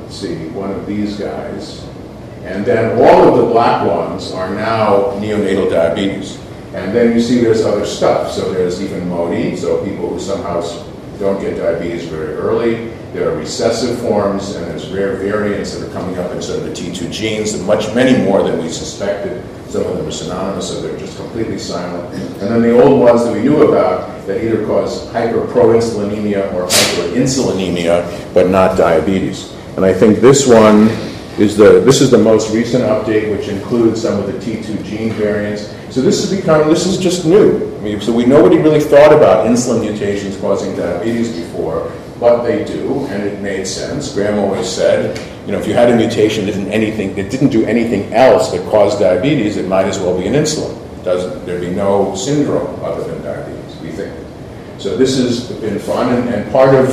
let's 0.00 0.16
see, 0.16 0.48
one 0.48 0.70
of 0.70 0.86
these 0.86 1.18
guys. 1.18 1.84
And 2.44 2.64
then 2.64 3.00
all 3.00 3.28
of 3.28 3.38
the 3.38 3.52
black 3.52 3.86
ones 3.86 4.32
are 4.32 4.54
now 4.54 5.12
neonatal 5.20 5.70
diabetes. 5.70 6.38
And 6.74 6.94
then 6.94 7.12
you 7.12 7.20
see 7.20 7.40
there's 7.40 7.64
other 7.64 7.84
stuff. 7.84 8.30
So 8.30 8.52
there's 8.52 8.82
even 8.82 9.08
MODY, 9.08 9.56
so 9.56 9.84
people 9.84 10.08
who 10.10 10.20
somehow 10.20 10.60
don't 11.18 11.40
get 11.40 11.56
diabetes 11.56 12.04
very 12.04 12.34
early. 12.34 12.92
There 13.12 13.30
are 13.30 13.36
recessive 13.36 13.98
forms, 13.98 14.54
and 14.54 14.64
there's 14.66 14.88
rare 14.88 15.16
variants 15.16 15.76
that 15.76 15.86
are 15.86 15.92
coming 15.92 16.16
up 16.18 16.30
in 16.32 16.40
sort 16.40 16.60
of 16.60 16.64
the 16.64 16.70
T2 16.70 17.12
genes, 17.12 17.52
and 17.52 17.66
much, 17.66 17.94
many 17.94 18.16
more 18.24 18.42
than 18.42 18.58
we 18.62 18.70
suspected. 18.70 19.44
Some 19.68 19.82
of 19.82 19.98
them 19.98 20.06
are 20.06 20.10
synonymous, 20.10 20.68
so 20.68 20.80
they're 20.80 20.98
just 20.98 21.18
completely 21.18 21.58
silent. 21.58 22.14
And 22.14 22.50
then 22.50 22.62
the 22.62 22.82
old 22.82 23.00
ones 23.00 23.24
that 23.24 23.34
we 23.34 23.42
knew 23.42 23.68
about 23.68 24.26
that 24.26 24.42
either 24.42 24.64
cause 24.66 25.06
hyperproinsulinemia 25.08 26.54
or 26.54 26.66
hyperinsulinemia, 26.68 28.32
but 28.32 28.48
not 28.48 28.78
diabetes. 28.78 29.52
And 29.76 29.84
I 29.84 29.92
think 29.92 30.20
this 30.20 30.46
one 30.46 30.88
is 31.38 31.56
the, 31.56 31.80
this 31.80 32.00
is 32.00 32.10
the 32.10 32.18
most 32.18 32.54
recent 32.54 32.84
update, 32.84 33.36
which 33.36 33.48
includes 33.48 34.00
some 34.00 34.18
of 34.18 34.26
the 34.26 34.38
T2 34.38 34.84
gene 34.84 35.12
variants. 35.12 35.68
So 35.90 36.00
this 36.00 36.22
has 36.22 36.34
become, 36.34 36.68
this 36.68 36.86
is 36.86 36.98
just 36.98 37.26
new. 37.26 37.76
I 37.76 37.80
mean, 37.80 38.00
so 38.00 38.12
we 38.12 38.24
nobody 38.24 38.56
really 38.56 38.80
thought 38.80 39.12
about 39.12 39.46
insulin 39.46 39.80
mutations 39.80 40.38
causing 40.38 40.74
diabetes 40.76 41.36
before, 41.36 41.92
but 42.22 42.44
they 42.44 42.64
do, 42.64 43.04
and 43.08 43.24
it 43.24 43.40
made 43.40 43.66
sense. 43.66 44.14
Graeme 44.14 44.38
always 44.38 44.68
said, 44.68 45.18
you 45.44 45.50
know, 45.50 45.58
if 45.58 45.66
you 45.66 45.74
had 45.74 45.90
a 45.90 45.96
mutation 45.96 46.46
that 46.46 46.52
didn't 46.52 46.70
anything, 46.70 47.18
it 47.18 47.30
didn't 47.32 47.48
do 47.48 47.66
anything 47.66 48.14
else 48.14 48.52
that 48.52 48.64
caused 48.70 49.00
diabetes, 49.00 49.56
it 49.56 49.66
might 49.66 49.86
as 49.86 49.98
well 49.98 50.16
be 50.16 50.28
an 50.28 50.34
insulin. 50.34 50.78
Doesn't 51.02 51.44
there'd 51.44 51.60
be 51.60 51.70
no 51.70 52.14
syndrome 52.14 52.78
other 52.84 53.02
than 53.02 53.20
diabetes, 53.24 53.76
we 53.80 53.90
think. 53.90 54.14
So 54.78 54.96
this 54.96 55.18
has 55.18 55.50
been 55.58 55.80
fun, 55.80 56.14
and, 56.14 56.28
and 56.28 56.52
part 56.52 56.76
of 56.76 56.86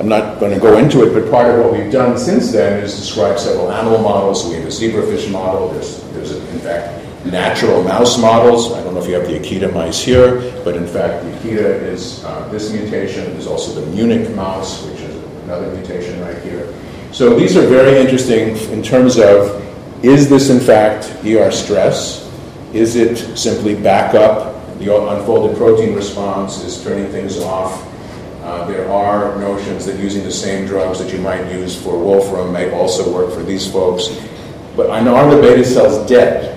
I'm 0.00 0.08
not 0.08 0.40
going 0.40 0.54
to 0.54 0.58
go 0.58 0.78
into 0.78 1.06
it, 1.06 1.12
but 1.12 1.30
part 1.30 1.54
of 1.54 1.62
what 1.62 1.74
we've 1.74 1.92
done 1.92 2.16
since 2.18 2.50
then 2.50 2.82
is 2.82 2.96
describe 2.96 3.38
several 3.38 3.70
animal 3.70 3.98
models. 3.98 4.48
We 4.48 4.54
have 4.54 4.64
a 4.64 4.68
zebrafish 4.68 5.30
model. 5.30 5.68
There's, 5.68 6.02
there's 6.12 6.32
a, 6.32 6.38
in 6.52 6.60
fact, 6.60 7.04
natural 7.24 7.82
mouse 7.82 8.18
models. 8.18 8.72
I 8.72 8.82
don't 8.82 8.94
know 8.94 9.00
if 9.00 9.08
you 9.08 9.14
have 9.14 9.26
the 9.26 9.38
Akita 9.38 9.72
mice 9.72 10.02
here, 10.02 10.40
but 10.64 10.76
in 10.76 10.86
fact, 10.86 11.24
the 11.24 11.30
Akita 11.32 11.82
is 11.82 12.24
uh, 12.24 12.48
this 12.48 12.72
mutation. 12.72 13.24
There's 13.32 13.46
also 13.46 13.80
the 13.80 13.86
Munich 13.90 14.34
mouse, 14.34 14.84
which 14.86 15.00
is 15.00 15.16
another 15.44 15.72
mutation 15.74 16.20
right 16.20 16.38
here. 16.42 16.72
So 17.12 17.38
these 17.38 17.56
are 17.56 17.66
very 17.66 18.00
interesting 18.00 18.56
in 18.72 18.82
terms 18.82 19.18
of 19.18 19.58
is 20.04 20.28
this 20.30 20.48
in 20.48 20.60
fact 20.60 21.24
ER 21.24 21.50
stress? 21.50 22.30
Is 22.72 22.96
it 22.96 23.36
simply 23.36 23.74
backup? 23.74 24.78
The 24.78 24.96
unfolded 24.96 25.58
protein 25.58 25.94
response 25.94 26.62
is 26.62 26.82
turning 26.82 27.10
things 27.12 27.38
off 27.40 27.86
uh, 28.50 28.66
there 28.66 28.90
are 28.90 29.38
notions 29.38 29.86
that 29.86 29.96
using 30.00 30.24
the 30.24 30.32
same 30.32 30.66
drugs 30.66 30.98
that 30.98 31.12
you 31.12 31.20
might 31.20 31.52
use 31.52 31.80
for 31.80 31.96
Wolfram 31.96 32.52
may 32.52 32.72
also 32.72 33.12
work 33.12 33.32
for 33.32 33.42
these 33.42 33.70
folks. 33.70 34.08
But 34.74 34.90
I 34.90 35.00
know 35.00 35.14
are 35.14 35.32
the 35.32 35.40
beta 35.40 35.64
cells 35.64 36.08
dead? 36.08 36.56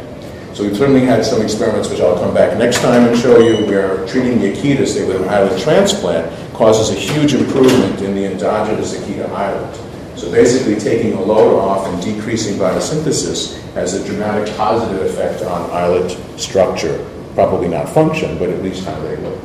So 0.53 0.63
we've 0.63 0.77
certainly 0.77 1.01
had 1.01 1.25
some 1.25 1.41
experiments, 1.41 1.89
which 1.89 1.99
I'll 1.99 2.19
come 2.19 2.33
back 2.33 2.55
next 2.59 2.81
time 2.81 3.07
and 3.07 3.17
show 3.17 3.39
you, 3.39 3.65
where 3.65 4.05
treating 4.05 4.39
the 4.39 4.53
Akita, 4.53 4.87
say 4.87 5.03
with 5.07 5.19
an 5.19 5.27
islet 5.27 5.59
transplant, 5.59 6.31
causes 6.53 6.95
a 6.95 6.99
huge 6.99 7.33
improvement 7.33 8.01
in 8.01 8.13
the 8.13 8.31
endogenous 8.31 8.95
Akita 8.95 9.27
islet. 9.31 9.75
So 10.15 10.31
basically 10.31 10.75
taking 10.75 11.13
a 11.13 11.21
load 11.21 11.59
off 11.59 11.87
and 11.87 11.99
decreasing 12.03 12.59
biosynthesis 12.59 13.59
has 13.73 13.95
a 13.95 14.05
dramatic 14.05 14.55
positive 14.55 15.01
effect 15.01 15.43
on 15.43 15.71
islet 15.71 16.11
structure. 16.39 17.03
Probably 17.33 17.67
not 17.67 17.89
function, 17.89 18.37
but 18.37 18.49
at 18.49 18.61
least 18.61 18.85
how 18.85 18.99
they 19.01 19.15
look. 19.17 19.39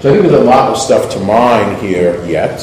So 0.00 0.10
I 0.10 0.12
think 0.12 0.22
there's 0.22 0.40
a 0.40 0.44
lot 0.44 0.70
of 0.70 0.78
stuff 0.78 1.12
to 1.14 1.20
mine 1.20 1.80
here 1.80 2.24
yet, 2.26 2.60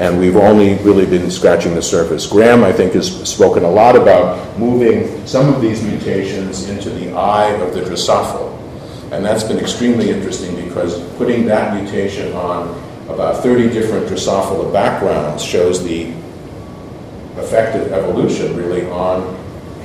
and 0.00 0.18
we've 0.18 0.36
only 0.36 0.76
really 0.76 1.04
been 1.04 1.30
scratching 1.30 1.74
the 1.74 1.82
surface. 1.82 2.26
Graeme, 2.26 2.64
I 2.64 2.72
think, 2.72 2.94
has 2.94 3.08
spoken 3.28 3.64
a 3.64 3.70
lot 3.70 3.96
about 3.96 4.58
moving 4.58 5.26
some 5.26 5.52
of 5.52 5.60
these 5.60 5.82
mutations 5.82 6.70
into 6.70 6.88
the 6.88 7.12
eye 7.12 7.50
of 7.50 7.74
the 7.74 7.82
Drosophila. 7.82 9.12
And 9.12 9.22
that's 9.22 9.44
been 9.44 9.58
extremely 9.58 10.08
interesting 10.08 10.56
because 10.56 10.98
putting 11.16 11.44
that 11.46 11.74
mutation 11.74 12.32
on 12.32 12.68
about 13.10 13.42
30 13.42 13.68
different 13.74 14.06
Drosophila 14.06 14.72
backgrounds 14.72 15.44
shows 15.44 15.84
the 15.84 16.14
effective 17.36 17.92
evolution 17.92 18.56
really 18.56 18.86
on 18.86 19.34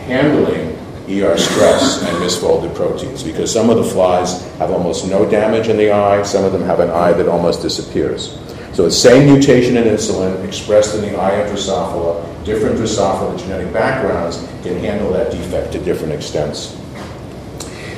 handling 0.05 0.77
ER 1.09 1.37
stress 1.37 2.01
and 2.03 2.17
misfolded 2.23 2.73
proteins 2.73 3.21
because 3.21 3.51
some 3.51 3.69
of 3.69 3.75
the 3.75 3.83
flies 3.83 4.41
have 4.59 4.71
almost 4.71 5.07
no 5.07 5.29
damage 5.29 5.67
in 5.67 5.75
the 5.75 5.91
eye, 5.91 6.23
some 6.23 6.45
of 6.45 6.53
them 6.53 6.63
have 6.63 6.79
an 6.79 6.89
eye 6.89 7.11
that 7.11 7.27
almost 7.27 7.61
disappears. 7.61 8.39
So 8.75 8.83
the 8.83 8.91
same 8.91 9.31
mutation 9.31 9.77
in 9.77 9.85
insulin 9.85 10.45
expressed 10.45 10.95
in 10.95 11.01
the 11.03 11.17
eye 11.17 11.35
of 11.35 11.49
Drosophila, 11.49 12.43
different 12.43 12.77
Drosophila 12.77 13.39
genetic 13.39 13.71
backgrounds 13.71 14.39
can 14.63 14.77
handle 14.79 15.13
that 15.13 15.31
defect 15.31 15.71
to 15.71 15.79
different 15.79 16.11
extents. 16.11 16.75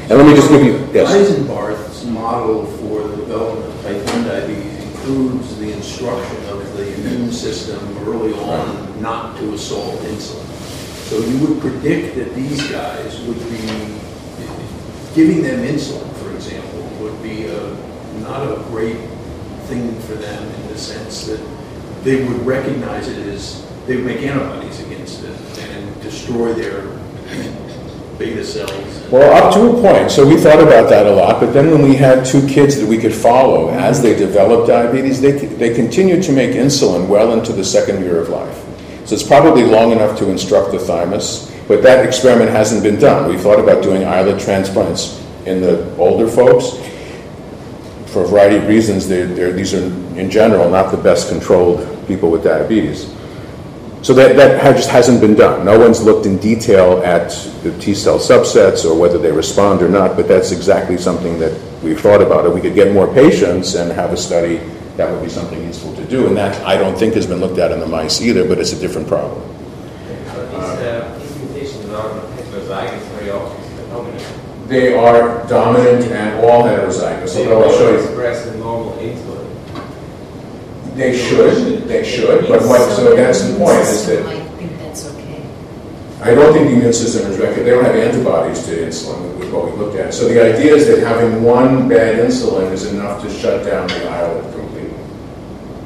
And 0.02 0.12
let 0.12 0.28
me 0.28 0.36
just 0.36 0.50
give 0.50 0.64
you, 0.64 0.88
yes. 0.94 1.12
Eisenbarth's 1.12 2.06
model 2.06 2.68
for 2.78 3.08
the 3.08 3.16
development 3.16 3.74
of 3.74 3.82
type 3.82 4.06
1 4.06 4.24
diabetes 4.26 4.84
includes 4.84 5.58
the 5.58 5.72
instruction 5.74 6.46
of 6.50 6.78
the 6.78 6.94
immune 6.94 7.32
system 7.32 7.80
early 8.08 8.36
on 8.36 9.02
not 9.02 9.36
to 9.38 9.56
assault 9.56 10.00
insulin. 10.02 10.46
So 11.10 11.18
you 11.18 11.40
would 11.40 11.60
predict 11.60 12.18
that 12.18 12.36
these 12.36 12.70
guys 12.70 13.20
would 13.22 13.40
be, 13.50 13.66
giving 15.16 15.42
them 15.42 15.66
insulin, 15.66 16.14
for 16.18 16.32
example, 16.36 16.84
would 17.02 17.20
be 17.24 17.48
a, 17.48 17.76
not 18.20 18.44
a 18.44 18.62
great 18.70 19.00
thing 19.66 20.00
for 20.02 20.14
them 20.14 20.67
sense 20.78 21.26
that 21.28 21.40
they 22.04 22.24
would 22.26 22.46
recognize 22.46 23.08
it 23.08 23.18
as, 23.28 23.66
they 23.86 23.96
would 23.96 24.06
make 24.06 24.22
antibodies 24.22 24.80
against 24.82 25.24
it 25.24 25.60
and 25.60 26.02
destroy 26.02 26.54
their 26.54 26.84
beta 28.18 28.44
cells. 28.44 29.08
Well, 29.12 29.44
up 29.44 29.54
to 29.54 29.78
a 29.78 29.82
point. 29.82 30.12
So 30.12 30.28
we 30.28 30.38
thought 30.38 30.60
about 30.60 30.90
that 30.90 31.06
a 31.06 31.12
lot, 31.12 31.40
but 31.40 31.54
then 31.54 31.72
when 31.72 31.84
we 31.84 31.96
had 31.96 32.26
two 32.26 32.46
kids 32.48 32.78
that 32.78 32.88
we 32.88 32.98
could 32.98 33.14
follow 33.14 33.70
as 33.70 34.02
they 34.02 34.16
developed 34.16 34.68
diabetes, 34.68 35.22
they, 35.22 35.32
they 35.32 35.74
continued 35.74 36.24
to 36.24 36.32
make 36.32 36.52
insulin 36.52 37.08
well 37.08 37.34
into 37.34 37.54
the 37.54 37.64
second 37.64 38.02
year 38.02 38.20
of 38.20 38.30
life. 38.30 38.64
So 39.08 39.16
it's 39.16 39.24
probably 39.24 39.64
long 39.64 39.92
enough 39.92 40.18
to 40.20 40.30
instruct 40.30 40.72
the 40.72 40.80
thymus, 40.80 41.54
but 41.68 41.82
that 41.84 42.06
experiment 42.06 42.50
hasn't 42.50 42.84
been 42.84 43.00
done. 43.00 43.30
We 43.30 43.38
thought 43.38 43.60
about 43.60 43.84
doing 43.84 44.04
islet 44.04 44.42
transplants 44.42 45.24
in 45.46 45.62
the 45.62 45.96
older 45.98 46.28
folks. 46.28 46.76
For 48.08 48.24
a 48.24 48.28
variety 48.28 48.58
of 48.58 48.68
reasons, 48.68 49.08
they're, 49.08 49.28
they're, 49.28 49.52
these 49.52 49.74
are, 49.74 49.84
in 50.18 50.30
general, 50.30 50.70
not 50.70 50.92
the 50.92 50.98
best 50.98 51.30
controlled 51.30 52.08
people 52.08 52.32
with 52.32 52.44
diabetes. 52.44 53.14
So 54.02 54.14
that, 54.14 54.36
that 54.38 54.76
just 54.76 54.90
hasn't 54.90 55.20
been 55.20 55.36
done. 55.36 55.66
No 55.66 55.78
one's 55.78 56.02
looked 56.02 56.26
in 56.26 56.38
detail 56.38 57.02
at 57.04 57.30
the 57.64 57.78
T 57.80 57.94
cell 57.94 58.20
subsets 58.20 58.86
or 58.86 58.98
whether 58.98 59.18
they 59.18 59.32
respond 59.32 59.82
or 59.82 59.90
not, 59.90 60.16
but 60.16 60.28
that's 60.28 60.52
exactly 60.52 60.98
something 60.98 61.38
that 61.40 61.60
we've 61.84 62.00
thought 62.00 62.22
about. 62.22 62.46
If 62.46 62.54
we 62.54 62.62
could 62.62 62.76
get 62.76 62.94
more 62.94 63.12
patients 63.14 63.76
and 63.76 63.92
have 63.92 64.14
a 64.14 64.18
study 64.18 64.62
that 64.98 65.12
would 65.12 65.22
be 65.22 65.30
something 65.30 65.64
useful 65.64 65.96
to 65.96 66.04
do. 66.06 66.28
And 66.28 66.36
that 66.38 66.60
I 66.66 66.76
don't 66.76 66.98
think 66.98 67.14
has 67.14 67.28
been 67.28 67.40
looked 67.40 67.60
at 67.60 67.72
in 67.72 67.80
the 67.80 67.86
mice 67.86 68.20
either, 68.20 68.48
but 68.48 68.58
it's 68.58 68.74
a 68.74 68.80
different 68.80 69.08
problem. 69.08 69.57
They 74.68 74.94
are 74.94 75.48
dominant 75.48 76.12
and 76.12 76.46
all 76.46 76.64
heterozygous. 76.64 77.34
They 77.34 77.48
Although 77.48 77.70
I'll 77.70 77.78
show 77.78 77.92
you. 77.92 78.00
express 78.00 78.48
in 78.48 78.60
normal 78.60 78.92
insulin. 78.98 79.48
They 80.96 81.18
should, 81.18 81.88
they 81.88 82.04
should, 82.04 82.48
but 82.50 82.64
what, 82.64 82.82
so 82.96 83.16
that's 83.16 83.42
the 83.44 83.58
point, 83.58 83.78
is 83.80 84.08
that 84.08 84.26
I 84.26 84.42
think 84.58 84.78
that's 84.80 85.06
okay. 85.14 85.46
I 86.22 86.34
don't 86.34 86.52
think 86.54 86.70
the 86.70 86.74
immune 86.76 86.92
system 86.92 87.32
is 87.32 87.38
record. 87.38 87.66
They 87.66 87.70
don't 87.70 87.86
have 87.86 87.96
antibodies 87.96 88.66
to 88.66 88.72
insulin, 88.76 89.38
with 89.38 89.54
what 89.54 89.72
we 89.72 89.78
looked 89.78 89.96
at. 89.96 90.14
So 90.14 90.28
the 90.28 90.42
idea 90.44 90.76
is 90.76 90.88
that 90.88 91.00
having 91.00 91.44
one 91.44 91.88
bad 91.88 92.18
insulin 92.18 92.72
is 92.74 92.92
enough 92.92 93.22
to 93.22 93.30
shut 93.30 93.64
down 93.64 93.88
the 93.88 94.10
islet 94.10 94.54
completely. 94.54 94.98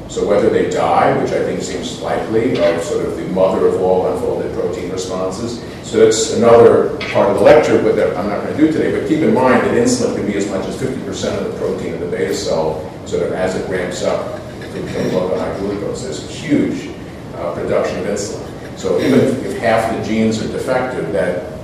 so 0.08 0.26
whether 0.26 0.48
they 0.50 0.70
die, 0.70 1.16
which 1.22 1.30
I 1.32 1.44
think 1.44 1.62
seems 1.62 2.00
likely, 2.00 2.52
of 2.58 2.82
sort 2.82 3.04
of 3.04 3.16
the 3.16 3.24
mother 3.28 3.66
of 3.68 3.80
all 3.80 4.12
unfolded 4.12 4.52
protein 4.54 4.90
responses. 4.90 5.62
So 5.92 5.98
that's 5.98 6.32
another 6.32 6.96
part 7.12 7.28
of 7.28 7.36
the 7.36 7.42
lecture, 7.42 7.82
but 7.82 7.96
that 7.96 8.16
I'm 8.16 8.26
not 8.26 8.42
going 8.42 8.56
to 8.56 8.66
do 8.66 8.72
today. 8.72 8.98
But 8.98 9.06
keep 9.06 9.18
in 9.18 9.34
mind 9.34 9.60
that 9.60 9.76
insulin 9.76 10.16
can 10.16 10.26
be 10.26 10.38
as 10.38 10.48
much 10.48 10.64
as 10.64 10.80
50% 10.80 11.38
of 11.38 11.52
the 11.52 11.58
protein 11.58 11.92
in 11.92 12.00
the 12.00 12.06
beta 12.06 12.34
cell, 12.34 12.80
sort 13.04 13.24
of 13.24 13.32
as 13.32 13.56
it 13.56 13.68
ramps 13.68 14.02
up 14.02 14.40
from 14.40 15.12
low 15.12 15.28
to 15.28 15.38
high 15.38 15.54
glucose. 15.58 16.04
There's 16.04 16.26
huge 16.30 16.88
uh, 17.34 17.52
production 17.52 17.98
of 17.98 18.06
insulin. 18.06 18.78
So 18.78 18.98
even 19.00 19.20
if, 19.20 19.44
if 19.44 19.58
half 19.58 19.94
the 19.94 20.02
genes 20.02 20.42
are 20.42 20.50
defective, 20.50 21.12
that 21.12 21.60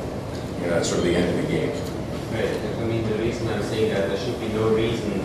you 0.60 0.66
know, 0.66 0.74
that's 0.74 0.90
sort 0.90 0.98
of 0.98 1.06
the 1.06 1.16
end 1.16 1.30
of 1.30 1.46
the 1.46 1.50
game. 1.50 1.70
Right. 2.34 2.82
I 2.82 2.84
mean, 2.84 3.08
the 3.08 3.16
reason 3.16 3.48
I'm 3.48 3.62
saying 3.62 3.94
that 3.94 4.10
there 4.10 4.18
should 4.18 4.38
be 4.40 4.48
no 4.48 4.74
reason 4.74 5.22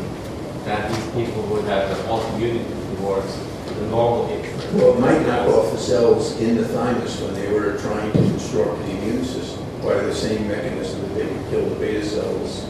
that 0.63 0.89
these 0.89 1.27
people 1.27 1.43
would 1.47 1.65
have 1.65 1.91
an 1.91 2.05
autoimmunity 2.05 2.95
towards 2.95 3.37
the 3.67 3.85
normal. 3.87 4.29
Well, 4.73 4.97
it 4.97 4.99
might 4.99 5.21
knock 5.27 5.47
off 5.49 5.71
the 5.71 5.77
cells 5.77 6.35
in 6.39 6.55
the 6.55 6.67
thymus 6.67 7.21
when 7.21 7.35
they 7.35 7.53
were 7.53 7.77
trying 7.77 8.11
to 8.11 8.17
construct 8.17 8.79
the 8.79 8.91
immune 8.91 9.23
system 9.23 9.63
by 9.83 9.93
the 9.93 10.15
same 10.15 10.47
mechanism 10.47 10.99
that 11.01 11.13
they 11.13 11.27
would 11.27 11.49
kill 11.51 11.69
the 11.69 11.75
beta 11.75 12.03
cells 12.03 12.65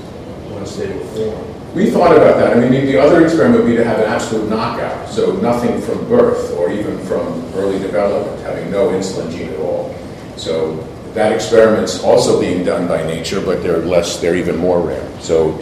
once 0.50 0.76
they 0.76 0.92
were 0.92 1.06
formed. 1.06 1.74
We 1.74 1.90
thought 1.90 2.16
about 2.16 2.36
that. 2.40 2.58
I 2.58 2.60
mean, 2.60 2.72
the 2.72 3.00
other 3.00 3.24
experiment 3.24 3.64
would 3.64 3.70
be 3.70 3.78
to 3.78 3.86
have 3.86 4.00
an 4.00 4.06
absolute 4.06 4.50
knockout, 4.50 5.08
so 5.10 5.32
nothing 5.38 5.80
from 5.82 6.06
birth 6.10 6.52
or 6.58 6.70
even 6.70 7.00
from 7.06 7.42
early 7.56 7.80
development, 7.80 8.38
having 8.42 8.70
no 8.70 8.90
insulin 8.90 9.32
gene 9.32 9.54
at 9.54 9.60
all. 9.60 9.96
So 10.36 10.76
that 11.14 11.32
experiment's 11.32 12.04
also 12.04 12.38
being 12.40 12.66
done 12.66 12.86
by 12.86 13.02
nature, 13.08 13.40
but 13.40 13.64
they're 13.64 13.80
less, 13.80 14.20
they're 14.20 14.36
even 14.36 14.58
more 14.58 14.82
rare. 14.82 15.10
So, 15.22 15.54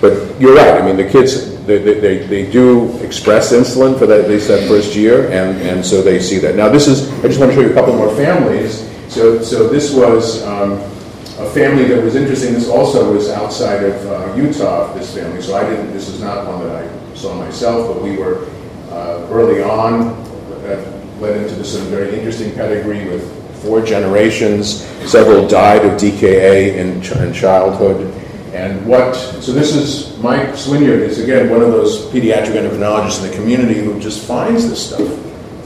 but 0.00 0.40
you're 0.40 0.54
right. 0.54 0.80
I 0.80 0.86
mean, 0.86 0.96
the 0.96 1.08
kids, 1.08 1.49
they, 1.66 1.78
they, 1.78 2.18
they 2.26 2.50
do 2.50 2.96
express 2.98 3.52
insulin 3.52 3.98
for 3.98 4.06
that, 4.06 4.20
at 4.20 4.30
least 4.30 4.48
that 4.48 4.66
first 4.68 4.94
year, 4.94 5.30
and, 5.30 5.60
and 5.60 5.84
so 5.84 6.02
they 6.02 6.20
see 6.20 6.38
that. 6.38 6.56
Now, 6.56 6.68
this 6.68 6.88
is, 6.88 7.10
I 7.24 7.28
just 7.28 7.40
want 7.40 7.52
to 7.52 7.56
show 7.56 7.62
you 7.62 7.70
a 7.70 7.74
couple 7.74 7.96
more 7.96 8.14
families. 8.16 8.88
So, 9.08 9.42
so 9.42 9.68
this 9.68 9.94
was 9.94 10.42
um, 10.44 10.72
a 10.72 11.50
family 11.50 11.84
that 11.86 12.02
was 12.02 12.14
interesting. 12.16 12.54
This 12.54 12.68
also 12.68 13.12
was 13.12 13.28
outside 13.30 13.82
of 13.84 14.06
uh, 14.06 14.34
Utah, 14.34 14.92
this 14.94 15.14
family, 15.14 15.42
so 15.42 15.56
I 15.56 15.68
didn't, 15.68 15.92
this 15.92 16.08
is 16.08 16.20
not 16.20 16.46
one 16.46 16.66
that 16.66 16.84
I 16.84 17.14
saw 17.14 17.34
myself, 17.34 17.94
but 17.94 18.02
we 18.02 18.16
were 18.16 18.46
uh, 18.90 19.26
early 19.30 19.62
on, 19.62 20.20
that 20.62 20.78
led 21.20 21.42
into 21.42 21.54
this 21.54 21.74
very 21.76 22.16
interesting 22.16 22.54
pedigree 22.54 23.06
with 23.06 23.40
four 23.62 23.82
generations. 23.82 24.82
Several 25.10 25.46
died 25.46 25.84
of 25.84 26.00
DKA 26.00 26.76
in, 26.76 27.02
in 27.22 27.32
childhood. 27.32 28.19
And 28.60 28.84
what, 28.84 29.14
so 29.14 29.52
this 29.52 29.74
is, 29.74 30.18
Mike 30.18 30.48
Swinyard 30.50 31.00
is 31.00 31.18
again 31.18 31.48
one 31.48 31.62
of 31.62 31.72
those 31.72 32.04
pediatric 32.08 32.52
endocrinologists 32.52 33.24
in 33.24 33.30
the 33.30 33.34
community 33.34 33.80
who 33.80 33.98
just 33.98 34.26
finds 34.26 34.68
this 34.68 34.88
stuff. 34.88 35.08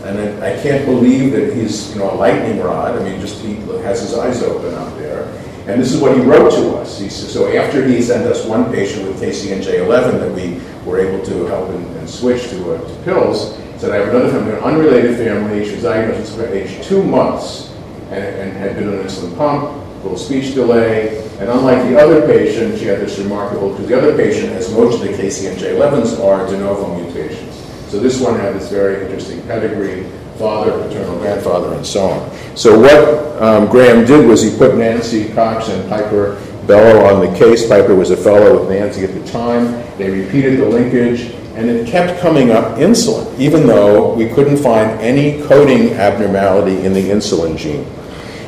And 0.05 0.45
I, 0.45 0.63
can't 0.63 0.85
believe 0.85 1.33
that 1.33 1.55
he's, 1.55 1.93
you 1.93 1.99
know, 1.99 2.13
a 2.13 2.15
lightning 2.15 2.61
rod. 2.61 2.95
I 2.95 3.03
mean, 3.03 3.21
just 3.21 3.43
he 3.43 3.55
has 3.83 4.01
his 4.01 4.15
eyes 4.15 4.45
open 4.45 4.75
out 4.75 4.97
there. 4.97 5.25
And 5.67 5.81
this 5.81 5.93
is 5.93 6.01
what 6.01 6.17
he 6.17 6.23
wrote 6.23 6.51
to 6.51 6.77
us. 6.77 7.01
He 7.01 7.09
said, 7.09 7.31
so 7.31 7.53
after 7.57 7.85
he 7.85 8.01
sent 8.01 8.29
us 8.29 8.47
one 8.47 8.71
patient 8.71 9.09
with 9.09 9.21
KCNJ11 9.21 10.21
that 10.21 10.33
we 10.33 10.61
were 10.89 11.01
able 11.01 11.25
to 11.27 11.47
help 11.47 11.71
and, 11.71 11.97
and 11.97 12.09
switch 12.09 12.49
to, 12.51 12.75
uh, 12.75 12.79
to 12.87 13.03
pills, 13.03 13.57
said 13.79 13.91
I 13.91 13.97
have 13.97 14.15
another 14.15 14.31
family, 14.31 14.53
an 14.53 14.63
unrelated 14.63 15.17
family. 15.17 15.65
She 15.65 15.75
was 15.75 15.83
diagnosed 15.83 16.39
at 16.39 16.53
age 16.53 16.87
two 16.87 17.03
months 17.03 17.75
and, 18.11 18.23
and 18.23 18.53
had 18.53 18.77
been 18.77 18.87
on 18.87 18.95
an 18.95 19.07
insulin 19.07 19.37
pump, 19.37 19.84
little 20.05 20.19
speech 20.19 20.55
delay. 20.55 21.19
And 21.41 21.49
unlike 21.49 21.83
the 21.89 21.99
other 21.99 22.27
patient, 22.27 22.79
she 22.79 22.85
had 22.85 23.01
this 23.01 23.19
remarkable, 23.19 23.71
because 23.71 23.89
the 23.89 23.99
other 23.99 24.17
patient 24.17 24.53
has 24.53 24.71
most 24.73 25.03
of 25.03 25.09
the 25.09 25.15
KCNJ11s 25.15 26.23
are 26.23 26.47
de 26.47 26.59
novo 26.59 26.95
mutations. 27.01 27.55
So 27.89 27.99
this 27.99 28.21
one 28.21 28.39
had 28.39 28.55
this 28.55 28.71
very 28.71 29.03
interesting 29.03 29.43
pedigree, 29.43 30.05
father, 30.37 30.73
paternal 30.87 31.19
grandfather, 31.19 31.75
and 31.75 31.87
so 31.87 32.07
on. 32.07 32.57
So 32.57 32.79
what 32.79 33.43
um, 33.43 33.69
Graeme 33.69 34.05
did 34.05 34.27
was 34.27 34.43
he 34.43 34.57
put 34.57 34.77
Nancy 34.77 35.33
Cox 35.33 35.69
and 35.69 35.89
Piper 35.89 36.41
Bello 36.67 37.05
on 37.05 37.21
the 37.21 37.39
case. 37.39 37.69
Piper 37.69 37.95
was 37.95 38.11
a 38.11 38.17
fellow 38.17 38.61
with 38.61 38.71
Nancy 38.71 39.05
at 39.05 39.13
the 39.13 39.25
time. 39.31 39.67
They 39.99 40.11
repeated 40.11 40.61
the 40.61 40.67
linkage, 40.67 41.33
and 41.55 41.69
it 41.69 41.87
kept 41.87 42.21
coming 42.21 42.51
up 42.51 42.79
insulin, 42.79 43.39
even 43.39 43.67
though 43.67 44.15
we 44.15 44.29
couldn't 44.29 44.57
find 44.57 44.91
any 45.01 45.43
coding 45.47 45.93
abnormality 45.93 46.85
in 46.85 46.93
the 46.93 47.11
insulin 47.11 47.57
gene. 47.57 47.87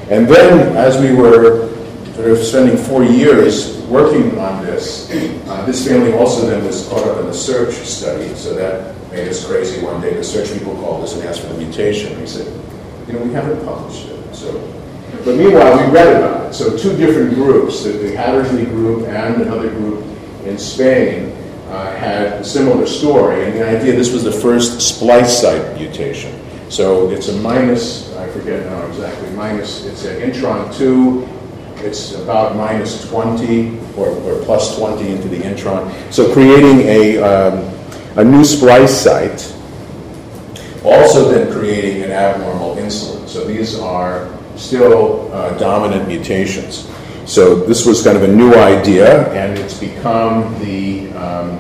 And 0.09 0.29
then, 0.29 0.77
as 0.77 1.01
we 1.01 1.15
were 1.15 1.69
sort 2.15 2.31
of 2.31 2.39
spending 2.39 2.77
four 2.77 3.05
years 3.05 3.77
working 3.87 4.39
on 4.39 4.65
this, 4.65 5.11
uh, 5.11 5.65
this 5.67 5.87
family 5.87 6.13
also 6.13 6.47
then 6.47 6.65
was 6.65 6.89
caught 6.89 7.07
up 7.07 7.19
in 7.19 7.27
the 7.27 7.35
search 7.35 7.75
study, 7.75 8.35
so 8.35 8.55
that 8.55 8.95
made 9.11 9.29
us 9.29 9.45
crazy 9.47 9.85
one 9.85 10.01
day. 10.01 10.15
The 10.15 10.25
search 10.25 10.53
people 10.53 10.75
called 10.77 11.05
us 11.05 11.15
and 11.15 11.25
asked 11.25 11.41
for 11.41 11.49
the 11.49 11.59
mutation. 11.59 12.19
We 12.21 12.27
said, 12.27 12.47
you 13.07 13.15
know, 13.15 13.21
we 13.21 13.33
haven't 13.33 13.65
published 13.65 14.09
it. 14.09 14.35
So, 14.35 14.53
but 15.25 15.37
meanwhile, 15.37 15.77
we 15.77 15.93
read 15.93 16.17
about 16.17 16.51
it. 16.51 16.55
So 16.55 16.77
two 16.77 16.97
different 16.97 17.35
groups, 17.35 17.83
the, 17.85 17.91
the 17.91 18.17
Hattersley 18.17 18.65
group 18.65 19.09
and 19.09 19.43
another 19.43 19.71
group 19.71 20.05
in 20.45 20.59
Spain, 20.59 21.33
uh, 21.69 21.97
had 21.97 22.33
a 22.35 22.45
similar 22.45 22.87
story. 22.87 23.45
And 23.45 23.55
the 23.55 23.69
idea, 23.69 23.97
this 23.97 24.13
was 24.13 24.23
the 24.23 24.33
first 24.33 24.81
splice 24.81 25.41
site 25.41 25.77
mutation. 25.77 26.41
So 26.71 27.11
it's 27.11 27.29
a 27.29 27.37
minus, 27.41 28.06
I 28.17 28.29
forget 28.29 28.65
now 28.67 28.87
exactly, 28.87 29.31
minus, 29.31 29.85
it's 29.85 30.05
an 30.05 30.21
intron 30.21 30.75
2, 30.77 31.29
it's 31.85 32.15
about 32.15 32.57
minus 32.57 33.09
20 33.09 33.79
or, 33.97 34.09
or 34.09 34.43
plus 34.45 34.77
20 34.79 35.09
into 35.09 35.29
the 35.29 35.39
intron. 35.39 35.91
So 36.13 36.33
creating 36.33 36.81
a, 36.81 37.19
um, 37.19 37.75
a 38.17 38.25
new 38.25 38.45
splice 38.45 38.95
site, 38.95 39.53
also 40.85 41.31
then 41.31 41.53
creating 41.53 42.03
an 42.03 42.11
abnormal 42.11 42.77
insulin. 42.77 43.29
So 43.29 43.45
these 43.45 43.79
are 43.79 44.33
still 44.57 45.33
uh, 45.33 45.57
dominant 45.59 46.09
mutations. 46.09 46.89
So 47.27 47.57
this 47.57 47.85
was 47.85 48.03
kind 48.03 48.17
of 48.17 48.23
a 48.23 48.29
new 48.29 48.55
idea, 48.55 49.33
and 49.33 49.59
it's 49.59 49.79
become 49.79 50.57
the 50.61 51.11
um, 51.13 51.59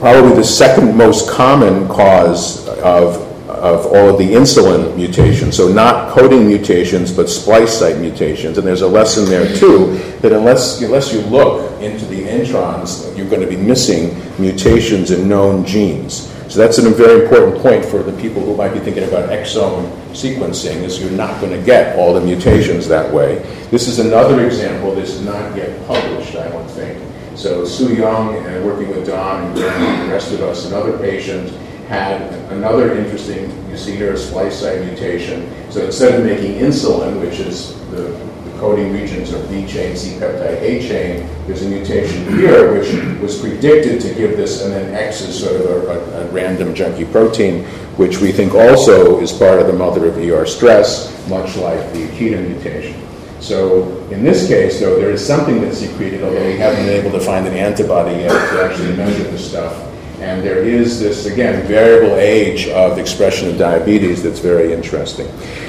probably 0.00 0.34
the 0.34 0.44
second 0.44 0.96
most 0.96 1.30
common 1.30 1.86
cause 1.88 2.68
of, 2.80 3.33
of 3.64 3.86
all 3.86 4.10
of 4.10 4.18
the 4.18 4.34
insulin 4.34 4.94
mutations. 4.94 5.56
So 5.56 5.72
not 5.72 6.10
coding 6.10 6.46
mutations, 6.46 7.10
but 7.10 7.30
splice 7.30 7.78
site 7.78 7.96
mutations. 7.96 8.58
And 8.58 8.66
there's 8.66 8.82
a 8.82 8.86
lesson 8.86 9.24
there 9.24 9.56
too 9.56 9.96
that 10.20 10.32
unless 10.32 10.82
unless 10.82 11.14
you 11.14 11.22
look 11.22 11.80
into 11.80 12.04
the 12.04 12.24
introns, 12.24 13.16
you're 13.16 13.28
going 13.28 13.40
to 13.40 13.46
be 13.46 13.56
missing 13.56 14.14
mutations 14.38 15.12
in 15.12 15.30
known 15.30 15.64
genes. 15.64 16.30
So 16.52 16.60
that's 16.60 16.76
a 16.76 16.90
very 16.90 17.24
important 17.24 17.62
point 17.62 17.86
for 17.86 18.02
the 18.02 18.12
people 18.20 18.44
who 18.44 18.54
might 18.54 18.74
be 18.74 18.80
thinking 18.80 19.04
about 19.04 19.30
exome 19.30 19.90
sequencing, 20.12 20.82
is 20.82 21.00
you're 21.00 21.10
not 21.10 21.40
going 21.40 21.58
to 21.58 21.64
get 21.64 21.96
all 21.98 22.12
the 22.12 22.20
mutations 22.20 22.86
that 22.88 23.10
way. 23.12 23.38
This 23.70 23.88
is 23.88 23.98
another 23.98 24.44
example 24.44 24.94
that's 24.94 25.20
not 25.20 25.56
yet 25.56 25.86
published, 25.86 26.36
I 26.36 26.50
don't 26.50 26.68
think. 26.68 27.02
So 27.34 27.64
Sue 27.64 27.94
Young, 27.94 28.36
and 28.36 28.62
working 28.62 28.88
with 28.88 29.06
Don 29.06 29.44
and 29.44 29.58
and 29.58 30.08
the 30.08 30.12
rest 30.12 30.32
of 30.32 30.42
us, 30.42 30.66
another 30.66 30.98
patient 30.98 31.50
had 31.88 32.20
another 32.52 32.96
interesting, 32.96 33.50
you 33.70 33.76
see 33.76 33.96
here, 33.96 34.12
a 34.12 34.16
splice 34.16 34.60
site 34.60 34.84
mutation. 34.84 35.50
So 35.70 35.84
instead 35.84 36.18
of 36.18 36.26
making 36.26 36.58
insulin, 36.58 37.20
which 37.20 37.40
is 37.40 37.78
the, 37.90 38.02
the 38.02 38.58
coding 38.58 38.92
regions 38.92 39.32
of 39.32 39.48
B 39.48 39.66
chain, 39.66 39.96
C 39.96 40.18
peptide, 40.18 40.60
A 40.60 40.80
chain, 40.86 41.28
there's 41.46 41.62
a 41.62 41.68
mutation 41.68 42.38
here 42.38 42.72
which 42.72 42.92
was 43.20 43.38
predicted 43.38 44.00
to 44.00 44.14
give 44.14 44.36
this, 44.36 44.62
and 44.62 44.72
then 44.72 44.94
X 44.94 45.20
is 45.20 45.38
sort 45.38 45.60
of 45.60 45.66
a, 45.66 45.90
a, 45.90 46.26
a 46.26 46.28
random 46.30 46.74
junky 46.74 47.10
protein, 47.10 47.64
which 47.96 48.18
we 48.18 48.32
think 48.32 48.54
also 48.54 49.20
is 49.20 49.32
part 49.32 49.60
of 49.60 49.66
the 49.66 49.72
mother 49.72 50.06
of 50.06 50.16
ER 50.16 50.46
stress, 50.46 51.10
much 51.28 51.56
like 51.56 51.92
the 51.92 52.06
Akita 52.08 52.46
mutation. 52.48 53.00
So 53.40 53.98
in 54.08 54.24
this 54.24 54.48
case, 54.48 54.80
though, 54.80 54.98
there 54.98 55.10
is 55.10 55.24
something 55.24 55.60
that's 55.60 55.78
secreted, 55.78 56.22
although 56.22 56.46
we 56.46 56.56
haven't 56.56 56.86
been 56.86 57.04
able 57.04 57.16
to 57.18 57.22
find 57.22 57.46
an 57.46 57.52
antibody 57.52 58.20
yet 58.20 58.30
to 58.30 58.64
actually 58.64 58.96
measure 58.96 59.24
the 59.24 59.38
stuff. 59.38 59.93
And 60.20 60.42
there 60.42 60.62
is 60.62 61.00
this, 61.00 61.26
again, 61.26 61.66
variable 61.66 62.16
age 62.16 62.68
of 62.68 62.98
expression 62.98 63.48
of 63.48 63.58
diabetes 63.58 64.22
that's 64.22 64.38
very 64.38 64.72
interesting. 64.72 65.26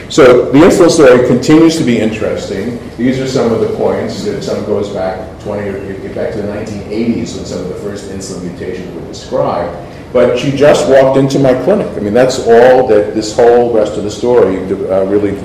So 0.10 0.52
the 0.52 0.60
insulin 0.60 0.92
story 0.92 1.28
continues 1.28 1.78
to 1.78 1.84
be 1.84 2.00
interesting. 2.00 2.80
These 2.96 3.20
are 3.20 3.28
some 3.28 3.52
of 3.52 3.60
the 3.60 3.76
points. 3.76 4.24
That 4.26 4.44
some 4.44 4.64
goes 4.66 4.90
back 4.90 5.42
20 5.42 5.68
or 5.68 6.02
get 6.02 6.16
back 6.16 6.34
to 6.34 6.42
the 6.42 6.48
1980s 6.48 7.36
when 7.36 7.46
some 7.46 7.60
of 7.60 7.70
the 7.70 7.76
first 7.76 8.10
insulin 8.12 8.44
mutations 8.44 8.94
were 8.94 9.08
described. 9.08 9.76
But 10.14 10.38
she 10.38 10.52
just 10.52 10.88
walked 10.88 11.18
into 11.18 11.40
my 11.40 11.54
clinic. 11.66 11.88
I 11.98 12.00
mean, 12.00 12.14
that's 12.14 12.40
all 12.40 12.88
that 12.88 13.14
this 13.16 13.36
whole 13.36 13.74
rest 13.74 13.98
of 13.98 14.04
the 14.04 14.12
story 14.12 14.58
uh, 14.58 15.04
really. 15.06 15.36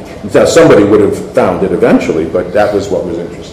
Somebody 0.46 0.84
would 0.84 1.00
have 1.00 1.34
found 1.34 1.64
it 1.64 1.72
eventually, 1.72 2.28
but 2.28 2.52
that 2.52 2.72
was 2.72 2.88
what 2.88 3.04
was 3.04 3.18
interesting. 3.18 3.49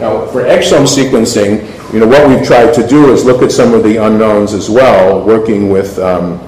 Now, 0.00 0.24
for 0.26 0.42
exome 0.44 0.86
sequencing, 0.86 1.92
you 1.92 2.00
know, 2.00 2.06
what 2.06 2.26
we've 2.26 2.46
tried 2.46 2.72
to 2.72 2.86
do 2.86 3.12
is 3.12 3.26
look 3.26 3.42
at 3.42 3.52
some 3.52 3.74
of 3.74 3.82
the 3.82 3.98
unknowns 3.98 4.54
as 4.54 4.70
well, 4.70 5.22
working 5.22 5.68
with 5.68 5.98
um, 5.98 6.40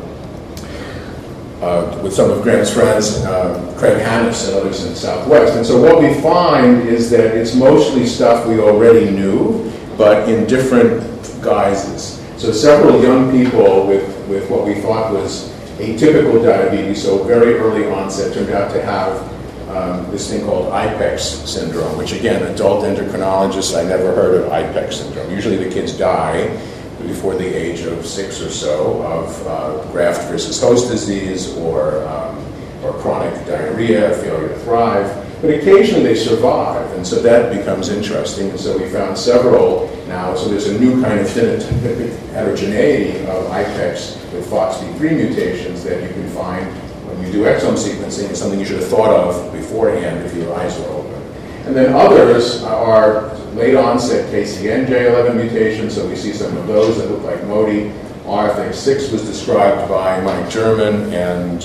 uh, 1.61 2.01
with 2.03 2.13
some 2.13 2.31
of 2.31 2.43
Graeme's 2.43 2.73
friends, 2.73 3.19
uh, 3.25 3.75
Craig 3.79 4.03
Hanis 4.03 4.49
and 4.49 4.57
others 4.57 4.85
in 4.85 4.91
the 4.91 4.97
Southwest. 4.97 5.55
And 5.55 5.65
so 5.65 5.81
what 5.81 6.01
we 6.03 6.21
find 6.21 6.89
is 6.89 7.11
that 7.11 7.37
it's 7.37 7.55
mostly 7.55 8.07
stuff 8.07 8.47
we 8.49 8.59
already 8.59 9.11
knew, 9.11 9.71
but 9.97 10.29
in 10.29 10.47
different 10.47 11.03
guises. 11.43 12.21
So 12.37 12.53
several 12.53 13.01
young 13.01 13.31
people 13.31 13.87
with, 13.87 14.29
with 14.29 14.51
what 14.51 14.67
we 14.67 14.75
thought 14.77 15.13
was 15.13 15.51
atypical 15.79 16.43
diabetes, 16.43 17.03
so 17.05 17.23
very 17.23 17.55
early 17.55 17.87
onset, 17.89 18.35
turned 18.35 18.51
out 18.51 18.73
to 18.73 18.83
have 18.83 19.13
um, 19.69 20.11
this 20.11 20.31
thing 20.31 20.45
called 20.45 20.73
IPEX 20.73 21.47
syndrome, 21.47 21.97
which 21.97 22.13
again, 22.13 22.43
adult 22.53 22.85
endocrinologists, 22.85 23.79
I 23.79 23.85
never 23.89 24.15
heard 24.15 24.43
of 24.43 24.51
IPEX 24.51 24.95
syndrome. 24.95 25.31
Usually 25.31 25.57
the 25.57 25.71
kids 25.71 25.97
die 25.97 26.49
before 27.07 27.35
the 27.35 27.47
age 27.47 27.81
of 27.81 28.07
six 28.07 28.41
or 28.41 28.51
so 28.51 29.03
of 29.03 29.47
uh, 29.47 29.93
graft 29.93 30.31
versus 30.31 30.61
host 30.61 30.91
disease 30.91 31.57
or, 31.57 32.07
um, 32.07 32.39
or 32.83 32.93
chronic 32.95 33.35
diarrhea, 33.47 34.15
failure 34.17 34.49
to 34.49 34.59
thrive. 34.61 35.19
But 35.41 35.51
occasionally 35.51 36.05
they 36.05 36.15
survive, 36.15 36.91
and 36.93 37.05
so 37.05 37.21
that 37.21 37.53
becomes 37.53 37.89
interesting. 37.89 38.51
And 38.51 38.61
so 38.61 38.79
we 38.79 38.89
found 38.89 39.19
several 39.19 39.91
now, 40.07 40.37
so 40.37 40.49
there's 40.49 40.69
a 40.69 40.79
new 40.79 41.03
kind 41.03 41.19
of 41.19 41.29
heterogeneity 41.35 43.19
of 43.27 43.47
IPEX 43.51 44.33
with 44.33 44.49
FOXP3 44.49 45.01
mutations 45.01 45.83
that 45.85 46.01
you 46.03 46.09
can 46.11 46.29
find 46.29 46.67
do 47.33 47.45
exome 47.45 47.75
sequencing. 47.75 48.31
is 48.31 48.39
something 48.39 48.61
you 48.61 48.67
should 48.67 48.79
have 48.79 48.89
thought 48.89 49.11
of 49.11 49.53
beforehand 49.53 50.25
if 50.25 50.37
your 50.37 50.55
eyes 50.55 50.79
were 50.79 50.87
open. 50.87 51.23
And 51.67 51.75
then 51.75 51.95
others 51.95 52.63
are 52.63 53.35
late 53.55 53.75
onset 53.75 54.31
KCNJ11 54.33 55.35
mutations, 55.37 55.95
so 55.95 56.07
we 56.07 56.15
see 56.15 56.33
some 56.33 56.57
of 56.57 56.67
those 56.67 56.99
that 56.99 57.11
look 57.11 57.23
like 57.23 57.43
MODY. 57.47 57.91
RFX6 58.25 59.11
was 59.13 59.23
described 59.23 59.89
by 59.89 60.21
Mike 60.21 60.51
German 60.51 61.13
and 61.13 61.63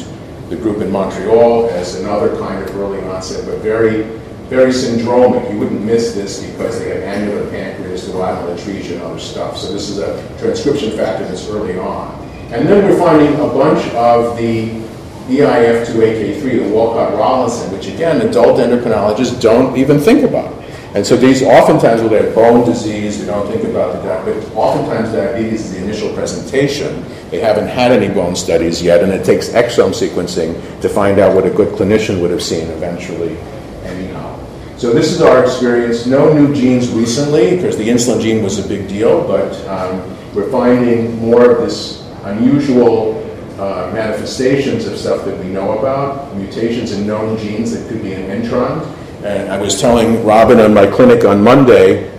the 0.49 0.55
group 0.55 0.81
in 0.81 0.89
Montreal 0.89 1.69
as 1.71 1.95
another 1.95 2.37
kind 2.39 2.63
of 2.63 2.75
early 2.77 3.03
onset, 3.03 3.45
but 3.45 3.59
very, 3.59 4.03
very 4.47 4.71
syndromic. 4.71 5.51
You 5.51 5.59
wouldn't 5.59 5.81
miss 5.81 6.13
this 6.13 6.43
because 6.43 6.79
they 6.79 6.89
have 6.89 7.03
annular 7.03 7.49
pancreas, 7.49 8.07
duodenal 8.07 8.55
atresia, 8.57 8.93
and 8.93 9.01
other 9.01 9.19
stuff. 9.19 9.57
So 9.57 9.73
this 9.73 9.89
is 9.89 9.97
a 9.99 10.15
transcription 10.39 10.91
factor 10.95 11.25
that's 11.27 11.47
early 11.49 11.77
on. 11.77 12.13
And 12.51 12.67
then 12.67 12.85
we're 12.85 12.97
finding 12.97 13.33
a 13.35 13.47
bunch 13.47 13.85
of 13.93 14.37
the 14.37 14.86
EIF2AK3, 15.27 16.41
the 16.41 16.73
Wolcott-Rallison, 16.73 17.71
which 17.71 17.87
again, 17.87 18.21
adult 18.21 18.59
endocrinologists 18.59 19.41
don't 19.41 19.77
even 19.77 19.99
think 19.99 20.23
about. 20.23 20.53
And 20.95 21.05
so 21.05 21.17
these 21.17 21.43
oftentimes 21.43 22.01
will 22.01 22.09
have 22.09 22.33
bone 22.33 22.65
disease, 22.65 23.19
they 23.19 23.27
don't 23.27 23.47
think 23.51 23.65
about 23.65 23.93
the 23.93 24.07
diabetes, 24.07 24.49
oftentimes 24.55 25.11
diabetes 25.11 25.65
is 25.65 25.73
the 25.73 25.83
initial 25.83 26.13
presentation. 26.13 27.05
They 27.29 27.41
haven't 27.41 27.67
had 27.67 27.91
any 27.91 28.11
bone 28.11 28.35
studies 28.35 28.81
yet, 28.81 29.03
and 29.03 29.11
it 29.11 29.25
takes 29.25 29.49
exome 29.49 29.91
sequencing 29.91 30.81
to 30.81 30.89
find 30.89 31.19
out 31.19 31.35
what 31.35 31.45
a 31.45 31.49
good 31.49 31.77
clinician 31.77 32.21
would 32.21 32.31
have 32.31 32.41
seen 32.41 32.69
eventually 32.69 33.37
anyhow. 33.83 34.39
So 34.77 34.93
this 34.93 35.11
is 35.11 35.21
our 35.21 35.43
experience. 35.43 36.05
No 36.05 36.33
new 36.33 36.55
genes 36.55 36.89
recently, 36.89 37.57
because 37.57 37.77
the 37.77 37.87
insulin 37.87 38.21
gene 38.21 38.43
was 38.43 38.63
a 38.63 38.67
big 38.67 38.87
deal, 38.87 39.27
but 39.27 39.53
um, 39.67 39.99
we're 40.33 40.49
finding 40.49 41.17
more 41.17 41.51
of 41.51 41.57
this 41.65 42.07
unusual 42.23 43.26
uh, 43.59 43.91
manifestations 43.93 44.85
of 44.85 44.97
stuff 44.97 45.25
that 45.25 45.37
we 45.43 45.49
know 45.49 45.79
about, 45.79 46.35
mutations 46.35 46.91
in 46.91 47.07
known 47.07 47.37
genes 47.37 47.71
that 47.71 47.89
could 47.89 48.01
be 48.01 48.13
an 48.13 48.29
intron. 48.29 48.85
And 49.23 49.51
I 49.51 49.57
was 49.57 49.81
telling 49.81 50.23
Robin 50.23 50.59
in 50.59 50.73
my 50.73 50.85
clinic 50.85 51.25
on 51.25 51.43
Monday, 51.43 52.11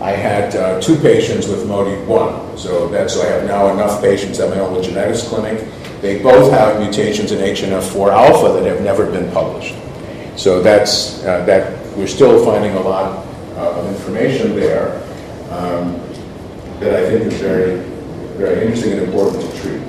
I 0.00 0.12
had 0.12 0.56
uh, 0.56 0.80
two 0.80 0.96
patients 0.96 1.48
with 1.48 1.66
MODY1. 1.66 2.58
So 2.58 2.88
that's 2.88 3.14
so 3.14 3.22
I 3.22 3.26
have 3.26 3.44
now 3.46 3.72
enough 3.72 4.00
patients 4.00 4.40
at 4.40 4.48
my 4.48 4.58
own 4.60 4.82
genetics 4.82 5.26
clinic. 5.28 5.68
They 6.00 6.22
both 6.22 6.50
have 6.52 6.80
mutations 6.80 7.32
in 7.32 7.40
HNF4 7.40 8.12
alpha 8.12 8.52
that 8.52 8.64
have 8.66 8.82
never 8.82 9.10
been 9.10 9.30
published. 9.32 9.74
So 10.36 10.62
that's 10.62 11.22
uh, 11.24 11.44
that 11.46 11.96
we're 11.96 12.06
still 12.06 12.44
finding 12.44 12.74
a 12.74 12.80
lot 12.80 13.26
uh, 13.56 13.80
of 13.80 13.86
information 13.88 14.54
there 14.54 15.02
um, 15.50 15.98
that 16.78 16.94
I 16.94 17.10
think 17.10 17.32
is 17.32 17.40
very, 17.40 17.80
very 18.38 18.62
interesting 18.62 18.92
and 18.92 19.02
important 19.02 19.42
to 19.42 19.60
treat. 19.60 19.87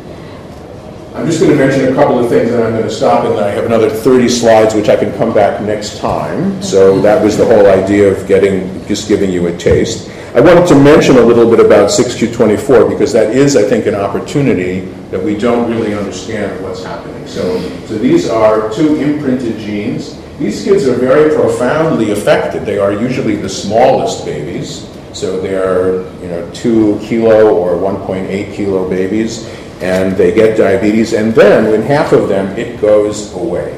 I'm 1.16 1.26
just 1.26 1.40
going 1.40 1.52
to 1.52 1.58
mention 1.58 1.92
a 1.92 1.96
couple 1.96 2.20
of 2.20 2.30
things 2.30 2.52
and 2.52 2.64
I'm 2.64 2.74
going 2.74 2.84
to 2.84 2.90
stop 2.90 3.26
and 3.26 3.34
then 3.34 3.44
I 3.44 3.50
have 3.50 3.66
another 3.66 3.90
30 3.90 4.30
slides 4.30 4.76
which 4.76 4.90
I 4.90 4.96
can 4.96 5.12
come 5.18 5.34
back 5.34 5.60
next 5.60 5.98
time. 5.98 6.62
So 6.62 7.02
that 7.02 7.24
was 7.24 7.36
the 7.36 7.46
whole 7.46 7.66
idea 7.66 8.14
of 8.14 8.28
getting, 8.28 8.86
just 8.86 9.08
giving 9.08 9.32
you 9.32 9.48
a 9.48 9.58
taste. 9.58 10.08
I 10.36 10.40
wanted 10.40 10.68
to 10.68 10.76
mention 10.76 11.18
a 11.18 11.22
little 11.22 11.50
bit 11.50 11.66
about 11.66 11.90
6q24 11.90 12.88
because 12.88 13.12
that 13.14 13.36
is, 13.36 13.56
I 13.56 13.64
think, 13.64 13.88
an 13.88 13.96
opportunity 13.96 14.82
that 15.10 15.22
we 15.22 15.36
don't 15.36 15.72
really 15.72 15.96
understand 15.96 16.64
what's 16.64 16.84
happening. 16.84 17.26
So, 17.26 17.60
so 17.88 17.98
these 17.98 18.30
are 18.30 18.72
two 18.72 18.98
imprinted 18.98 19.58
genes. 19.58 20.16
These 20.38 20.64
kids 20.64 20.88
are 20.88 20.96
very 20.96 21.34
profoundly 21.34 22.12
affected. 22.12 22.68
They 22.68 22.78
are 22.78 22.94
usually 22.94 23.36
the 23.36 23.50
smallest 23.50 24.26
babies. 24.26 24.88
So 25.14 25.42
they're, 25.42 26.04
you 26.22 26.28
know, 26.28 26.50
two 26.54 27.00
kilo 27.00 27.56
or 27.56 27.72
1.8 27.72 28.54
kilo 28.54 28.88
babies 28.88 29.50
and 29.82 30.16
they 30.18 30.34
get 30.34 30.58
diabetes, 30.58 31.14
and 31.14 31.34
then 31.34 31.74
in 31.74 31.82
half 31.82 32.12
of 32.12 32.28
them, 32.28 32.58
it 32.58 32.82
goes 32.82 33.34
away. 33.34 33.78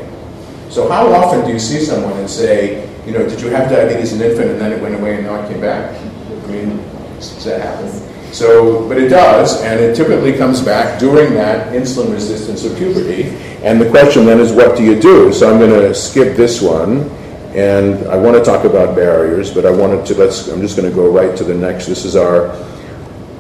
So 0.70 0.90
how 0.90 1.12
often 1.14 1.46
do 1.46 1.52
you 1.52 1.60
see 1.60 1.80
someone 1.80 2.14
and 2.14 2.30
say, 2.30 2.90
you 3.06 3.12
know, 3.12 3.28
did 3.28 3.42
you 3.42 3.50
have 3.50 3.70
diabetes 3.70 4.14
as 4.14 4.22
an 4.22 4.30
infant 4.30 4.52
and 4.52 4.62
then 4.62 4.72
it 4.72 4.82
went 4.82 4.96
away 4.96 5.16
and 5.16 5.26
now 5.26 5.44
it 5.44 5.52
came 5.52 5.60
back? 5.60 5.94
I 6.00 6.48
mean, 6.48 6.78
does 7.16 7.44
that 7.46 7.62
happen? 7.62 7.90
So, 8.34 8.88
but 8.88 8.98
it 8.98 9.10
does, 9.10 9.62
and 9.62 9.80
it 9.82 9.96
typically 9.96 10.38
comes 10.38 10.62
back 10.62 10.98
during 10.98 11.34
that 11.34 11.74
insulin 11.74 12.14
resistance 12.14 12.64
of 12.64 12.78
puberty. 12.78 13.24
And 13.64 13.82
the 13.82 13.90
question 13.90 14.26
then 14.26 14.40
is, 14.40 14.54
what 14.54 14.78
do 14.78 14.84
you 14.84 15.00
do? 15.00 15.34
So 15.34 15.52
I'm 15.52 15.60
going 15.60 15.72
to 15.72 15.94
skip 15.94 16.38
this 16.38 16.62
one, 16.62 17.10
and 17.54 18.08
I 18.08 18.16
want 18.16 18.38
to 18.38 18.44
talk 18.44 18.64
about 18.64 18.96
barriers, 18.96 19.54
but 19.54 19.66
I 19.66 19.72
wanted 19.72 20.06
to, 20.06 20.16
let's, 20.16 20.48
I'm 20.48 20.62
just 20.62 20.78
going 20.78 20.90
to 20.90 20.96
go 20.96 21.12
right 21.12 21.36
to 21.38 21.44
the 21.44 21.54
next. 21.54 21.88
This 21.88 22.06
is 22.06 22.16
our 22.16 22.56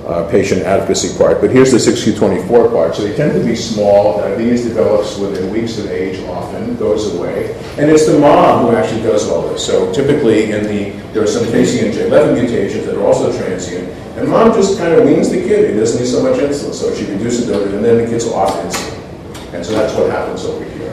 uh, 0.05 0.29
patient 0.29 0.63
advocacy 0.63 1.17
part. 1.17 1.41
But 1.41 1.51
here's 1.51 1.71
the 1.71 1.77
6q24 1.77 2.71
part. 2.71 2.95
So 2.95 3.03
they 3.03 3.15
tend 3.15 3.33
to 3.33 3.45
be 3.45 3.55
small. 3.55 4.17
Diabetes 4.17 4.63
develops 4.63 5.17
within 5.17 5.51
weeks 5.51 5.77
of 5.77 5.87
age 5.87 6.23
often, 6.27 6.75
goes 6.77 7.13
away. 7.15 7.55
And 7.77 7.89
it's 7.89 8.05
the 8.05 8.19
mom 8.19 8.65
who 8.65 8.75
actually 8.75 9.03
does 9.03 9.29
all 9.29 9.47
this. 9.49 9.65
So 9.65 9.91
typically 9.93 10.51
in 10.51 10.63
the, 10.63 10.89
there 11.13 11.23
are 11.23 11.27
some 11.27 11.45
KCNJ11 11.45 12.33
mutations 12.33 12.85
that 12.85 12.95
are 12.95 13.05
also 13.05 13.35
transient. 13.37 13.89
And 14.17 14.27
mom 14.27 14.53
just 14.53 14.77
kind 14.77 14.93
of 14.93 15.05
weans 15.05 15.29
the 15.29 15.41
kid. 15.41 15.73
He 15.73 15.79
doesn't 15.79 16.01
need 16.01 16.07
so 16.07 16.23
much 16.23 16.39
insulin. 16.39 16.73
So 16.73 16.93
she 16.95 17.05
reduces 17.05 17.49
it, 17.49 17.73
and 17.73 17.83
then 17.83 17.97
the 17.97 18.05
kid's 18.05 18.27
off 18.27 18.53
insulin. 18.55 19.53
And 19.53 19.65
so 19.65 19.73
that's 19.73 19.93
what 19.93 20.09
happens 20.09 20.43
over 20.45 20.63
here. 20.63 20.91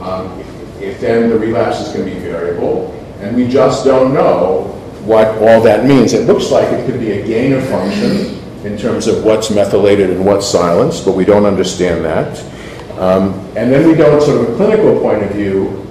Um, 0.00 0.40
if 0.80 1.00
then 1.00 1.30
the 1.30 1.38
relapses 1.38 1.92
can 1.92 2.04
be 2.04 2.18
variable, 2.18 2.92
and 3.20 3.34
we 3.36 3.48
just 3.48 3.84
don't 3.84 4.12
know 4.12 4.72
what 5.06 5.38
all 5.38 5.62
that 5.62 5.86
means. 5.86 6.12
It 6.12 6.26
looks 6.26 6.50
like 6.50 6.68
it 6.72 6.84
could 6.84 7.00
be 7.00 7.12
a 7.12 7.26
gain 7.26 7.52
of 7.52 7.66
function 7.68 8.42
in 8.64 8.76
terms 8.76 9.06
of 9.06 9.24
what's 9.24 9.50
methylated 9.50 10.10
and 10.10 10.26
what's 10.26 10.46
silenced, 10.46 11.04
but 11.04 11.14
we 11.14 11.24
don't 11.24 11.44
understand 11.46 12.04
that. 12.04 12.42
Um, 12.98 13.34
and 13.56 13.70
then 13.70 13.86
we 13.86 13.94
don't, 13.94 14.20
sort 14.20 14.40
of 14.40 14.52
a 14.52 14.56
clinical 14.56 15.00
point 15.00 15.22
of 15.22 15.30
view, 15.30 15.86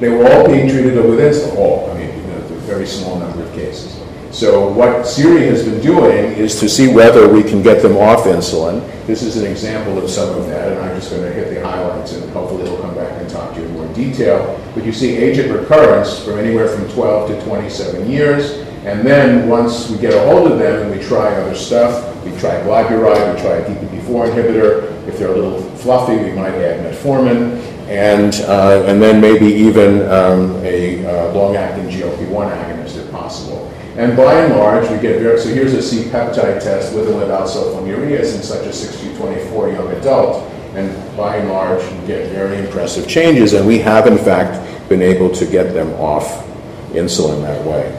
they 0.00 0.08
were 0.08 0.26
all 0.30 0.46
being 0.46 0.68
treated 0.68 0.94
with 0.96 1.18
insulin, 1.18 1.56
all, 1.56 1.90
I 1.90 1.94
mean, 1.94 2.08
you 2.08 2.26
know, 2.26 2.36
a 2.36 2.60
very 2.66 2.86
small 2.86 3.18
number 3.18 3.42
of 3.42 3.52
cases. 3.52 4.00
So 4.30 4.68
what 4.68 5.06
Siri 5.06 5.46
has 5.46 5.64
been 5.64 5.80
doing 5.80 6.32
is 6.32 6.60
to 6.60 6.68
see 6.68 6.92
whether 6.92 7.28
we 7.28 7.42
can 7.42 7.62
get 7.62 7.82
them 7.82 7.96
off 7.96 8.24
insulin. 8.24 8.80
This 9.06 9.22
is 9.22 9.36
an 9.36 9.50
example 9.50 9.98
of 9.98 10.08
some 10.08 10.38
of 10.38 10.46
that, 10.46 10.72
and 10.72 10.80
I'm 10.80 10.94
just 10.96 11.10
going 11.10 11.22
to 11.22 11.32
hit 11.32 11.54
the 11.54 11.66
highlights, 11.66 12.12
and 12.12 12.30
hopefully 12.32 12.64
he'll 12.64 12.80
come 12.80 12.94
back 12.94 13.12
and 13.20 13.28
talk 13.28 13.54
to 13.54 13.60
you 13.60 13.66
in 13.66 13.72
more 13.72 13.89
detail. 14.00 14.60
But 14.74 14.84
you 14.84 14.92
see 14.92 15.16
agent 15.16 15.52
recurrence 15.52 16.24
from 16.24 16.38
anywhere 16.38 16.68
from 16.68 16.88
12 16.90 17.30
to 17.30 17.44
27 17.44 18.10
years, 18.10 18.66
and 18.84 19.06
then 19.06 19.48
once 19.48 19.90
we 19.90 19.98
get 19.98 20.14
a 20.14 20.20
hold 20.24 20.50
of 20.50 20.58
them 20.58 20.82
and 20.82 20.90
we 20.90 21.04
try 21.04 21.34
other 21.34 21.54
stuff, 21.54 22.24
we 22.24 22.30
try 22.38 22.60
glyburide, 22.62 23.34
we 23.34 23.40
try 23.40 23.56
a 23.56 23.64
DPP-4 23.68 24.30
inhibitor. 24.30 25.06
If 25.06 25.18
they're 25.18 25.32
a 25.32 25.34
little 25.34 25.60
fluffy, 25.76 26.16
we 26.16 26.32
might 26.32 26.54
add 26.54 26.80
metformin, 26.84 27.60
and, 27.88 28.34
uh, 28.46 28.84
and 28.86 29.02
then 29.02 29.20
maybe 29.20 29.46
even 29.46 30.02
um, 30.08 30.56
a 30.64 31.04
uh, 31.04 31.32
long-acting 31.32 31.88
GLP-1 31.88 32.50
agonist 32.50 32.96
if 32.96 33.10
possible. 33.10 33.70
And 33.96 34.16
by 34.16 34.32
and 34.34 34.56
large, 34.56 34.88
we 34.88 34.98
get 34.98 35.20
very, 35.20 35.38
so 35.38 35.48
here's 35.48 35.74
a 35.74 35.82
C-peptide 35.82 36.62
test 36.62 36.94
with 36.94 37.08
and 37.08 37.18
without 37.18 37.48
sulfonylureas 37.48 38.34
in 38.36 38.42
such 38.42 38.64
a 38.64 38.70
6q24 38.70 39.74
young 39.74 39.92
adult. 39.92 40.50
And 40.74 41.16
by 41.16 41.36
and 41.36 41.48
large, 41.48 41.82
we 41.82 42.06
get 42.06 42.30
very 42.30 42.58
impressive 42.58 43.08
changes, 43.08 43.54
and 43.54 43.66
we 43.66 43.78
have, 43.78 44.06
in 44.06 44.18
fact, 44.18 44.88
been 44.88 45.02
able 45.02 45.30
to 45.30 45.46
get 45.46 45.74
them 45.74 45.92
off 45.94 46.46
insulin 46.92 47.42
that 47.42 47.64
way. 47.66 47.96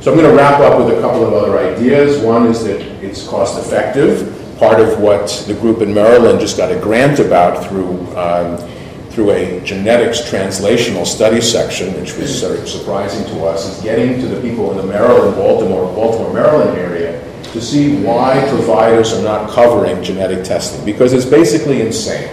So 0.00 0.10
I'm 0.10 0.18
going 0.18 0.30
to 0.30 0.36
wrap 0.36 0.60
up 0.60 0.78
with 0.78 0.96
a 0.96 1.00
couple 1.00 1.24
of 1.24 1.34
other 1.34 1.58
ideas. 1.58 2.18
One 2.22 2.46
is 2.46 2.64
that 2.64 2.80
it's 3.04 3.26
cost 3.28 3.58
effective. 3.58 4.36
Part 4.58 4.80
of 4.80 4.98
what 5.00 5.44
the 5.46 5.54
group 5.54 5.82
in 5.82 5.94
Maryland 5.94 6.40
just 6.40 6.56
got 6.56 6.72
a 6.72 6.78
grant 6.78 7.18
about 7.18 7.66
through 7.66 7.98
um, 8.16 8.56
through 9.10 9.30
a 9.32 9.60
genetics 9.64 10.20
translational 10.20 11.04
study 11.04 11.40
section, 11.40 11.92
which 12.00 12.16
was 12.16 12.40
sort 12.40 12.58
of 12.58 12.68
surprising 12.68 13.24
to 13.26 13.44
us, 13.44 13.66
is 13.66 13.82
getting 13.82 14.20
to 14.20 14.28
the 14.28 14.40
people 14.40 14.70
in 14.70 14.76
the 14.76 14.84
Maryland, 14.84 15.34
Baltimore, 15.34 15.92
Baltimore, 15.94 16.32
Maryland 16.32 16.78
area 16.78 17.19
to 17.52 17.60
see 17.60 18.02
why 18.02 18.46
providers 18.48 19.12
are 19.12 19.22
not 19.22 19.50
covering 19.50 20.02
genetic 20.02 20.44
testing 20.44 20.84
because 20.84 21.12
it's 21.12 21.24
basically 21.24 21.80
insane, 21.80 22.28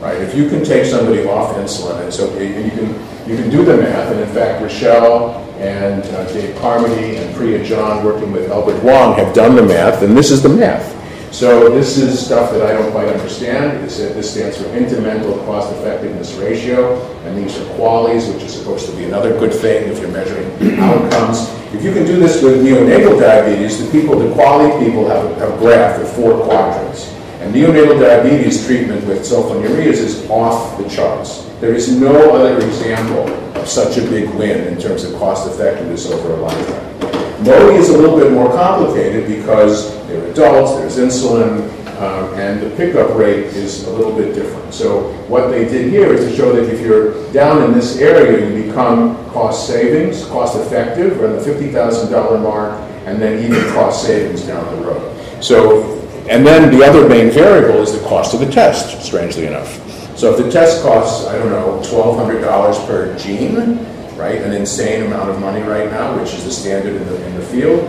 right? 0.00 0.20
If 0.20 0.34
you 0.34 0.48
can 0.48 0.64
take 0.64 0.84
somebody 0.84 1.24
off 1.26 1.56
insulin, 1.56 2.02
and 2.02 2.12
so 2.12 2.26
you 2.38 2.70
can 2.70 2.88
you 3.28 3.36
can 3.36 3.48
do 3.48 3.64
the 3.64 3.76
math, 3.76 4.10
and 4.10 4.20
in 4.20 4.28
fact, 4.34 4.60
Rochelle 4.62 5.38
and 5.58 6.02
uh, 6.02 6.32
Dave 6.32 6.56
Carmody 6.58 7.16
and 7.16 7.34
Priya 7.36 7.62
John, 7.64 8.04
working 8.04 8.32
with 8.32 8.50
Elbert 8.50 8.80
Huang, 8.80 9.16
have 9.16 9.34
done 9.34 9.54
the 9.54 9.62
math, 9.62 10.02
and 10.02 10.16
this 10.16 10.30
is 10.30 10.42
the 10.42 10.48
math. 10.48 10.96
So 11.32 11.70
this 11.70 11.96
is 11.96 12.24
stuff 12.24 12.50
that 12.50 12.62
I 12.62 12.72
don't 12.72 12.90
quite 12.90 13.06
understand. 13.06 13.84
This, 13.84 13.98
this 13.98 14.32
stands 14.32 14.56
for 14.56 14.64
incremental 14.70 15.44
cost 15.46 15.72
effectiveness 15.76 16.34
ratio, 16.34 17.00
and 17.22 17.38
these 17.38 17.56
are 17.56 17.64
QALYs, 17.76 18.34
which 18.34 18.42
is 18.42 18.52
supposed 18.52 18.90
to 18.90 18.96
be 18.96 19.04
another 19.04 19.38
good 19.38 19.54
thing 19.54 19.88
if 19.88 20.00
you're 20.00 20.10
measuring 20.10 20.50
outcomes. 20.80 21.59
If 21.72 21.84
you 21.84 21.92
can 21.92 22.04
do 22.04 22.18
this 22.18 22.42
with 22.42 22.64
neonatal 22.64 23.20
diabetes, 23.20 23.84
the 23.84 23.90
people, 23.92 24.18
the 24.18 24.34
QALY 24.34 24.84
people 24.84 25.08
have, 25.08 25.24
a 25.24 25.56
graph 25.58 26.00
with 26.00 26.12
four 26.16 26.44
quadrants. 26.44 27.14
And 27.38 27.54
neonatal 27.54 28.00
diabetes 28.00 28.66
treatment 28.66 29.06
with 29.06 29.20
sulfonylureas 29.20 29.98
is 29.98 30.28
off 30.28 30.76
the 30.78 30.88
charts. 30.88 31.46
There 31.60 31.72
is 31.72 31.88
no 31.96 32.34
other 32.34 32.56
example 32.56 33.32
of 33.54 33.68
such 33.68 33.98
a 33.98 34.00
big 34.02 34.28
win 34.30 34.66
in 34.66 34.80
terms 34.80 35.04
of 35.04 35.16
cost 35.20 35.48
effectiveness 35.48 36.10
over 36.10 36.32
a 36.32 36.36
lifetime. 36.36 37.44
MODY 37.44 37.76
is 37.76 37.88
a 37.90 37.96
little 37.96 38.18
bit 38.18 38.32
more 38.32 38.48
complicated 38.48 39.28
because 39.28 39.96
they're 40.08 40.26
adults, 40.32 40.72
there's 40.72 40.98
insulin, 40.98 41.70
um, 42.00 42.32
and 42.32 42.62
the 42.62 42.74
pickup 42.76 43.14
rate 43.14 43.44
is 43.44 43.84
a 43.84 43.90
little 43.90 44.16
bit 44.16 44.34
different. 44.34 44.72
So 44.72 45.12
what 45.28 45.48
they 45.48 45.68
did 45.68 45.92
here 45.92 46.14
is 46.14 46.30
to 46.30 46.34
show 46.34 46.50
that 46.52 46.72
if 46.72 46.80
you're 46.80 47.30
down 47.30 47.62
in 47.62 47.74
this 47.74 47.98
area, 47.98 48.48
you 48.48 48.64
become 48.64 49.16
cost 49.32 49.68
savings, 49.68 50.24
cost 50.24 50.56
effective, 50.58 51.20
around 51.20 51.36
the 51.36 51.42
$50,000 51.42 52.42
mark, 52.42 52.80
and 53.04 53.20
then 53.20 53.44
even 53.44 53.62
cost 53.74 54.06
savings 54.06 54.46
down 54.46 54.64
the 54.76 54.86
road. 54.86 55.44
So, 55.44 56.00
and 56.26 56.46
then 56.46 56.70
the 56.74 56.82
other 56.82 57.06
main 57.06 57.30
variable 57.30 57.82
is 57.82 57.92
the 57.92 58.08
cost 58.08 58.32
of 58.32 58.40
the 58.40 58.50
test, 58.50 59.04
strangely 59.04 59.46
enough. 59.46 59.76
So 60.16 60.34
if 60.34 60.42
the 60.42 60.50
test 60.50 60.82
costs, 60.82 61.26
I 61.26 61.36
don't 61.36 61.50
know, 61.50 61.82
$1,200 61.84 62.86
per 62.86 63.18
gene, 63.18 63.78
right? 64.16 64.40
An 64.40 64.52
insane 64.52 65.04
amount 65.04 65.28
of 65.28 65.38
money 65.38 65.60
right 65.60 65.90
now, 65.90 66.18
which 66.18 66.32
is 66.32 66.44
the 66.44 66.50
standard 66.50 66.96
in 66.96 67.06
the, 67.06 67.26
in 67.26 67.34
the 67.34 67.42
field. 67.42 67.80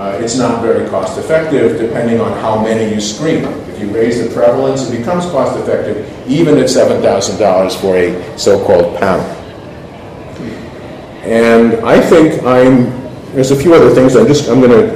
Uh, 0.00 0.18
it's 0.18 0.34
not 0.34 0.62
very 0.62 0.88
cost 0.88 1.18
effective 1.18 1.78
depending 1.78 2.22
on 2.22 2.32
how 2.40 2.58
many 2.58 2.90
you 2.94 2.98
screen. 2.98 3.44
If 3.44 3.80
you 3.80 3.94
raise 3.94 4.26
the 4.26 4.32
prevalence, 4.32 4.88
it 4.88 4.96
becomes 4.96 5.26
cost 5.26 5.58
effective 5.58 6.08
even 6.26 6.56
at 6.56 6.68
$7,000 6.70 7.80
for 7.82 7.98
a 7.98 8.38
so 8.38 8.64
called 8.64 8.98
panel. 8.98 9.26
And 11.22 11.84
I 11.84 12.00
think 12.00 12.42
I'm, 12.44 12.84
there's 13.34 13.50
a 13.50 13.56
few 13.56 13.74
other 13.74 13.94
things, 13.94 14.16
I'm 14.16 14.26
just, 14.26 14.48
I'm 14.48 14.62
gonna, 14.62 14.86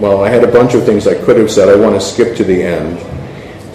well, 0.00 0.24
I 0.24 0.30
had 0.30 0.42
a 0.42 0.50
bunch 0.50 0.72
of 0.72 0.86
things 0.86 1.06
I 1.06 1.22
could 1.22 1.36
have 1.36 1.50
said, 1.50 1.68
I 1.68 1.76
want 1.76 1.94
to 1.94 2.00
skip 2.00 2.34
to 2.38 2.44
the 2.44 2.62
end. 2.62 2.98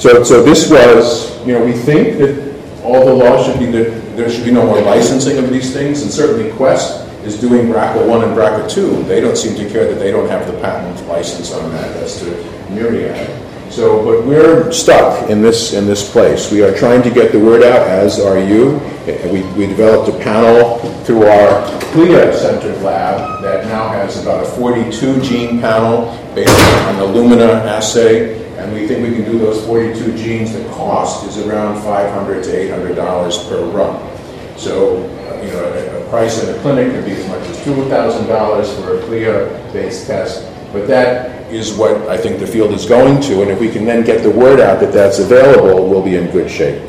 So, 0.02 0.24
so 0.24 0.42
this 0.42 0.68
was, 0.68 1.40
you 1.46 1.54
know, 1.54 1.64
we 1.64 1.74
think 1.74 2.18
that 2.18 2.82
all 2.84 3.06
the 3.06 3.14
laws 3.14 3.46
should 3.46 3.60
be, 3.60 3.68
that 3.68 4.18
there 4.18 4.32
should 4.32 4.46
be 4.46 4.52
no 4.52 4.66
more 4.66 4.82
licensing 4.82 5.38
of 5.38 5.52
these 5.52 5.72
things, 5.74 6.02
and 6.02 6.10
certainly 6.10 6.52
Quest 6.54 7.08
is 7.26 7.40
doing 7.40 7.68
BRCA 7.68 8.08
one 8.08 8.24
and 8.24 8.34
BRCA 8.36 8.70
two. 8.70 9.04
They 9.04 9.22
don't 9.22 9.38
seem 9.38 9.56
to 9.56 9.70
care 9.70 9.86
that 9.88 10.00
they 10.00 10.12
don't 10.12 10.30
have 10.30 10.48
the 10.48 10.60
patent 10.60 11.08
license 11.08 11.54
on 11.54 11.72
that, 11.72 11.94
that's 11.94 12.20
to 12.20 12.26
Myriad. 12.70 13.38
So, 13.72 14.04
but 14.04 14.26
we're 14.26 14.70
stuck 14.74 15.30
in 15.30 15.42
this, 15.42 15.74
in 15.74 15.86
this 15.86 16.12
place. 16.12 16.52
We 16.52 16.62
are 16.62 16.76
trying 16.76 17.02
to 17.04 17.10
get 17.10 17.32
the 17.32 17.40
word 17.40 17.64
out, 17.64 17.88
as 17.88 18.20
are 18.20 18.38
you. 18.38 18.80
We, 19.32 19.44
we 19.54 19.66
developed 19.66 20.10
a 20.14 20.20
panel 20.22 20.80
through 21.06 21.24
our 21.24 21.66
CLIA-certified 21.94 22.82
lab 22.84 23.42
that 23.42 23.66
now 23.68 23.88
has 23.90 24.22
about 24.22 24.44
a 24.44 24.50
42 24.50 25.22
gene 25.22 25.62
panel 25.62 26.06
based 26.36 26.50
on 26.88 26.98
the 26.98 27.04
Illumina 27.04 27.62
assay, 27.66 28.46
and 28.58 28.74
we 28.74 28.88
think 28.88 29.08
we 29.08 29.16
can 29.16 29.24
do 29.24 29.40
those 29.40 29.66
42 29.66 30.18
genes. 30.18 30.52
The 30.52 30.64
cost 30.70 31.26
is 31.28 31.38
around 31.38 31.82
500 31.82 32.44
to 32.44 32.54
800 32.54 32.96
dollars 32.96 33.38
per 33.46 33.64
run. 33.72 33.96
So, 34.58 34.98
you 35.44 35.52
know, 35.54 35.91
price 36.12 36.44
in 36.44 36.54
a 36.54 36.60
clinic 36.60 36.92
could 36.92 37.06
be 37.06 37.14
as 37.14 37.26
much 37.30 37.48
as 37.48 37.58
$2,000 37.60 38.84
for 38.84 38.98
a 38.98 39.02
CLIA-based 39.06 40.06
test, 40.06 40.46
but 40.74 40.86
that 40.86 41.50
is 41.50 41.74
what 41.74 41.96
I 42.10 42.18
think 42.18 42.40
the 42.40 42.46
field 42.46 42.74
is 42.74 42.86
going 42.86 43.22
to, 43.22 43.42
and 43.42 43.50
if 43.50 43.62
we 43.62 43.72
can 43.72 43.86
then 43.86 44.04
get 44.04 44.22
the 44.22 44.30
word 44.30 44.60
out 44.60 44.82
that 44.82 44.92
that's 44.92 45.20
available, 45.20 45.90
we'll 45.90 46.04
be 46.04 46.18
in 46.18 46.30
good 46.32 46.52
shape. 46.52 46.84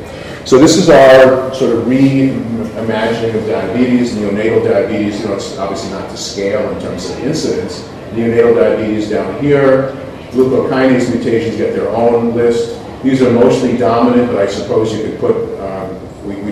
So 0.45 0.59
this 0.59 0.75
is 0.75 0.89
our 0.89 1.53
sort 1.53 1.73
of 1.73 1.85
reimagining 1.85 3.33
of 3.33 3.47
diabetes, 3.47 4.13
neonatal 4.13 4.65
diabetes. 4.65 5.21
You 5.21 5.27
know, 5.29 5.35
it's 5.35 5.57
obviously 5.57 5.91
not 5.91 6.09
to 6.09 6.17
scale 6.17 6.69
in 6.71 6.81
terms 6.81 7.09
of 7.09 7.17
incidence. 7.19 7.87
Neonatal 8.11 8.55
diabetes 8.55 9.09
down 9.09 9.41
here, 9.41 9.95
glucokinase 10.31 11.15
mutations 11.15 11.55
get 11.55 11.73
their 11.73 11.87
own 11.89 12.35
list. 12.35 12.77
These 13.03 13.21
are 13.21 13.31
mostly 13.31 13.77
dominant, 13.77 14.27
but 14.27 14.37
I 14.37 14.47
suppose 14.47 14.93
you 14.93 15.03
could 15.03 15.19
put, 15.21 15.35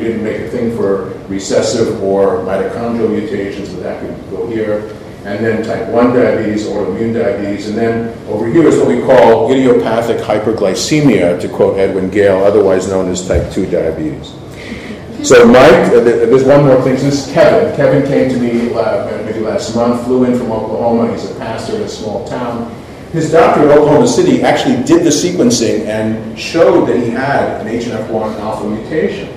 didn't 0.01 0.23
make 0.23 0.41
a 0.41 0.49
thing 0.49 0.75
for 0.75 1.09
recessive 1.27 2.01
or 2.03 2.39
mitochondrial 2.39 3.09
mutations, 3.09 3.69
but 3.69 3.83
that 3.83 4.01
could 4.01 4.29
go 4.29 4.47
here 4.47 4.95
and 5.23 5.45
then 5.45 5.63
type 5.63 5.87
1 5.89 6.13
diabetes, 6.13 6.65
or 6.65 6.83
autoimmune 6.83 7.13
diabetes, 7.13 7.67
and 7.67 7.77
then 7.77 8.27
over 8.27 8.47
here 8.47 8.67
is 8.67 8.77
what 8.79 8.87
we 8.87 9.01
call 9.01 9.51
idiopathic 9.51 10.17
hyperglycemia, 10.17 11.39
to 11.39 11.47
quote 11.47 11.77
Edwin 11.77 12.09
Gale, 12.09 12.43
otherwise 12.43 12.87
known 12.87 13.07
as 13.07 13.27
type 13.27 13.51
2 13.51 13.67
diabetes. 13.69 14.33
So 15.23 15.45
Mike, 15.45 15.93
uh, 15.93 15.99
there's 15.99 16.43
one 16.43 16.65
more 16.65 16.81
thing. 16.81 16.95
This 16.95 17.27
is 17.27 17.31
Kevin. 17.31 17.75
Kevin 17.75 18.07
came 18.07 18.29
to 18.29 18.39
me 18.39 18.73
uh, 18.73 19.23
maybe 19.23 19.41
last 19.41 19.75
month, 19.75 20.03
flew 20.05 20.23
in 20.23 20.35
from 20.35 20.51
Oklahoma. 20.51 21.11
He's 21.11 21.29
a 21.29 21.35
pastor 21.35 21.75
in 21.75 21.83
a 21.83 21.89
small 21.89 22.27
town. 22.27 22.75
His 23.11 23.31
doctor 23.31 23.61
in 23.63 23.69
Oklahoma 23.69 24.07
City 24.07 24.41
actually 24.41 24.83
did 24.83 25.03
the 25.03 25.11
sequencing 25.11 25.85
and 25.85 26.39
showed 26.39 26.87
that 26.87 26.97
he 26.97 27.11
had 27.11 27.61
an 27.61 27.67
HNF1 27.67 28.39
alpha 28.39 28.67
mutation. 28.67 29.30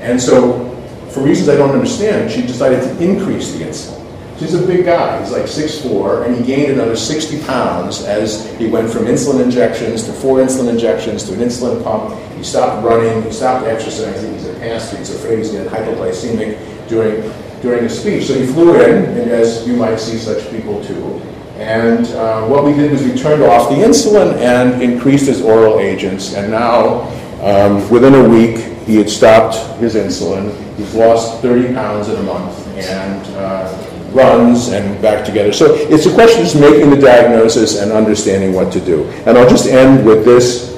And 0.00 0.20
so, 0.20 0.68
for 1.10 1.22
reasons 1.22 1.48
I 1.48 1.56
don't 1.56 1.70
understand, 1.70 2.30
she 2.30 2.42
decided 2.42 2.82
to 2.82 3.04
increase 3.04 3.52
the 3.52 3.64
insulin. 3.64 4.00
He's 4.38 4.54
a 4.54 4.66
big 4.66 4.86
guy. 4.86 5.20
He's 5.20 5.32
like 5.32 5.42
6'4", 5.42 6.26
and 6.26 6.34
he 6.34 6.42
gained 6.42 6.72
another 6.72 6.96
60 6.96 7.44
pounds 7.44 8.04
as 8.04 8.50
he 8.56 8.68
went 8.68 8.90
from 8.90 9.04
insulin 9.04 9.42
injections 9.42 10.04
to 10.04 10.12
four 10.14 10.38
insulin 10.38 10.70
injections 10.70 11.24
to 11.24 11.34
an 11.34 11.40
insulin 11.40 11.84
pump. 11.84 12.18
He 12.38 12.42
stopped 12.42 12.82
running. 12.82 13.22
He 13.22 13.32
stopped 13.32 13.66
exercising. 13.66 14.32
He's 14.32 14.46
a 14.46 14.54
pastor. 14.54 14.96
He's 14.96 15.14
afraid 15.14 15.38
he's 15.38 15.50
going 15.50 15.68
to 15.68 15.70
hypoglycemic 15.70 16.88
during 16.88 17.30
during 17.60 17.84
a 17.84 17.88
speech. 17.90 18.24
So 18.24 18.34
he 18.34 18.46
flew 18.46 18.80
in, 18.80 19.04
and 19.18 19.30
as 19.30 19.66
you 19.66 19.76
might 19.76 20.00
see 20.00 20.16
such 20.16 20.50
people 20.50 20.82
too. 20.82 21.20
And 21.56 22.06
uh, 22.14 22.46
what 22.46 22.64
we 22.64 22.72
did 22.72 22.90
was 22.90 23.02
we 23.02 23.14
turned 23.14 23.42
off 23.42 23.68
the 23.68 23.76
insulin 23.76 24.38
and 24.38 24.82
increased 24.82 25.26
his 25.26 25.42
oral 25.42 25.78
agents. 25.78 26.34
And 26.34 26.50
now, 26.50 27.02
um, 27.42 27.88
within 27.90 28.14
a 28.14 28.26
week, 28.26 28.69
he 28.90 28.96
had 28.96 29.08
stopped 29.08 29.54
his 29.78 29.94
insulin. 29.94 30.50
He's 30.76 30.92
lost 30.94 31.40
30 31.42 31.74
pounds 31.74 32.08
in 32.08 32.16
a 32.16 32.22
month, 32.24 32.66
and 32.76 33.24
uh, 33.36 33.90
runs 34.12 34.68
and 34.70 35.00
back 35.00 35.24
together. 35.24 35.52
So 35.52 35.74
it's 35.74 36.06
a 36.06 36.14
question 36.14 36.40
of 36.40 36.48
just 36.48 36.60
making 36.60 36.90
the 36.90 36.96
diagnosis 36.96 37.80
and 37.80 37.92
understanding 37.92 38.52
what 38.52 38.72
to 38.72 38.80
do. 38.80 39.04
And 39.26 39.38
I'll 39.38 39.48
just 39.48 39.68
end 39.68 40.04
with 40.04 40.24
this. 40.24 40.74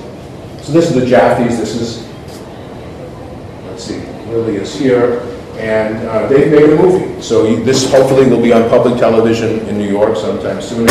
So 0.63 0.73
this 0.73 0.91
is 0.91 0.95
the 0.95 1.07
Jaffes. 1.07 1.57
This 1.57 1.75
is, 1.75 2.07
let's 3.65 3.83
see, 3.83 4.01
Lily 4.31 4.57
is 4.57 4.79
here. 4.79 5.21
And 5.57 6.07
uh, 6.09 6.27
they've 6.27 6.51
made 6.51 6.69
a 6.71 6.77
movie. 6.77 7.23
So 7.23 7.57
this 7.57 7.91
hopefully 7.91 8.29
will 8.29 8.43
be 8.43 8.53
on 8.53 8.69
public 8.69 8.99
television 8.99 9.61
in 9.69 9.79
New 9.79 9.89
York 9.89 10.17
sometime 10.17 10.61
soon. 10.61 10.87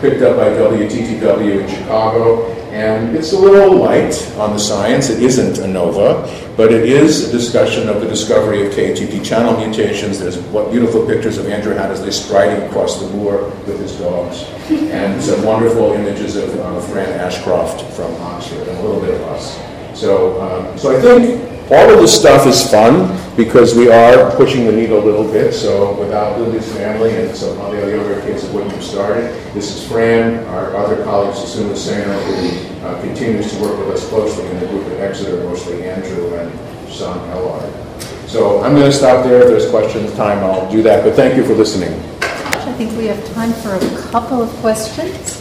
Picked 0.00 0.22
up 0.22 0.36
by 0.36 0.48
WTTW 0.48 1.62
in 1.62 1.68
Chicago. 1.68 2.59
And 2.70 3.16
it's 3.16 3.32
a 3.32 3.38
little 3.38 3.76
light 3.76 4.14
on 4.38 4.52
the 4.52 4.58
science. 4.58 5.10
It 5.10 5.22
isn't 5.22 5.58
a 5.58 5.66
NOVA, 5.66 6.54
but 6.56 6.72
it 6.72 6.88
is 6.88 7.28
a 7.28 7.32
discussion 7.32 7.88
of 7.88 8.00
the 8.00 8.06
discovery 8.06 8.64
of 8.64 8.72
KATP 8.72 9.24
channel 9.24 9.56
mutations. 9.56 10.20
There's 10.20 10.38
what 10.54 10.70
beautiful 10.70 11.04
pictures 11.04 11.36
of 11.36 11.48
Andrew 11.48 11.74
Hattersley 11.74 12.12
striding 12.12 12.62
across 12.68 13.00
the 13.00 13.08
moor 13.10 13.44
with 13.66 13.80
his 13.80 13.98
dogs, 13.98 14.44
and 14.70 15.20
some 15.20 15.42
wonderful 15.44 15.92
images 15.94 16.36
of 16.36 16.48
uh, 16.60 16.80
Fran 16.82 17.18
Ashcroft 17.18 17.82
from 17.96 18.14
Oxford, 18.22 18.68
and 18.68 18.78
a 18.78 18.82
little 18.82 19.00
bit 19.00 19.14
of 19.14 19.22
us. 19.22 19.58
So, 19.98 20.40
um, 20.40 20.78
so 20.78 20.96
I 20.96 21.00
think 21.00 21.59
all 21.70 21.88
of 21.88 22.00
this 22.00 22.18
stuff 22.18 22.46
is 22.46 22.68
fun 22.68 23.16
because 23.36 23.74
we 23.76 23.90
are 23.90 24.34
pushing 24.36 24.66
the 24.66 24.72
needle 24.72 24.98
a 24.98 25.04
little 25.04 25.30
bit. 25.30 25.52
So 25.52 25.98
without 25.98 26.38
Lily's 26.40 26.70
family 26.74 27.14
and 27.14 27.36
some 27.36 27.58
of 27.60 27.72
the 27.72 28.00
other 28.00 28.20
kids 28.22 28.42
that 28.42 28.52
wouldn't 28.52 28.72
have 28.72 28.82
started, 28.82 29.32
this 29.54 29.76
is 29.76 29.88
Fran, 29.88 30.44
our 30.48 30.76
other 30.76 31.02
colleague, 31.04 31.34
Susumu 31.34 31.76
Seino, 31.76 32.18
who 32.24 32.86
uh, 32.86 33.00
continues 33.02 33.52
to 33.52 33.62
work 33.62 33.78
with 33.78 33.88
us 33.90 34.08
closely 34.08 34.46
in 34.46 34.58
the 34.58 34.66
group 34.66 34.84
at 34.86 35.00
Exeter, 35.00 35.44
mostly 35.44 35.88
Andrew 35.88 36.34
and 36.34 36.50
Sian 36.90 37.18
Ellard. 37.30 37.80
So 38.28 38.62
I'm 38.62 38.74
going 38.74 38.90
to 38.90 38.96
stop 38.96 39.24
there. 39.24 39.42
If 39.42 39.48
there's 39.48 39.70
questions, 39.70 40.12
time, 40.14 40.38
I'll 40.38 40.70
do 40.70 40.82
that. 40.82 41.04
But 41.04 41.14
thank 41.14 41.36
you 41.36 41.44
for 41.44 41.54
listening. 41.54 41.92
I 42.22 42.72
think 42.74 42.96
we 42.96 43.06
have 43.06 43.24
time 43.34 43.52
for 43.52 43.74
a 43.74 44.10
couple 44.10 44.42
of 44.42 44.50
questions. 44.58 45.40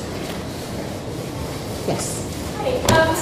Yes. 1.88 2.56
Hi, 2.58 2.74
um, 2.98 3.16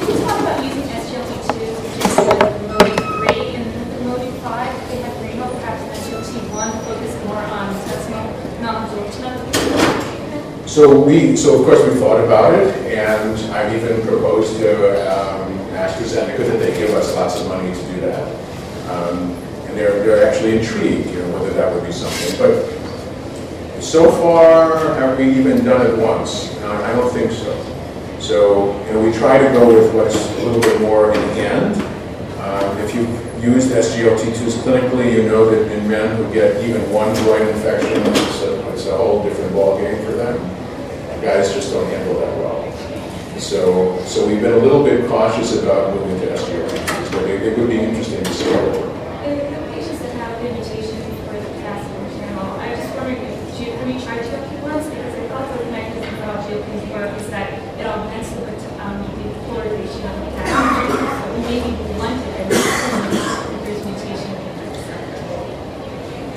can 0.00 0.18
you 0.18 0.24
talk 0.24 0.40
about 0.40 0.64
using 0.64 0.82
SGLT2, 0.82 1.54
which 1.82 1.96
is 1.96 2.02
the 2.02 2.03
MODY 2.16 2.96
3, 2.96 3.54
and 3.56 4.04
MODY 4.06 4.30
5, 4.40 4.88
they 4.88 5.02
have 5.02 5.20
renal, 5.22 5.48
perhaps 5.50 5.82
SGLT1 5.98 6.84
focus 6.84 7.24
more 7.26 7.36
on 7.36 7.74
intestinal 7.74 8.26
non-absorption 8.60 9.24
of 9.24 9.52
the 9.52 10.68
So 10.68 11.00
we, 11.00 11.36
so 11.36 11.58
of 11.58 11.66
course 11.66 11.82
we 11.92 11.98
thought 11.98 12.24
about 12.24 12.54
it, 12.54 12.74
and 12.86 13.38
I've 13.52 13.74
even 13.74 14.06
proposed 14.06 14.56
to 14.58 14.70
um, 15.10 15.58
AstraZeneca 15.70 16.38
that 16.38 16.58
they 16.58 16.76
give 16.78 16.90
us 16.90 17.14
lots 17.14 17.40
of 17.40 17.48
money 17.48 17.72
to 17.72 17.80
do 17.92 18.00
that. 18.02 18.44
Um, 18.90 19.32
and 19.66 19.76
they're, 19.76 20.04
they're 20.04 20.26
actually 20.26 20.58
intrigued, 20.58 21.10
you 21.10 21.18
know, 21.18 21.38
whether 21.38 21.52
that 21.54 21.74
would 21.74 21.84
be 21.84 21.92
something. 21.92 22.38
But 22.38 23.82
so 23.82 24.10
far, 24.10 24.78
have 24.94 25.18
we 25.18 25.36
even 25.36 25.64
done 25.64 25.84
it 25.86 25.98
once? 25.98 26.54
Uh, 26.58 26.82
I 26.84 26.92
don't 26.94 27.12
think 27.12 27.32
so. 27.32 27.52
So, 28.20 28.74
you 28.86 28.92
know, 28.94 29.02
we 29.02 29.12
try 29.12 29.36
to 29.36 29.52
go 29.52 29.66
with 29.66 29.92
what's 29.94 30.14
a 30.14 30.44
little 30.44 30.60
bit 30.60 30.80
more 30.80 31.12
in 31.12 31.20
the 31.20 31.42
end. 31.42 31.93
If 32.84 32.94
you've 32.94 33.42
used 33.42 33.72
SGLT2s 33.72 34.60
clinically, 34.60 35.16
you 35.16 35.22
know 35.22 35.48
that 35.48 35.72
in 35.72 35.88
men 35.88 36.16
who 36.18 36.30
get 36.34 36.62
even 36.62 36.84
one 36.92 37.16
joint 37.24 37.48
infection, 37.48 37.96
it's 37.96 38.42
a, 38.42 38.72
it's 38.74 38.86
a 38.88 38.94
whole 38.94 39.24
different 39.24 39.52
ballgame 39.56 40.04
for 40.04 40.12
them. 40.12 40.36
Guys 41.24 41.54
just 41.54 41.72
don't 41.72 41.88
handle 41.88 42.20
that 42.20 42.36
well. 42.36 42.60
So, 43.40 43.98
so 44.04 44.28
we've 44.28 44.42
been 44.42 44.52
a 44.52 44.58
little 44.58 44.84
bit 44.84 45.08
cautious 45.08 45.56
about 45.62 45.96
moving 45.96 46.28
to 46.28 46.36
SGLT2s, 46.36 47.12
but 47.12 47.24
it, 47.24 47.42
it 47.42 47.58
would 47.58 47.70
be 47.70 47.80
interesting 47.80 48.22
to 48.22 48.34
see 48.34 48.52
how 48.52 48.60
it 48.60 48.76
works. 48.76 49.24
In 49.24 49.38
the 49.48 49.72
patients 49.72 50.00
that 50.04 50.12
have 50.20 50.42
the 50.44 50.52
mutation 50.52 51.00
before 51.08 51.40
the 51.40 51.48
potassium 51.56 52.04
channel, 52.20 52.52
I 52.60 52.68
was 52.68 52.80
just 52.84 52.94
wondering 53.00 53.24
if 53.24 53.60
you, 53.64 53.72
have 53.80 53.88
you 53.88 53.96
tried 53.96 54.20
GLP-1s? 54.28 54.92
Because 54.92 55.14
I 55.16 55.28
thought 55.32 55.48
the 55.56 55.72
mechanism 55.72 56.14
about 56.20 56.44
GLP-1s 56.44 56.92
work 56.92 57.16
is 57.16 57.28
that 57.32 57.48
it 57.80 57.86
augments 57.86 58.28
the, 58.28 58.44
um, 58.84 59.00
the 59.08 59.32
polarization 59.48 60.04
of 60.04 60.20
the 60.20 60.28
potassium. 60.36 61.00
So 61.00 61.32
maybe 61.48 61.72
blunted 61.96 62.34
and 62.44 62.52
if 62.52 63.64
there's 63.64 63.84
mutation 63.84 64.30
in 64.36 64.44
the 64.44 64.76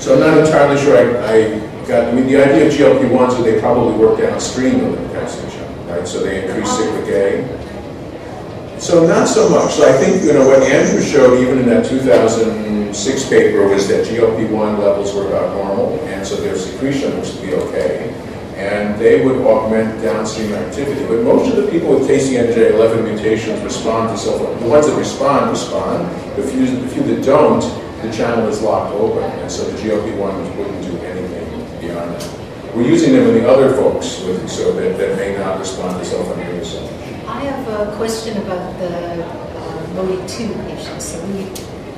So 0.08 0.14
I'm 0.14 0.22
not 0.22 0.38
entirely 0.38 0.82
sure 0.82 0.96
I, 0.96 1.04
I 1.28 1.60
got, 1.86 2.08
I 2.08 2.14
mean, 2.14 2.28
the 2.28 2.42
idea 2.42 2.68
of 2.68 2.72
GLP-1s 2.72 3.40
is 3.40 3.44
they 3.44 3.60
probably 3.60 3.98
work 4.00 4.18
downstream 4.18 4.86
of 4.86 4.96
the 4.96 5.10
channel, 5.12 5.84
right? 5.84 6.08
So 6.08 6.24
they 6.24 6.48
increase 6.48 6.70
cyclic 6.70 7.10
A. 7.10 8.80
So 8.80 9.06
not 9.06 9.28
so 9.28 9.50
much. 9.50 9.74
So 9.74 9.86
I 9.86 9.92
think, 9.98 10.24
you 10.24 10.32
know, 10.32 10.48
what 10.48 10.64
Andrew 10.64 11.02
showed 11.02 11.42
even 11.42 11.60
in 11.60 11.66
that 11.66 11.90
2006 11.90 13.30
paper 13.30 13.68
was 13.68 13.90
that 13.90 14.08
GLP-1 14.08 14.80
levels 14.80 15.14
were 15.14 15.28
about 15.28 15.54
normal, 15.54 16.00
and 16.06 16.26
so 16.26 16.38
their 16.38 16.56
secretion 16.56 17.14
looks 17.18 17.32
to 17.32 17.42
be 17.42 17.54
okay. 17.56 18.10
And 18.56 18.98
they 19.02 19.26
would 19.26 19.46
augment 19.46 20.02
downstream 20.02 20.54
activity. 20.54 21.06
But 21.06 21.24
most 21.24 21.54
of 21.54 21.62
the 21.62 21.70
people 21.70 22.00
with 22.00 22.10
KCNJ11 22.10 23.04
mutations 23.04 23.62
respond 23.62 24.16
to 24.16 24.18
sulfur. 24.18 24.58
The 24.64 24.70
ones 24.70 24.88
that 24.88 24.96
respond, 24.98 25.52
respond. 25.52 26.08
The 26.38 26.44
few, 26.44 26.66
the 26.66 26.88
few 26.88 27.04
that 27.14 27.26
don't, 27.26 27.87
the 28.02 28.12
channel 28.12 28.48
is 28.48 28.62
locked 28.62 28.94
open, 28.94 29.24
and 29.24 29.52
so 29.52 29.70
the 29.70 29.78
GLP-1s 29.78 30.56
wouldn't 30.58 30.84
do 30.84 30.98
anything 31.00 31.80
beyond 31.80 32.12
that. 32.16 32.76
We're 32.76 32.88
using 32.88 33.14
them 33.14 33.28
in 33.28 33.42
the 33.42 33.50
other 33.50 33.74
folks 33.76 34.22
with, 34.22 34.50
so 34.50 34.72
that, 34.74 34.98
that 34.98 35.18
may 35.18 35.36
not 35.38 35.58
respond 35.58 36.04
to 36.04 36.10
sulfonylurea. 36.10 37.28
I 37.28 37.42
have 37.42 37.68
a 37.68 37.96
question 37.98 38.38
about 38.38 38.78
the 38.80 39.26
uh, 39.26 39.94
MODY-2 39.96 40.68
patients. 40.68 41.06
So 41.06 41.26
we 41.28 41.44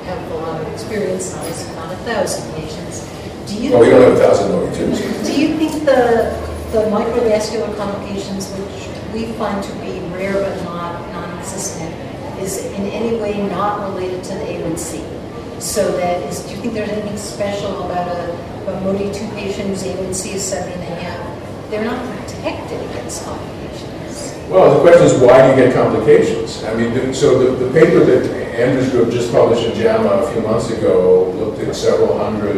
have 0.06 0.32
a 0.32 0.34
lot 0.36 0.60
of 0.60 0.68
experience, 0.72 1.34
obviously 1.36 1.74
not 1.76 1.92
a 1.92 1.96
thousand 1.98 2.54
patients. 2.54 3.06
Do 3.46 3.62
you? 3.62 3.70
Well, 3.72 3.80
we 3.80 3.90
don't 3.90 4.02
have 4.02 4.12
a 4.12 4.16
thousand 4.16 4.52
OD2s. 4.52 5.26
Do 5.26 5.40
you 5.40 5.56
think 5.56 5.84
the, 5.84 6.32
the 6.72 6.88
microvascular 6.88 7.76
complications, 7.76 8.50
which 8.52 8.88
we 9.12 9.32
find 9.34 9.62
to 9.62 9.72
be 9.74 10.00
rare 10.14 10.34
but 10.34 10.64
not 10.64 11.00
non-existent, 11.12 11.94
is 12.40 12.64
in 12.64 12.86
any 12.86 13.20
way 13.20 13.46
not 13.48 13.92
related 13.92 14.24
to 14.24 14.34
the 14.34 14.44
A1C? 14.44 15.19
So 15.60 15.92
that 15.98 16.22
is, 16.22 16.40
do 16.44 16.54
you 16.54 16.56
think 16.62 16.74
there's 16.74 16.88
anything 16.88 17.16
special 17.18 17.84
about 17.84 18.08
a, 18.08 18.32
a 18.70 18.80
MODY-2 18.80 19.34
patient 19.34 19.68
whose 19.68 19.82
A1C 19.82 20.34
is 20.34 20.42
seven 20.42 20.72
and 20.72 20.82
a 20.82 20.94
half? 20.96 21.70
They're 21.70 21.84
not 21.84 22.00
protected 22.16 22.80
against 22.90 23.24
complications. 23.24 24.34
Well, 24.48 24.74
the 24.74 24.80
question 24.80 25.06
is, 25.06 25.20
why 25.20 25.42
do 25.54 25.60
you 25.60 25.66
get 25.66 25.74
complications? 25.74 26.64
I 26.64 26.74
mean, 26.74 27.12
so 27.14 27.38
the, 27.38 27.66
the 27.66 27.72
paper 27.72 28.04
that 28.04 28.26
Andrew's 28.58 28.90
group 28.90 29.10
just 29.10 29.30
published 29.30 29.64
in 29.66 29.74
JAMA 29.74 30.08
a 30.08 30.32
few 30.32 30.42
months 30.42 30.70
ago 30.70 31.30
looked 31.32 31.60
at 31.60 31.74
several 31.76 32.18
hundred 32.18 32.56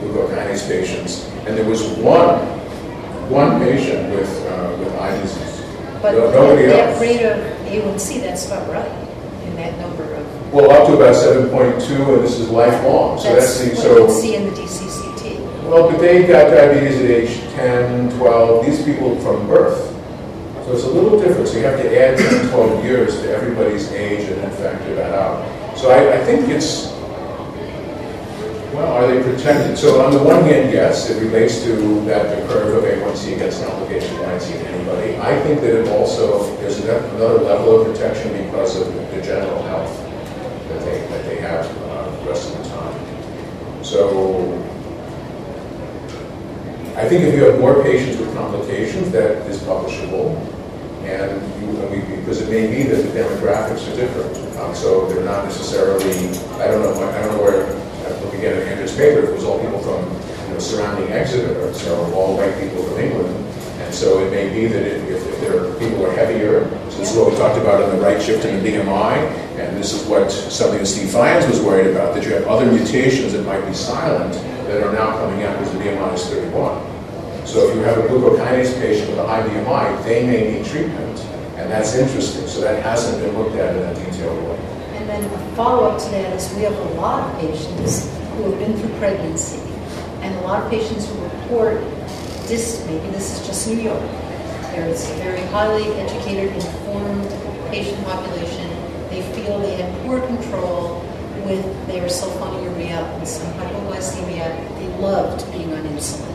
glucokinase 0.00 0.68
patients, 0.68 1.26
and 1.46 1.56
there 1.56 1.64
was 1.68 1.82
one, 1.98 2.38
one 3.30 3.58
patient 3.60 4.12
with, 4.14 4.28
uh, 4.46 4.76
with 4.78 4.94
eye 4.96 5.18
disease. 5.20 5.62
But 6.02 6.12
No- 6.12 6.30
Nobody 6.30 6.66
that 6.68 6.90
else. 6.90 7.00
rate 7.00 7.24
of 7.24 7.38
A1C, 7.66 8.20
that's 8.20 8.46
about 8.46 8.68
right, 8.70 8.90
in 9.46 9.56
that 9.56 9.78
number 9.78 10.04
of, 10.14 10.52
Well, 10.52 10.70
up 10.70 10.86
to 10.88 10.94
about 10.94 11.14
seven 11.14 11.48
point 11.50 11.80
two, 11.82 12.14
and 12.14 12.22
this 12.24 12.38
is 12.38 12.48
lifelong, 12.48 13.18
so 13.18 13.34
that's 13.34 13.58
that's 13.58 13.82
the, 13.82 13.88
what 13.88 13.98
you 14.00 14.08
so. 14.08 14.20
see 14.20 14.34
in 14.36 14.44
the 14.44 14.50
DCCT. 14.50 15.64
Well, 15.64 15.90
but 15.90 16.00
they 16.00 16.26
got 16.26 16.50
diabetes 16.50 16.98
at 17.00 17.10
age 17.10 17.40
10, 17.54 18.18
12, 18.18 18.66
these 18.66 18.84
people 18.84 19.18
from 19.20 19.46
birth. 19.46 19.88
So 20.66 20.72
it's 20.74 20.84
a 20.84 20.88
little 20.88 21.18
different, 21.20 21.48
so 21.48 21.56
you 21.58 21.64
have 21.64 21.80
to 21.80 21.98
add 21.98 22.18
10, 22.18 22.50
12 22.50 22.84
years 22.84 23.20
to 23.22 23.30
everybody's 23.34 23.90
age 23.92 24.28
and 24.28 24.42
then 24.42 24.50
factor 24.52 24.94
that 24.94 25.12
out. 25.14 25.78
So 25.78 25.90
I, 25.90 26.14
I 26.20 26.24
think 26.24 26.48
it's, 26.48 26.92
well, 28.72 28.92
are 28.92 29.06
they 29.06 29.22
protected? 29.22 29.76
So 29.76 30.00
on 30.00 30.12
the 30.12 30.22
one 30.22 30.44
hand, 30.44 30.72
yes, 30.72 31.10
it 31.10 31.20
relates 31.22 31.62
to 31.64 32.04
that 32.06 32.36
the 32.36 32.46
curve 32.52 32.76
of 32.76 32.84
A1C 32.84 33.38
gets 33.38 33.62
complications 33.62 34.12
you 34.12 34.22
might 34.22 34.38
see 34.38 34.54
anybody. 34.54 35.16
I 35.16 35.40
think 35.42 35.60
that 35.60 35.80
it 35.80 35.88
also, 35.88 36.56
there's 36.56 36.78
another 36.80 37.38
level 37.38 37.80
of 37.80 37.86
protection 37.86 38.32
because 38.44 38.80
of 38.80 38.94
the 38.94 39.22
general 39.22 39.62
health 39.64 39.96
that 40.68 40.80
they, 40.84 41.00
that 41.08 41.24
they 41.26 41.36
have 41.36 41.66
uh, 41.88 42.10
the 42.24 42.30
rest 42.30 42.54
of 42.54 42.62
the 42.62 42.68
time. 42.70 43.84
So 43.84 44.52
I 46.96 47.08
think 47.08 47.24
if 47.24 47.34
you 47.34 47.44
have 47.44 47.58
more 47.58 47.82
patients 47.82 48.18
with 48.18 48.34
complications, 48.34 49.10
that 49.12 49.46
is 49.48 49.58
publishable. 49.62 50.36
And 51.04 51.42
you, 51.60 52.16
because 52.16 52.40
it 52.40 52.48
may 52.48 52.68
be 52.68 52.84
that 52.84 53.02
the 53.02 53.18
demographics 53.18 53.90
are 53.92 53.96
different. 53.96 54.56
Um, 54.58 54.74
so 54.74 55.06
they're 55.08 55.24
not 55.24 55.44
necessarily, 55.44 56.12
I 56.62 56.68
don't 56.68 56.82
know, 56.82 56.94
I 56.94 57.22
don't 57.22 57.36
know 57.36 57.42
where, 57.42 57.81
I'm 58.42 58.58
looking 58.58 58.72
at 58.72 58.88
paper, 58.96 59.30
it 59.30 59.34
was 59.34 59.44
all 59.44 59.60
people 59.60 59.78
from, 59.78 60.02
you 60.48 60.54
know, 60.54 60.58
surrounding 60.58 61.12
Exeter, 61.12 61.72
so 61.74 62.12
all 62.12 62.36
white 62.36 62.58
people 62.58 62.82
from 62.82 62.98
England. 62.98 63.36
And 63.78 63.94
so 63.94 64.18
it 64.18 64.30
may 64.32 64.48
be 64.52 64.66
that 64.66 64.82
if, 64.82 65.26
if 65.26 65.40
there 65.40 65.62
are 65.62 65.74
people 65.78 66.04
are 66.04 66.12
heavier, 66.12 66.68
so 66.90 66.98
this 66.98 67.12
is 67.12 67.16
what 67.16 67.30
we 67.30 67.38
talked 67.38 67.58
about 67.58 67.82
in 67.82 67.96
the 67.96 68.02
right 68.02 68.20
shift 68.20 68.44
in 68.44 68.62
the 68.62 68.68
BMI, 68.68 69.16
and 69.58 69.76
this 69.76 69.92
is 69.92 70.08
what 70.08 70.30
something 70.30 70.80
that 70.80 70.86
Steve 70.86 71.08
Fajans 71.08 71.48
was 71.48 71.60
worried 71.60 71.86
about, 71.86 72.14
that 72.14 72.24
you 72.24 72.32
have 72.32 72.46
other 72.48 72.66
mutations 72.70 73.32
that 73.32 73.46
might 73.46 73.64
be 73.64 73.74
silent 73.74 74.34
that 74.66 74.82
are 74.82 74.92
now 74.92 75.12
coming 75.18 75.44
out 75.44 75.58
because 75.58 75.72
the 75.74 75.78
BMI 75.78 76.14
is 76.14 76.26
31. 76.26 77.46
So 77.46 77.68
if 77.68 77.76
you 77.76 77.82
have 77.82 77.98
a 77.98 78.02
glucokinase 78.08 78.74
patient 78.80 79.10
with 79.10 79.18
a 79.18 79.26
high 79.26 79.42
BMI, 79.42 80.02
they 80.04 80.26
may 80.26 80.58
need 80.58 80.66
treatment, 80.66 81.20
and 81.56 81.70
that's 81.70 81.94
interesting. 81.94 82.48
So 82.48 82.60
that 82.62 82.82
hasn't 82.82 83.22
been 83.22 83.38
looked 83.38 83.54
at 83.54 83.76
in 83.76 83.82
a 83.82 83.94
detailed 83.94 84.42
way. 84.42 84.56
And 84.96 85.08
then 85.08 85.24
a 85.24 85.56
follow-up 85.56 86.02
to 86.02 86.10
that 86.10 86.34
is 86.34 86.52
we 86.54 86.62
have 86.62 86.76
a 86.76 86.94
lot 86.94 87.28
of 87.28 87.40
patients 87.40 88.21
who 88.34 88.50
have 88.50 88.58
been 88.58 88.76
through 88.76 88.96
pregnancy 88.98 89.60
and 90.22 90.34
a 90.36 90.40
lot 90.42 90.62
of 90.62 90.70
patients 90.70 91.08
who 91.08 91.22
report 91.24 91.80
this, 92.46 92.84
maybe 92.86 93.08
this 93.10 93.40
is 93.40 93.46
just 93.46 93.68
New 93.68 93.80
York. 93.80 94.02
There's 94.72 95.10
a 95.10 95.14
very 95.14 95.40
highly 95.48 95.84
educated, 96.00 96.52
informed 96.54 97.28
patient 97.70 98.02
population. 98.04 98.68
They 99.10 99.22
feel 99.34 99.58
they 99.58 99.74
had 99.76 100.06
poor 100.06 100.20
control 100.26 101.00
with 101.44 101.64
their 101.86 102.08
sulfonylurea 102.08 103.18
and 103.18 103.28
some 103.28 103.52
hypoglycemia. 103.54 104.78
They 104.78 104.88
loved 104.98 105.50
being 105.52 105.72
on 105.72 105.82
insulin. 105.84 106.30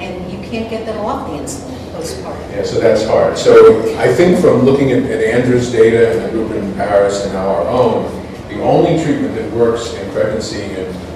And 0.00 0.32
you 0.32 0.38
can't 0.48 0.70
get 0.70 0.86
them 0.86 0.98
off 0.98 1.28
the 1.28 1.36
insulin 1.36 1.78
postpartum. 1.92 2.50
Yeah, 2.50 2.62
so 2.64 2.80
that's 2.80 3.04
hard. 3.04 3.36
So 3.36 3.96
I 3.98 4.12
think 4.12 4.40
from 4.40 4.62
looking 4.62 4.92
at, 4.92 5.02
at 5.04 5.22
Andrew's 5.22 5.70
data 5.70 6.12
and 6.12 6.24
the 6.24 6.30
group 6.30 6.52
in 6.52 6.74
Paris 6.74 7.26
and 7.26 7.36
our 7.36 7.62
own, 7.68 8.04
the 8.48 8.62
only 8.62 9.02
treatment 9.04 9.34
that 9.34 9.52
works 9.52 9.92
in 9.94 10.10
pregnancy 10.12 10.62
and 10.62 11.07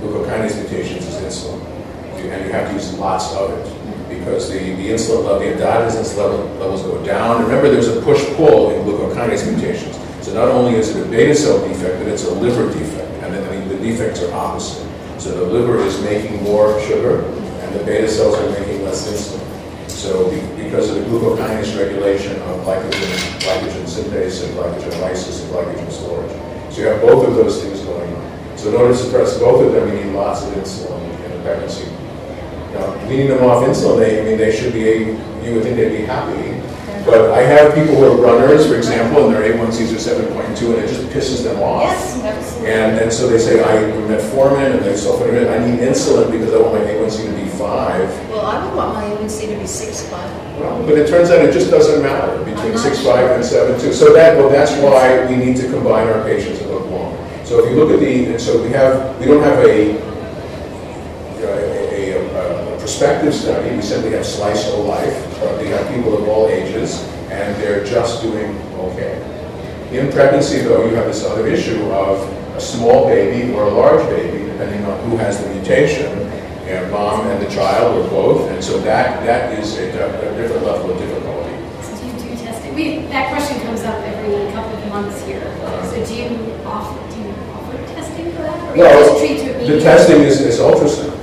glucokinase 0.00 0.56
mutations 0.62 1.06
is 1.06 1.14
insulin. 1.22 1.64
And 2.16 2.44
you 2.44 2.52
have 2.52 2.68
to 2.68 2.74
use 2.74 2.92
lots 2.98 3.32
of 3.34 3.50
it 3.50 4.08
because 4.08 4.50
the, 4.50 4.58
the 4.58 4.90
insulin 4.90 5.24
level, 5.24 5.38
the 5.38 5.52
endogenous 5.52 6.16
level, 6.16 6.44
levels 6.58 6.82
go 6.82 7.02
down. 7.04 7.42
Remember, 7.42 7.70
there's 7.70 7.88
a 7.88 8.00
push-pull 8.02 8.70
in 8.70 8.84
glucokinase 8.84 9.50
mutations. 9.50 9.96
So 10.24 10.34
not 10.34 10.48
only 10.48 10.74
is 10.78 10.94
it 10.94 11.06
a 11.06 11.10
beta 11.10 11.34
cell 11.34 11.66
defect, 11.66 11.98
but 11.98 12.08
it's 12.08 12.24
a 12.24 12.34
liver 12.34 12.72
defect. 12.72 13.08
And 13.22 13.34
I 13.34 13.50
mean, 13.50 13.68
the 13.68 13.76
defects 13.76 14.22
are 14.22 14.32
opposite. 14.34 14.86
So 15.18 15.30
the 15.32 15.44
liver 15.44 15.78
is 15.78 16.00
making 16.02 16.42
more 16.42 16.80
sugar 16.82 17.24
and 17.24 17.74
the 17.74 17.84
beta 17.84 18.08
cells 18.08 18.34
are 18.36 18.50
making 18.60 18.84
less 18.84 19.08
insulin. 19.08 19.44
So 19.88 20.30
be- 20.30 20.62
because 20.62 20.90
of 20.90 20.96
the 20.96 21.02
glucokinase 21.02 21.78
regulation 21.78 22.36
of 22.42 22.64
glycogen, 22.64 23.40
glycogen 23.40 23.84
synthase 23.86 24.44
and 24.44 24.54
glycogen 24.56 25.00
lysis 25.00 25.42
and 25.42 25.52
glycogen 25.52 25.90
storage. 25.90 26.30
So 26.72 26.80
you 26.82 26.86
have 26.88 27.00
both 27.00 27.26
of 27.26 27.34
those 27.34 27.62
things. 27.62 27.77
So 28.58 28.70
in 28.70 28.74
order 28.74 28.92
to 28.92 28.98
suppress 28.98 29.38
both 29.38 29.64
of 29.64 29.72
them, 29.72 29.86
you 29.88 30.04
need 30.04 30.14
lots 30.16 30.42
of 30.42 30.52
insulin 30.54 31.00
in 31.24 31.30
the 31.30 31.38
pregnancy. 31.44 31.86
Now, 32.74 32.90
weaning 33.06 33.28
them 33.28 33.44
off 33.44 33.64
insulin, 33.64 34.00
they, 34.00 34.20
I 34.20 34.24
mean, 34.24 34.36
they 34.36 34.50
should 34.50 34.72
be, 34.72 35.14
you 35.46 35.54
would 35.54 35.62
think 35.62 35.76
they'd 35.76 35.96
be 35.96 36.04
happy. 36.04 36.58
But 37.06 37.30
I 37.30 37.42
have 37.42 37.72
people 37.72 37.94
who 37.94 38.04
are 38.04 38.16
runners, 38.20 38.66
for 38.66 38.74
example, 38.74 39.26
and 39.26 39.32
their 39.32 39.42
A1Cs 39.54 39.94
are 39.94 40.24
7.2 40.26 40.74
and 40.74 40.84
it 40.84 40.88
just 40.88 41.06
pisses 41.06 41.44
them 41.44 41.62
off. 41.62 41.84
Yes, 41.84 42.20
absolutely. 42.20 42.70
And 42.72 42.98
then 42.98 43.10
so 43.12 43.28
they 43.28 43.38
say, 43.38 43.62
I 43.62 43.76
am 43.76 44.08
metformin 44.08 44.74
and 44.74 44.84
they 44.84 44.92
sulfonylurea, 44.94 45.48
I 45.54 45.64
need 45.64 45.78
insulin 45.78 46.30
because 46.32 46.52
I 46.52 46.58
want 46.58 46.74
my 46.74 46.80
A1C 46.80 47.26
to 47.30 47.44
be 47.44 47.48
five. 47.50 48.10
Well, 48.28 48.44
I 48.44 48.66
would 48.66 48.74
want 48.74 48.94
my 48.94 49.04
A1C 49.04 49.54
to 49.54 49.56
be 49.58 49.66
six 49.66 50.02
five. 50.10 50.28
Well, 50.58 50.82
but 50.84 50.98
it 50.98 51.08
turns 51.08 51.30
out 51.30 51.42
it 51.44 51.52
just 51.52 51.70
doesn't 51.70 52.02
matter 52.02 52.44
between 52.44 52.76
six 52.76 53.02
five 53.04 53.30
and 53.30 53.44
seven 53.44 53.80
two. 53.80 53.92
So 53.92 54.12
that, 54.12 54.36
well, 54.36 54.50
that's 54.50 54.72
why 54.82 55.24
we 55.30 55.36
need 55.36 55.56
to 55.58 55.70
combine 55.70 56.08
our 56.08 56.24
patients 56.24 56.60
and. 56.60 56.67
So 57.48 57.64
if 57.64 57.70
you 57.70 57.76
look 57.76 57.90
at 57.90 58.00
the, 58.00 58.26
and 58.26 58.38
so 58.38 58.62
we 58.62 58.68
have, 58.72 59.18
we 59.18 59.24
don't 59.24 59.42
have 59.42 59.64
a, 59.64 59.86
you 59.86 59.98
know, 61.40 61.54
a, 61.54 62.12
a, 62.12 62.74
a 62.74 62.78
prospective 62.78 63.32
study. 63.32 63.74
We 63.74 63.80
simply 63.80 64.10
have 64.10 64.26
slice 64.26 64.68
of 64.70 64.84
life. 64.84 65.40
But 65.40 65.58
we 65.58 65.68
have 65.68 65.88
people 65.88 66.14
of 66.18 66.28
all 66.28 66.48
ages, 66.48 67.02
and 67.30 67.56
they're 67.56 67.82
just 67.86 68.20
doing 68.20 68.54
okay. 68.92 69.16
In 69.92 70.12
pregnancy, 70.12 70.58
though, 70.58 70.84
you 70.84 70.94
have 70.96 71.06
this 71.06 71.24
other 71.24 71.46
issue 71.46 71.82
of 71.90 72.20
a 72.54 72.60
small 72.60 73.06
baby 73.06 73.50
or 73.54 73.62
a 73.62 73.70
large 73.70 74.06
baby, 74.10 74.44
depending 74.44 74.84
on 74.84 75.08
who 75.08 75.16
has 75.16 75.42
the 75.42 75.48
mutation, 75.54 76.12
and 76.68 76.90
mom 76.92 77.26
and 77.28 77.40
the 77.40 77.48
child 77.50 77.96
or 77.96 78.10
both, 78.10 78.50
and 78.50 78.62
so 78.62 78.78
that, 78.80 79.24
that 79.24 79.58
is 79.58 79.78
a, 79.78 79.88
a 79.88 80.36
different 80.36 80.66
level 80.66 80.90
of 80.90 80.98
difficulty. 80.98 81.56
So 81.80 81.96
do 81.96 82.06
you 82.08 82.36
do 82.36 82.44
testing? 82.44 82.74
We, 82.74 82.98
that 83.08 83.32
question 83.32 83.58
comes 83.62 83.84
up 83.84 83.96
every 84.04 84.52
couple 84.52 84.76
of 84.76 84.88
months 84.90 85.24
here. 85.24 85.40
Uh-huh. 85.40 85.90
So 85.90 86.04
do 86.04 86.14
you 86.14 86.28
offer, 86.66 86.98
do 87.14 87.22
you 87.22 87.30
offer 87.54 87.76
testing 87.94 88.32
for 88.32 88.42
that? 88.42 88.57
Or 88.57 88.57
you 88.74 88.82
Well, 88.82 89.14
just 89.14 89.18
treat 89.18 89.38
to 89.38 89.72
The 89.72 89.80
testing 89.80 90.22
is, 90.22 90.40
is 90.40 90.58
ultrasound. 90.58 91.16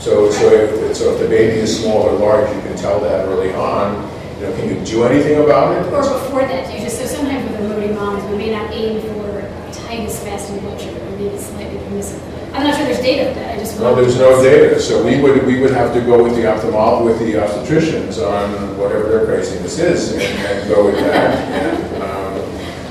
So, 0.00 0.30
so 0.30 0.50
if, 0.52 0.96
so 0.96 1.14
if 1.14 1.20
the 1.20 1.28
baby 1.28 1.60
is 1.60 1.80
small 1.80 2.02
or 2.02 2.12
large, 2.12 2.54
you 2.54 2.60
can 2.62 2.76
tell 2.76 3.00
that 3.00 3.26
early 3.28 3.52
on. 3.54 4.10
You 4.40 4.46
know, 4.48 4.56
can 4.56 4.68
you 4.68 4.84
do 4.84 5.04
anything 5.04 5.38
about 5.44 5.76
it? 5.76 5.92
Or 5.92 6.02
before 6.02 6.40
that, 6.40 6.74
you 6.74 6.80
just, 6.80 6.98
so 6.98 7.06
sometimes 7.06 7.48
with 7.48 7.60
the 7.60 7.68
loading 7.68 7.94
moms, 7.94 8.24
we 8.30 8.36
may 8.36 8.50
not 8.50 8.72
aim 8.72 9.00
for 9.00 9.48
tightest 9.86 10.24
fasting 10.24 10.58
blood 10.60 10.80
sugar, 10.80 11.00
or 11.00 11.10
maybe 11.16 11.38
slightly 11.38 11.78
permissive. 11.84 12.20
I'm 12.52 12.64
not 12.64 12.76
sure 12.76 12.84
there's 12.84 13.00
data 13.00 13.28
for 13.32 13.38
that, 13.38 13.54
I 13.54 13.58
just. 13.58 13.78
No, 13.78 13.94
there's 13.94 14.18
no 14.18 14.42
data, 14.42 14.80
so 14.80 15.04
we 15.04 15.20
would, 15.20 15.46
we 15.46 15.60
would 15.60 15.70
have 15.70 15.94
to 15.94 16.00
go 16.00 16.22
with 16.22 16.34
the 16.34 16.42
ophthalmol, 16.42 17.04
with 17.04 17.18
the 17.20 17.34
obstetricians 17.34 18.18
on 18.18 18.76
whatever 18.76 19.08
their 19.08 19.24
craziness 19.24 19.78
is, 19.78 20.12
and, 20.12 20.22
and 20.22 20.68
go 20.68 20.86
with 20.86 20.96
that. 20.96 21.88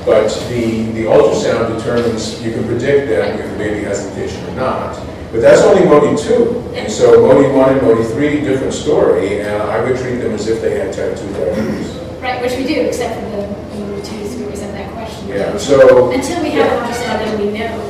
But 0.05 0.29
the, 0.49 0.83
the 0.93 1.03
ultrasound 1.05 1.77
determines, 1.77 2.41
you 2.43 2.51
can 2.53 2.65
predict 2.65 3.07
that 3.09 3.39
if 3.39 3.51
the 3.51 3.57
baby 3.57 3.83
has 3.83 4.03
a 4.05 4.09
mutation 4.15 4.43
or 4.49 4.55
not. 4.55 4.95
But 5.31 5.41
that's 5.41 5.61
only 5.61 5.85
MODY 5.85 6.21
two, 6.21 6.59
and 6.75 6.91
so 6.91 7.21
MODY 7.25 7.49
one 7.55 7.73
and 7.77 7.81
MODY 7.83 8.03
three, 8.11 8.41
different 8.41 8.73
story, 8.73 9.41
and 9.41 9.61
I 9.63 9.79
would 9.83 9.97
treat 9.97 10.15
them 10.15 10.31
as 10.33 10.47
if 10.47 10.59
they 10.59 10.77
had 10.77 10.91
type 10.93 11.15
two 11.17 11.31
diabetes. 11.33 11.95
Right, 12.19 12.41
which 12.41 12.57
we 12.57 12.65
do, 12.67 12.81
except 12.81 13.15
for 13.15 13.29
the, 13.29 13.47
the 13.77 14.01
twos, 14.01 14.35
we 14.35 14.43
have 14.43 14.73
that 14.73 14.91
question. 14.93 15.27
Yeah, 15.29 15.55
so. 15.57 16.11
Until 16.11 16.43
we 16.43 16.49
have 16.51 16.67
an 16.71 16.83
ultrasound, 16.83 17.19
then 17.25 17.39
we 17.39 17.57
know. 17.57 17.87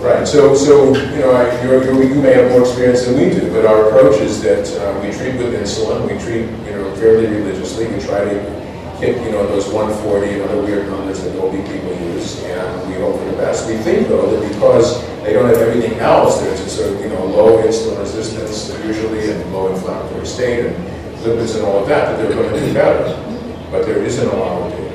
Right, 0.00 0.26
so, 0.26 0.54
so, 0.54 0.94
you 0.94 1.18
know, 1.18 1.32
I- 1.32 1.62
you're, 1.64 1.82
you're- 1.84 2.06
you 2.06 2.14
may 2.22 2.34
have 2.34 2.50
more 2.52 2.60
experience 2.60 3.06
than 3.06 3.16
we 3.18 3.30
do, 3.30 3.50
but 3.52 3.64
our 3.66 3.88
approach 3.88 4.20
is 4.20 4.40
that 4.42 4.66
uh, 4.78 5.00
we 5.00 5.10
treat 5.12 5.36
with 5.36 5.54
insulin, 5.54 6.02
we 6.06 6.18
treat, 6.22 6.46
you 6.66 6.76
know, 6.76 6.94
fairly 6.96 7.26
religiously, 7.26 7.86
we 7.86 7.98
try 8.00 8.22
to 8.24 8.61
hit, 9.02 9.20
you 9.26 9.32
know, 9.32 9.44
those 9.48 9.66
140 9.66 10.30
and 10.30 10.42
other 10.42 10.62
weird 10.62 10.86
numbers 10.86 11.24
that 11.24 11.36
OB 11.36 11.50
people 11.66 11.90
use, 12.14 12.40
and 12.44 12.88
we 12.88 12.94
hope 12.94 13.18
for 13.18 13.24
the 13.24 13.36
best. 13.36 13.66
We 13.68 13.76
think, 13.78 14.06
though, 14.06 14.30
that 14.30 14.48
because 14.48 15.02
they 15.24 15.32
don't 15.32 15.46
have 15.46 15.58
everything 15.58 15.98
else, 15.98 16.40
there's 16.40 16.60
a 16.60 16.68
sort 16.70 16.94
of, 16.94 17.00
you 17.00 17.08
know, 17.08 17.26
low 17.26 17.60
insulin 17.64 17.98
resistance 17.98 18.70
usually, 18.86 19.32
and 19.32 19.52
low 19.52 19.74
inflammatory 19.74 20.24
state, 20.24 20.66
and 20.66 20.76
lipids 21.18 21.56
and 21.56 21.64
all 21.64 21.82
of 21.82 21.88
that, 21.88 22.16
that 22.16 22.28
they're 22.28 22.32
going 22.32 22.52
to 22.54 22.60
do 22.60 22.72
better. 22.72 23.18
But 23.72 23.86
there 23.86 23.98
isn't 24.04 24.28
a 24.28 24.36
lot 24.36 24.62
of 24.62 24.70
data. 24.70 24.90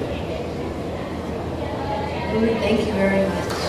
Thank 2.61 2.87
you 2.87 2.93
very 2.93 3.27
much. 3.27 3.67